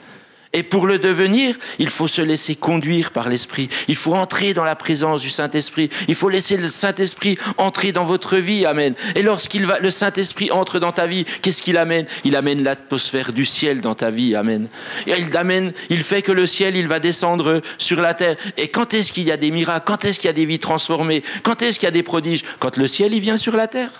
Et 0.51 0.63
pour 0.63 0.87
le 0.87 0.97
devenir, 0.97 1.55
il 1.77 1.89
faut 1.89 2.07
se 2.07 2.23
laisser 2.23 2.55
conduire 2.55 3.11
par 3.11 3.29
l'Esprit. 3.29 3.69
Il 3.87 3.95
faut 3.95 4.15
entrer 4.15 4.55
dans 4.55 4.63
la 4.63 4.75
présence 4.75 5.21
du 5.21 5.29
Saint-Esprit. 5.29 5.91
Il 6.07 6.15
faut 6.15 6.29
laisser 6.29 6.57
le 6.57 6.69
Saint-Esprit 6.69 7.37
entrer 7.57 7.91
dans 7.91 8.03
votre 8.03 8.37
vie. 8.37 8.65
Amen. 8.65 8.95
Et 9.13 9.21
lorsqu'il 9.21 9.67
va, 9.67 9.79
le 9.79 9.91
Saint-Esprit 9.91 10.49
entre 10.49 10.79
dans 10.79 10.91
ta 10.91 11.05
vie, 11.05 11.25
qu'est-ce 11.43 11.61
qu'il 11.61 11.77
amène? 11.77 12.07
Il 12.23 12.35
amène 12.35 12.63
l'atmosphère 12.63 13.31
du 13.31 13.45
ciel 13.45 13.79
dans 13.79 13.93
ta 13.93 14.09
vie. 14.09 14.35
Amen. 14.35 14.69
Il 15.05 15.37
amène, 15.37 15.71
il 15.91 16.01
fait 16.01 16.23
que 16.23 16.31
le 16.31 16.47
ciel, 16.47 16.75
il 16.75 16.87
va 16.87 16.99
descendre 16.99 17.61
sur 17.77 18.01
la 18.01 18.15
terre. 18.15 18.35
Et 18.57 18.69
quand 18.69 18.95
est-ce 18.95 19.13
qu'il 19.13 19.25
y 19.25 19.31
a 19.31 19.37
des 19.37 19.51
miracles? 19.51 19.85
Quand 19.85 20.03
est-ce 20.03 20.19
qu'il 20.19 20.29
y 20.29 20.31
a 20.31 20.33
des 20.33 20.47
vies 20.47 20.57
transformées? 20.57 21.21
Quand 21.43 21.61
est-ce 21.61 21.77
qu'il 21.77 21.85
y 21.85 21.89
a 21.89 21.91
des 21.91 22.01
prodiges? 22.01 22.43
Quand 22.57 22.75
le 22.75 22.87
ciel, 22.87 23.13
il 23.13 23.21
vient 23.21 23.37
sur 23.37 23.55
la 23.55 23.67
terre. 23.67 23.91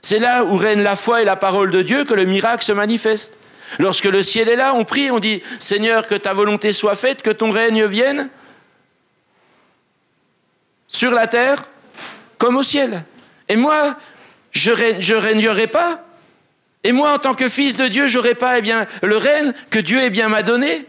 C'est 0.00 0.18
là 0.18 0.44
où 0.44 0.56
règne 0.56 0.82
la 0.82 0.96
foi 0.96 1.20
et 1.20 1.26
la 1.26 1.36
parole 1.36 1.70
de 1.70 1.82
Dieu 1.82 2.04
que 2.04 2.14
le 2.14 2.24
miracle 2.24 2.64
se 2.64 2.72
manifeste. 2.72 3.38
Lorsque 3.78 4.04
le 4.04 4.22
ciel 4.22 4.48
est 4.48 4.56
là, 4.56 4.74
on 4.74 4.84
prie, 4.84 5.10
on 5.10 5.18
dit 5.18 5.42
Seigneur, 5.58 6.06
que 6.06 6.14
ta 6.14 6.32
volonté 6.32 6.72
soit 6.72 6.96
faite, 6.96 7.22
que 7.22 7.30
ton 7.30 7.50
règne 7.50 7.86
vienne 7.86 8.28
sur 10.88 11.10
la 11.10 11.26
terre 11.26 11.64
comme 12.38 12.56
au 12.56 12.62
ciel. 12.62 13.04
Et 13.48 13.56
moi, 13.56 13.96
je 14.52 14.70
ne 14.70 15.16
régnerai 15.16 15.66
pas. 15.66 16.04
Et 16.84 16.92
moi, 16.92 17.14
en 17.14 17.18
tant 17.18 17.34
que 17.34 17.48
fils 17.48 17.76
de 17.76 17.88
Dieu, 17.88 18.08
j'aurai 18.08 18.34
pas 18.34 18.58
eh 18.58 18.62
bien, 18.62 18.86
le 19.02 19.16
règne 19.16 19.52
que 19.70 19.78
Dieu 19.78 20.00
eh 20.02 20.10
bien, 20.10 20.28
m'a 20.28 20.42
donné. 20.42 20.86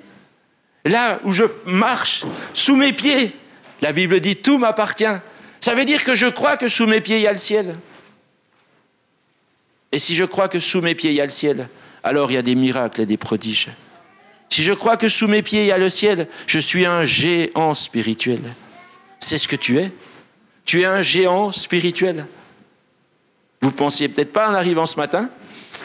Là 0.83 1.19
où 1.23 1.31
je 1.31 1.45
marche 1.65 2.23
sous 2.53 2.75
mes 2.75 2.93
pieds, 2.93 3.35
la 3.81 3.91
Bible 3.91 4.19
dit 4.19 4.35
tout 4.35 4.57
m'appartient. 4.57 5.05
Ça 5.59 5.73
veut 5.73 5.85
dire 5.85 6.03
que 6.03 6.13
je 6.13 6.27
crois 6.27 6.57
que 6.57 6.67
sous 6.67 6.85
mes 6.85 7.01
pieds, 7.01 7.17
il 7.17 7.23
y 7.23 7.27
a 7.27 7.31
le 7.31 7.39
ciel. 7.39 7.73
Et 9.91 9.97
si 9.97 10.13
je 10.13 10.25
crois 10.25 10.49
que 10.49 10.59
sous 10.59 10.81
mes 10.81 10.93
pieds, 10.93 11.11
il 11.11 11.15
y 11.15 11.21
a 11.21 11.25
le 11.25 11.31
ciel, 11.31 11.69
alors 12.05 12.31
il 12.31 12.35
y 12.35 12.37
a 12.37 12.43
des 12.43 12.55
miracles 12.55 13.01
et 13.01 13.05
des 13.05 13.17
prodiges. 13.17 13.69
Si 14.49 14.63
je 14.63 14.71
crois 14.71 14.95
que 14.95 15.09
sous 15.09 15.27
mes 15.27 15.41
pieds, 15.41 15.63
il 15.63 15.67
y 15.67 15.71
a 15.71 15.77
le 15.77 15.89
ciel, 15.89 16.27
je 16.47 16.59
suis 16.59 16.85
un 16.85 17.03
géant 17.03 17.73
spirituel. 17.73 18.39
C'est 19.19 19.39
ce 19.39 19.47
que 19.47 19.55
tu 19.55 19.79
es. 19.79 19.91
Tu 20.63 20.81
es 20.81 20.85
un 20.85 21.01
géant 21.01 21.51
spirituel. 21.51 22.27
Vous 23.59 23.69
ne 23.69 23.73
pensiez 23.73 24.07
peut-être 24.07 24.31
pas 24.31 24.49
en 24.49 24.53
arrivant 24.53 24.85
ce 24.85 24.97
matin, 24.97 25.29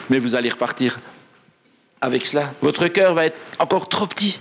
mais 0.09 0.19
vous 0.19 0.35
allez 0.35 0.49
repartir 0.49 0.99
avec 1.99 2.25
cela. 2.27 2.53
Votre 2.61 2.87
cœur 2.87 3.15
va 3.15 3.25
être 3.25 3.37
encore 3.57 3.89
trop 3.89 4.05
petit 4.05 4.39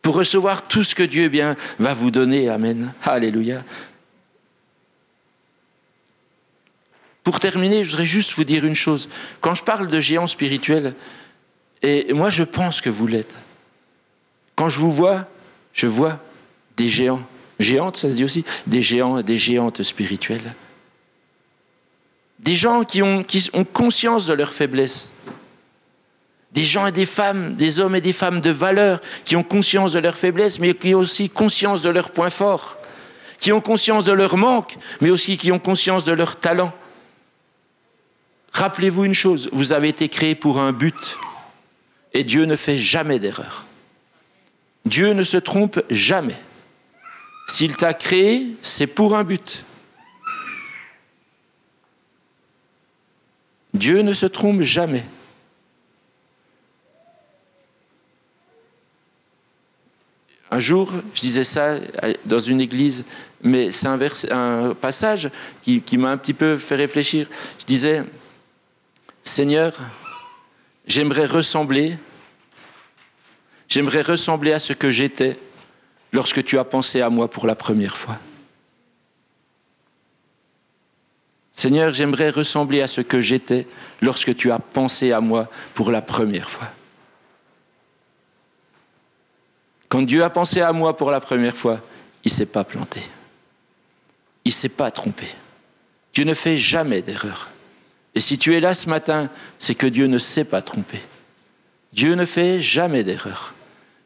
pour 0.00 0.14
recevoir 0.14 0.66
tout 0.66 0.82
ce 0.82 0.94
que 0.94 1.02
Dieu 1.02 1.28
bien 1.28 1.56
va 1.78 1.92
vous 1.92 2.10
donner. 2.10 2.48
Amen. 2.48 2.94
Alléluia. 3.04 3.62
Pour 7.24 7.38
terminer, 7.38 7.84
je 7.84 7.90
voudrais 7.90 8.06
juste 8.06 8.32
vous 8.32 8.44
dire 8.44 8.64
une 8.64 8.74
chose. 8.74 9.08
Quand 9.40 9.54
je 9.54 9.62
parle 9.62 9.88
de 9.88 10.00
géant 10.00 10.26
spirituel, 10.26 10.94
et 11.82 12.12
moi 12.12 12.30
je 12.30 12.42
pense 12.42 12.80
que 12.80 12.90
vous 12.90 13.06
l'êtes, 13.06 13.36
quand 14.56 14.68
je 14.68 14.78
vous 14.78 14.92
vois, 14.92 15.26
je 15.72 15.86
vois 15.86 16.20
des 16.76 16.88
géants. 16.88 17.22
Géantes, 17.58 17.96
ça 17.96 18.10
se 18.10 18.16
dit 18.16 18.24
aussi 18.24 18.44
Des 18.66 18.82
géants 18.82 19.18
et 19.18 19.22
des 19.22 19.38
géantes 19.38 19.82
spirituelles. 19.82 20.54
Des 22.38 22.56
gens 22.56 22.82
qui 22.82 23.02
ont, 23.02 23.22
qui 23.22 23.48
ont 23.52 23.64
conscience 23.64 24.26
de 24.26 24.32
leur 24.32 24.52
faiblesse. 24.52 25.12
Des 26.50 26.64
gens 26.64 26.86
et 26.86 26.92
des 26.92 27.06
femmes, 27.06 27.54
des 27.54 27.78
hommes 27.78 27.94
et 27.94 28.00
des 28.00 28.12
femmes 28.12 28.40
de 28.40 28.50
valeur 28.50 29.00
qui 29.24 29.36
ont 29.36 29.44
conscience 29.44 29.92
de 29.92 30.00
leur 30.00 30.16
faiblesse, 30.16 30.58
mais 30.58 30.74
qui 30.74 30.94
ont 30.94 30.98
aussi 30.98 31.30
conscience 31.30 31.82
de 31.82 31.88
leurs 31.88 32.10
points 32.10 32.30
forts. 32.30 32.78
Qui 33.38 33.52
ont 33.52 33.60
conscience 33.60 34.04
de 34.04 34.12
leur 34.12 34.36
manque, 34.36 34.76
mais 35.00 35.10
aussi 35.10 35.38
qui 35.38 35.52
ont 35.52 35.58
conscience 35.58 36.04
de 36.04 36.12
leur 36.12 36.36
talent. 36.36 36.72
Rappelez-vous 38.52 39.04
une 39.04 39.14
chose, 39.14 39.48
vous 39.52 39.72
avez 39.72 39.88
été 39.88 40.08
créé 40.08 40.34
pour 40.34 40.60
un 40.60 40.72
but. 40.72 41.18
Et 42.12 42.22
Dieu 42.22 42.44
ne 42.44 42.56
fait 42.56 42.78
jamais 42.78 43.18
d'erreur. 43.18 43.66
Dieu 44.84 45.12
ne 45.14 45.24
se 45.24 45.38
trompe 45.38 45.80
jamais. 45.88 46.36
S'il 47.48 47.76
t'a 47.76 47.94
créé, 47.94 48.46
c'est 48.60 48.86
pour 48.86 49.16
un 49.16 49.24
but. 49.24 49.64
Dieu 53.72 54.02
ne 54.02 54.12
se 54.12 54.26
trompe 54.26 54.60
jamais. 54.60 55.04
Un 60.50 60.60
jour, 60.60 60.92
je 61.14 61.20
disais 61.22 61.44
ça 61.44 61.76
dans 62.26 62.38
une 62.38 62.60
église, 62.60 63.04
mais 63.42 63.70
c'est 63.70 63.86
un, 63.86 64.74
passage 64.74 65.30
qui, 65.62 65.80
qui 65.80 65.96
m'a 65.96 66.10
un 66.10 66.18
petit 66.18 66.34
peu 66.34 66.58
fait 66.58 66.76
réfléchir. 66.76 67.26
Je 67.58 67.64
disais, 67.64 68.04
Seigneur, 69.24 69.72
j'aimerais 70.86 71.26
ressembler, 71.26 71.96
j'aimerais 73.68 74.02
ressembler 74.02 74.52
à 74.52 74.58
ce 74.58 74.72
que 74.72 74.90
j'étais 74.90 75.38
lorsque 76.12 76.44
tu 76.44 76.58
as 76.58 76.64
pensé 76.64 77.00
à 77.00 77.08
moi 77.08 77.30
pour 77.30 77.46
la 77.46 77.54
première 77.54 77.96
fois. 77.96 78.18
Seigneur, 81.52 81.94
j'aimerais 81.94 82.30
ressembler 82.30 82.82
à 82.82 82.88
ce 82.88 83.00
que 83.00 83.20
j'étais 83.20 83.68
lorsque 84.00 84.34
tu 84.34 84.50
as 84.50 84.58
pensé 84.58 85.12
à 85.12 85.20
moi 85.20 85.48
pour 85.74 85.92
la 85.92 86.02
première 86.02 86.50
fois. 86.50 86.68
Quand 89.88 90.02
Dieu 90.02 90.24
a 90.24 90.30
pensé 90.30 90.60
à 90.60 90.72
moi 90.72 90.96
pour 90.96 91.12
la 91.12 91.20
première 91.20 91.56
fois, 91.56 91.80
il 92.24 92.32
ne 92.32 92.36
s'est 92.36 92.46
pas 92.46 92.64
planté. 92.64 93.00
Il 94.44 94.48
ne 94.48 94.54
s'est 94.54 94.70
pas 94.70 94.90
trompé. 94.90 95.26
Dieu 96.12 96.24
ne 96.24 96.34
fait 96.34 96.58
jamais 96.58 97.00
d'erreur. 97.00 97.51
Et 98.14 98.20
si 98.20 98.38
tu 98.38 98.54
es 98.54 98.60
là 98.60 98.74
ce 98.74 98.88
matin, 98.88 99.30
c'est 99.58 99.74
que 99.74 99.86
Dieu 99.86 100.06
ne 100.06 100.18
s'est 100.18 100.44
pas 100.44 100.62
trompé. 100.62 101.00
Dieu 101.92 102.14
ne 102.14 102.24
fait 102.24 102.60
jamais 102.60 103.04
d'erreur. 103.04 103.54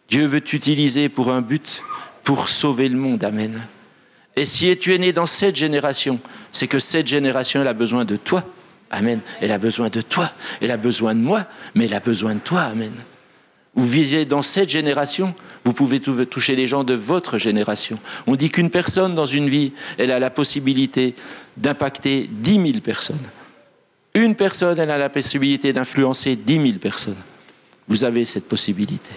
Dieu 0.09 0.27
veut 0.27 0.41
t'utiliser 0.41 1.09
pour 1.09 1.31
un 1.31 1.41
but, 1.41 1.83
pour 2.23 2.49
sauver 2.49 2.89
le 2.89 2.97
monde. 2.97 3.25
Amen. 3.25 3.61
Et 4.37 4.45
si 4.45 4.77
tu 4.77 4.95
es 4.95 4.99
né 4.99 5.13
dans 5.13 5.27
cette 5.27 5.57
génération, 5.57 6.21
c'est 6.53 6.69
que 6.69 6.79
cette 6.79 7.07
génération, 7.07 7.61
elle 7.63 7.69
a 7.69 7.73
besoin 7.73 8.05
de 8.05 8.17
toi. 8.17 8.45
Amen. 8.91 9.21
Elle 9.41 9.51
a 9.51 9.59
besoin 9.59 9.89
de 9.89 10.03
toi. 10.03 10.31
Elle 10.61 10.71
a 10.71 10.77
besoin 10.77 11.15
de 11.15 11.21
moi, 11.21 11.47
mais 11.75 11.87
elle 11.87 11.95
a 11.95 12.01
besoin 12.01 12.35
de 12.35 12.41
toi. 12.41 12.61
Amen. 12.63 12.93
Vous 13.75 13.87
vivez 13.87 14.25
dans 14.25 14.43
cette 14.43 14.71
génération, 14.71 15.35
vous 15.65 15.73
pouvez 15.73 16.01
toucher 16.01 16.57
les 16.57 16.67
gens 16.67 16.83
de 16.83 16.95
votre 16.95 17.39
génération. 17.39 17.99
On 18.27 18.35
dit 18.35 18.51
qu'une 18.51 18.71
personne 18.71 19.15
dans 19.15 19.27
une 19.27 19.51
vie, 19.51 19.73
elle 19.99 20.11
a 20.11 20.19
la 20.19 20.31
possibilité 20.31 21.15
d'impacter 21.59 22.29
dix 22.31 22.59
mille 22.59 22.81
personnes. 22.81 23.19
Une 24.17 24.35
personne, 24.35 24.79
elle 24.79 24.91
a 24.91 24.97
la 24.97 25.11
possibilité 25.11 25.75
d'influencer 25.75 26.37
dix 26.37 26.59
mille 26.59 26.79
personnes. 26.79 27.19
Vous 27.87 28.03
avez 28.03 28.25
cette 28.25 28.49
possibilité. 28.49 29.13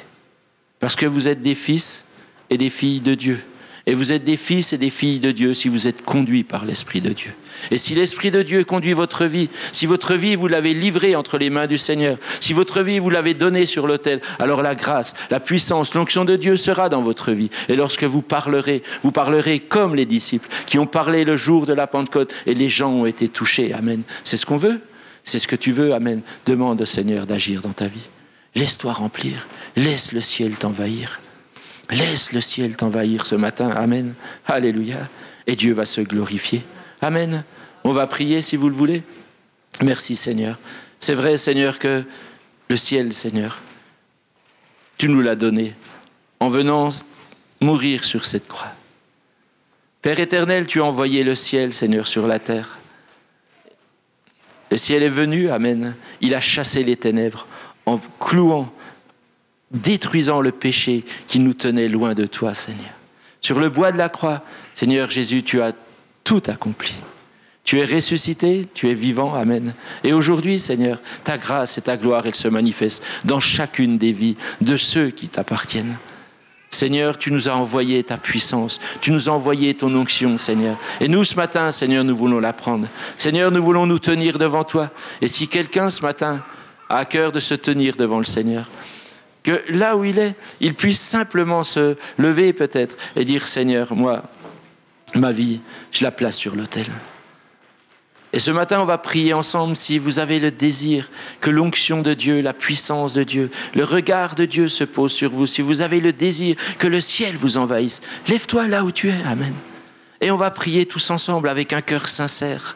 Parce 0.82 0.98
que 0.98 1.06
vous 1.06 1.30
êtes 1.30 1.42
des 1.42 1.56
fils 1.56 2.04
et 2.50 2.58
des 2.58 2.70
filles 2.70 3.00
de 3.00 3.16
Dieu. 3.16 3.42
Et 3.86 3.94
vous 3.94 4.12
êtes 4.12 4.26
des 4.26 4.36
fils 4.36 4.74
et 4.74 4.78
des 4.78 4.90
filles 4.90 5.22
de 5.22 5.32
Dieu 5.32 5.54
si 5.54 5.70
vous 5.70 5.88
êtes 5.88 6.02
conduits 6.02 6.44
par 6.44 6.66
l'Esprit 6.66 7.00
de 7.00 7.14
Dieu. 7.14 7.32
Et 7.72 7.78
si 7.78 7.96
l'Esprit 7.96 8.30
de 8.30 8.44
Dieu 8.44 8.66
conduit 8.66 8.92
votre 8.92 9.24
vie, 9.24 9.50
si 9.72 9.86
votre 9.86 10.16
vie 10.16 10.36
vous 10.36 10.50
l'avez 10.50 10.74
livrée 10.74 11.16
entre 11.16 11.38
les 11.38 11.50
mains 11.50 11.66
du 11.66 11.78
Seigneur, 11.78 12.18
si 12.42 12.52
votre 12.52 12.82
vie 12.82 13.00
vous 13.00 13.10
l'avez 13.10 13.34
donnée 13.34 13.66
sur 13.66 13.88
l'autel, 13.88 14.20
alors 14.38 14.62
la 14.62 14.76
grâce, 14.76 15.14
la 15.32 15.40
puissance, 15.40 15.94
l'onction 15.94 16.26
de 16.26 16.36
Dieu 16.36 16.58
sera 16.58 16.90
dans 16.90 17.02
votre 17.02 17.32
vie. 17.32 17.50
Et 17.70 17.78
lorsque 17.78 18.04
vous 18.04 18.22
parlerez, 18.22 18.84
vous 19.02 19.14
parlerez 19.14 19.62
comme 19.62 19.96
les 19.96 20.06
disciples 20.06 20.50
qui 20.66 20.78
ont 20.78 20.88
parlé 20.88 21.24
le 21.24 21.38
jour 21.38 21.66
de 21.66 21.74
la 21.74 21.88
Pentecôte 21.88 22.34
et 22.46 22.54
les 22.54 22.70
gens 22.70 22.92
ont 22.92 23.06
été 23.06 23.30
touchés. 23.30 23.74
Amen. 23.74 24.04
C'est 24.26 24.36
ce 24.36 24.46
qu'on 24.46 24.58
veut 24.58 24.82
c'est 25.30 25.40
ce 25.40 25.48
que 25.48 25.56
tu 25.56 25.72
veux, 25.72 25.94
Amen. 25.94 26.22
Demande 26.46 26.82
au 26.82 26.86
Seigneur 26.86 27.28
d'agir 27.28 27.62
dans 27.62 27.72
ta 27.72 27.88
vie. 27.88 28.10
Laisse-toi 28.56 28.94
remplir. 28.94 29.48
Laisse 29.76 30.12
le 30.12 30.22
ciel 30.22 30.58
t'envahir. 30.58 31.20
Laisse 31.92 32.34
le 32.34 32.42
ciel 32.42 32.76
t'envahir 32.76 33.28
ce 33.28 33.36
matin. 33.36 33.70
Amen. 33.70 34.16
Alléluia. 34.48 35.08
Et 35.46 35.56
Dieu 35.56 35.74
va 35.74 35.86
se 35.86 36.02
glorifier. 36.02 36.64
Amen. 37.02 37.44
On 37.84 37.94
va 37.94 38.08
prier 38.08 38.42
si 38.42 38.56
vous 38.56 38.70
le 38.70 38.76
voulez. 38.76 39.04
Merci 39.84 40.16
Seigneur. 40.16 40.58
C'est 41.00 41.14
vrai 41.14 41.38
Seigneur 41.38 41.78
que 41.78 42.04
le 42.68 42.76
ciel, 42.76 43.14
Seigneur, 43.14 43.62
tu 44.98 45.10
nous 45.10 45.22
l'as 45.22 45.36
donné 45.36 45.76
en 46.40 46.50
venant 46.50 46.90
mourir 47.62 48.04
sur 48.04 48.26
cette 48.26 48.48
croix. 48.48 48.74
Père 50.02 50.20
éternel, 50.20 50.66
tu 50.66 50.82
as 50.82 50.86
envoyé 50.86 51.24
le 51.24 51.36
ciel, 51.36 51.72
Seigneur, 51.72 52.08
sur 52.08 52.26
la 52.26 52.40
terre. 52.40 52.79
Le 54.72 54.78
ciel 54.78 55.04
est 55.04 55.10
venu, 55.10 55.50
Amen. 55.50 55.96
Il 56.22 56.36
a 56.36 56.42
chassé 56.42 56.84
les 56.84 56.96
ténèbres 56.96 57.48
en 57.86 58.00
clouant, 58.20 58.72
détruisant 59.72 60.42
le 60.42 60.52
péché 60.52 61.04
qui 61.28 61.40
nous 61.40 61.54
tenait 61.54 61.88
loin 61.88 62.14
de 62.14 62.26
toi, 62.26 62.54
Seigneur. 62.54 62.94
Sur 63.42 63.60
le 63.60 63.70
bois 63.70 63.92
de 63.92 63.98
la 63.98 64.10
croix, 64.10 64.44
Seigneur 64.76 65.10
Jésus, 65.10 65.44
tu 65.44 65.62
as 65.62 65.74
tout 66.24 66.44
accompli. 66.48 66.94
Tu 67.64 67.80
es 67.80 67.86
ressuscité, 67.86 68.68
tu 68.74 68.90
es 68.90 68.94
vivant, 68.94 69.34
Amen. 69.34 69.74
Et 70.04 70.14
aujourd'hui, 70.14 70.60
Seigneur, 70.60 71.02
ta 71.24 71.38
grâce 71.38 71.78
et 71.78 71.82
ta 71.82 71.98
gloire, 71.98 72.26
elles 72.26 72.36
se 72.36 72.48
manifestent 72.48 73.04
dans 73.26 73.40
chacune 73.40 73.98
des 73.98 74.12
vies 74.12 74.38
de 74.62 74.76
ceux 74.76 75.10
qui 75.12 75.30
t'appartiennent. 75.30 75.98
Seigneur, 76.80 77.18
tu 77.18 77.34
nous 77.34 77.50
as 77.50 77.56
envoyé 77.58 78.02
ta 78.06 78.16
puissance, 78.16 78.80
tu 79.02 79.12
nous 79.12 79.28
as 79.28 79.34
envoyé 79.34 79.74
ton 79.74 79.94
onction, 79.96 80.38
Seigneur. 80.38 80.78
Et 81.02 81.10
nous, 81.10 81.26
ce 81.26 81.36
matin, 81.36 81.72
Seigneur, 81.72 82.06
nous 82.06 82.16
voulons 82.16 82.40
la 82.40 82.54
prendre. 82.54 82.88
Seigneur, 83.18 83.52
nous 83.52 83.62
voulons 83.62 83.86
nous 83.86 84.00
tenir 84.00 84.38
devant 84.38 84.64
toi. 84.64 84.90
Et 85.20 85.28
si 85.28 85.50
quelqu'un, 85.50 85.90
ce 85.90 86.02
matin, 86.02 86.42
a 86.88 87.00
à 87.00 87.04
cœur 87.04 87.34
de 87.34 87.42
se 87.42 87.54
tenir 87.54 87.98
devant 87.98 88.20
le 88.20 88.24
Seigneur, 88.24 88.70
que 89.44 89.62
là 89.68 89.98
où 89.98 90.06
il 90.06 90.20
est, 90.20 90.36
il 90.62 90.74
puisse 90.74 91.02
simplement 91.02 91.66
se 91.66 91.98
lever 92.18 92.54
peut-être 92.54 92.96
et 93.18 93.26
dire, 93.26 93.46
Seigneur, 93.46 93.94
moi, 93.94 94.24
ma 95.16 95.34
vie, 95.34 95.60
je 95.92 96.06
la 96.06 96.12
place 96.12 96.38
sur 96.38 96.56
l'autel. 96.56 96.86
Et 98.32 98.40
ce 98.40 98.52
matin, 98.52 98.80
on 98.80 98.86
va 98.86 99.00
prier 99.00 99.34
ensemble 99.34 99.76
si 99.76 99.98
vous 99.98 100.20
avez 100.20 100.40
le 100.40 100.52
désir 100.52 101.10
que 101.42 101.50
l'onction 101.50 102.02
de 102.02 102.14
Dieu, 102.14 102.42
la 102.42 102.54
puissance 102.54 103.14
de 103.16 103.24
Dieu, 103.24 103.50
le 103.74 103.84
regard 103.84 104.36
de 104.36 104.46
Dieu 104.46 104.70
se 104.70 104.84
pose 104.84 105.12
sur 105.12 105.32
vous, 105.32 105.48
si 105.48 105.64
vous 105.64 105.82
avez 105.82 106.00
le 106.00 106.14
désir 106.14 106.56
que 106.78 106.88
le 106.88 107.02
ciel 107.02 107.36
vous 107.36 107.58
envahisse. 107.58 108.02
Lève-toi 108.28 108.68
là 108.68 108.84
où 108.84 108.92
tu 108.92 109.10
es. 109.10 109.24
Amen. 109.26 109.54
Et 110.22 110.30
on 110.30 110.38
va 110.38 110.52
prier 110.52 110.86
tous 110.86 111.10
ensemble 111.10 111.50
avec 111.50 111.74
un 111.74 111.82
cœur 111.82 112.08
sincère. 112.08 112.76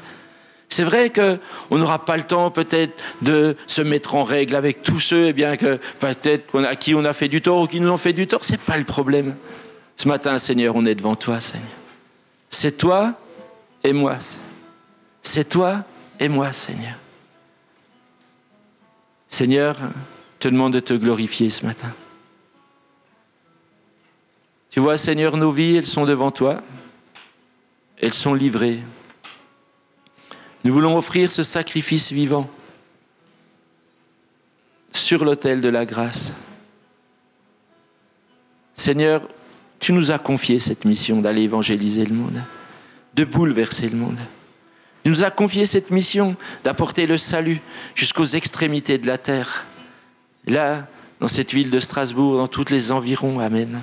C'est 0.69 0.83
vrai 0.83 1.11
qu'on 1.11 1.77
n'aura 1.77 2.03
pas 2.03 2.17
le 2.17 2.23
temps 2.23 2.49
peut-être 2.49 2.99
de 3.21 3.55
se 3.67 3.83
mettre 3.83 4.15
en 4.15 4.23
règle 4.23 4.55
avec 4.55 4.81
tous 4.81 4.99
ceux 4.99 5.27
eh 5.27 5.33
bien, 5.33 5.55
que 5.55 5.79
peut-être 5.99 6.63
à 6.63 6.75
qui 6.75 6.95
on 6.95 7.05
a 7.05 7.13
fait 7.13 7.27
du 7.27 7.43
tort 7.43 7.61
ou 7.61 7.67
qui 7.67 7.79
nous 7.79 7.89
ont 7.89 7.97
fait 7.97 8.13
du 8.13 8.25
tort. 8.25 8.43
Ce 8.43 8.53
n'est 8.53 8.57
pas 8.57 8.77
le 8.77 8.85
problème. 8.85 9.35
Ce 9.97 10.07
matin, 10.07 10.39
Seigneur, 10.39 10.75
on 10.75 10.83
est 10.85 10.95
devant 10.95 11.15
toi, 11.15 11.39
Seigneur. 11.39 11.67
C'est 12.49 12.75
toi 12.75 13.13
et 13.83 13.93
moi. 13.93 14.17
C'est 15.23 15.49
toi 15.49 15.83
et 16.19 16.29
moi, 16.29 16.53
Seigneur. 16.53 16.95
Seigneur, 19.27 19.75
je 19.79 20.39
te 20.39 20.47
demande 20.49 20.73
de 20.73 20.79
te 20.79 20.93
glorifier 20.93 21.49
ce 21.49 21.65
matin. 21.65 21.91
Tu 24.69 24.79
vois, 24.79 24.97
Seigneur, 24.97 25.37
nos 25.37 25.51
vies, 25.51 25.77
elles 25.77 25.87
sont 25.87 26.05
devant 26.05 26.31
toi. 26.31 26.61
elles 27.99 28.13
sont 28.13 28.33
livrées. 28.33 28.81
Nous 30.63 30.73
voulons 30.73 30.97
offrir 30.97 31.31
ce 31.31 31.43
sacrifice 31.43 32.11
vivant 32.11 32.49
sur 34.91 35.23
l'autel 35.23 35.61
de 35.61 35.69
la 35.69 35.85
grâce. 35.85 36.33
Seigneur, 38.75 39.27
tu 39.79 39.93
nous 39.93 40.11
as 40.11 40.19
confié 40.19 40.59
cette 40.59 40.85
mission 40.85 41.21
d'aller 41.21 41.43
évangéliser 41.43 42.05
le 42.05 42.15
monde, 42.15 42.41
de 43.13 43.23
bouleverser 43.23 43.89
le 43.89 43.97
monde. 43.97 44.19
Tu 45.03 45.09
nous 45.09 45.23
as 45.23 45.31
confié 45.31 45.65
cette 45.65 45.91
mission 45.91 46.35
d'apporter 46.63 47.07
le 47.07 47.17
salut 47.17 47.61
jusqu'aux 47.93 48.25
extrémités 48.25 48.97
de 48.97 49.07
la 49.07 49.17
terre. 49.17 49.65
Là, 50.47 50.87
dans 51.19 51.27
cette 51.27 51.53
ville 51.53 51.69
de 51.69 51.79
Strasbourg, 51.79 52.37
dans 52.37 52.47
tous 52.47 52.69
les 52.69 52.91
environs. 52.91 53.39
Amen. 53.39 53.81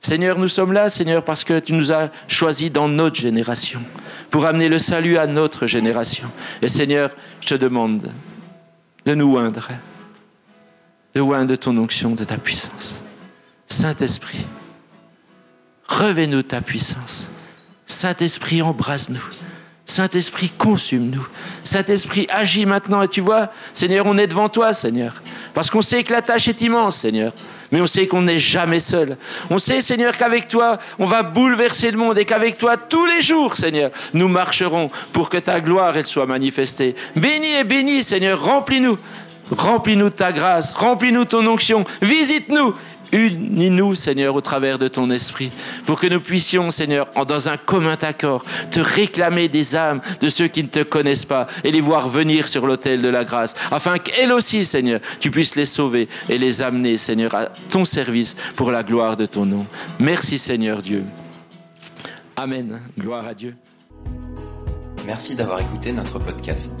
Seigneur, 0.00 0.38
nous 0.38 0.48
sommes 0.48 0.72
là, 0.72 0.88
Seigneur, 0.88 1.24
parce 1.24 1.44
que 1.44 1.58
tu 1.58 1.74
nous 1.74 1.92
as 1.92 2.08
choisis 2.28 2.72
dans 2.72 2.88
notre 2.88 3.20
génération, 3.20 3.82
pour 4.30 4.46
amener 4.46 4.68
le 4.70 4.78
salut 4.78 5.18
à 5.18 5.26
notre 5.26 5.66
génération. 5.66 6.30
Et 6.62 6.68
Seigneur, 6.68 7.10
je 7.42 7.48
te 7.48 7.54
demande 7.54 8.10
de 9.04 9.14
nous 9.14 9.36
oindre, 9.36 9.68
de 11.14 11.20
oindre 11.20 11.50
de 11.50 11.56
ton 11.56 11.76
onction, 11.76 12.12
de 12.12 12.24
ta 12.24 12.38
puissance. 12.38 13.00
Saint-Esprit, 13.66 14.46
revêt-nous 15.86 16.42
ta 16.42 16.62
puissance. 16.62 17.28
Saint-Esprit, 17.86 18.62
embrase-nous. 18.62 19.28
Saint-Esprit, 19.90 20.52
consume-nous. 20.56 21.26
Saint-Esprit, 21.64 22.26
agis 22.30 22.64
maintenant. 22.64 23.02
Et 23.02 23.08
tu 23.08 23.20
vois, 23.20 23.50
Seigneur, 23.74 24.06
on 24.06 24.16
est 24.16 24.26
devant 24.26 24.48
toi, 24.48 24.72
Seigneur. 24.72 25.22
Parce 25.52 25.70
qu'on 25.70 25.82
sait 25.82 26.04
que 26.04 26.12
la 26.12 26.22
tâche 26.22 26.48
est 26.48 26.62
immense, 26.62 26.96
Seigneur. 26.96 27.32
Mais 27.72 27.80
on 27.80 27.86
sait 27.86 28.06
qu'on 28.06 28.22
n'est 28.22 28.38
jamais 28.38 28.80
seul. 28.80 29.16
On 29.48 29.58
sait, 29.58 29.80
Seigneur, 29.80 30.16
qu'avec 30.16 30.48
toi, 30.48 30.78
on 30.98 31.06
va 31.06 31.22
bouleverser 31.22 31.90
le 31.90 31.98
monde 31.98 32.18
et 32.18 32.24
qu'avec 32.24 32.58
toi, 32.58 32.76
tous 32.76 33.06
les 33.06 33.22
jours, 33.22 33.56
Seigneur, 33.56 33.90
nous 34.14 34.28
marcherons 34.28 34.90
pour 35.12 35.28
que 35.28 35.38
ta 35.38 35.60
gloire, 35.60 35.94
soit 36.04 36.26
manifestée. 36.26 36.94
Béni 37.16 37.52
et 37.54 37.64
béni, 37.64 38.02
Seigneur, 38.02 38.42
remplis-nous. 38.42 38.96
Remplis-nous 39.50 40.10
de 40.10 40.14
ta 40.14 40.32
grâce, 40.32 40.74
remplis-nous 40.74 41.24
ton 41.24 41.44
onction, 41.46 41.84
visite-nous 42.02 42.72
Unis-nous, 43.12 43.94
Seigneur, 43.94 44.34
au 44.34 44.40
travers 44.40 44.78
de 44.78 44.88
ton 44.88 45.10
esprit, 45.10 45.50
pour 45.86 46.00
que 46.00 46.06
nous 46.06 46.20
puissions, 46.20 46.70
Seigneur, 46.70 47.08
dans 47.26 47.48
un 47.48 47.56
commun 47.56 47.96
accord, 48.00 48.44
te 48.70 48.80
réclamer 48.80 49.48
des 49.48 49.76
âmes 49.76 50.00
de 50.20 50.28
ceux 50.28 50.48
qui 50.48 50.62
ne 50.62 50.68
te 50.68 50.82
connaissent 50.82 51.24
pas 51.24 51.46
et 51.64 51.72
les 51.72 51.80
voir 51.80 52.08
venir 52.08 52.48
sur 52.48 52.66
l'autel 52.66 53.02
de 53.02 53.08
la 53.08 53.24
grâce, 53.24 53.54
afin 53.70 53.98
qu'elles 53.98 54.32
aussi, 54.32 54.64
Seigneur, 54.64 55.00
tu 55.18 55.30
puisses 55.30 55.56
les 55.56 55.66
sauver 55.66 56.08
et 56.28 56.38
les 56.38 56.62
amener, 56.62 56.96
Seigneur, 56.96 57.34
à 57.34 57.46
ton 57.68 57.84
service 57.84 58.36
pour 58.56 58.70
la 58.70 58.82
gloire 58.82 59.16
de 59.16 59.26
ton 59.26 59.46
nom. 59.46 59.66
Merci, 59.98 60.38
Seigneur 60.38 60.82
Dieu. 60.82 61.04
Amen. 62.36 62.80
Gloire 62.98 63.26
à 63.26 63.34
Dieu. 63.34 63.54
Merci 65.06 65.34
d'avoir 65.34 65.60
écouté 65.60 65.92
notre 65.92 66.18
podcast. 66.18 66.80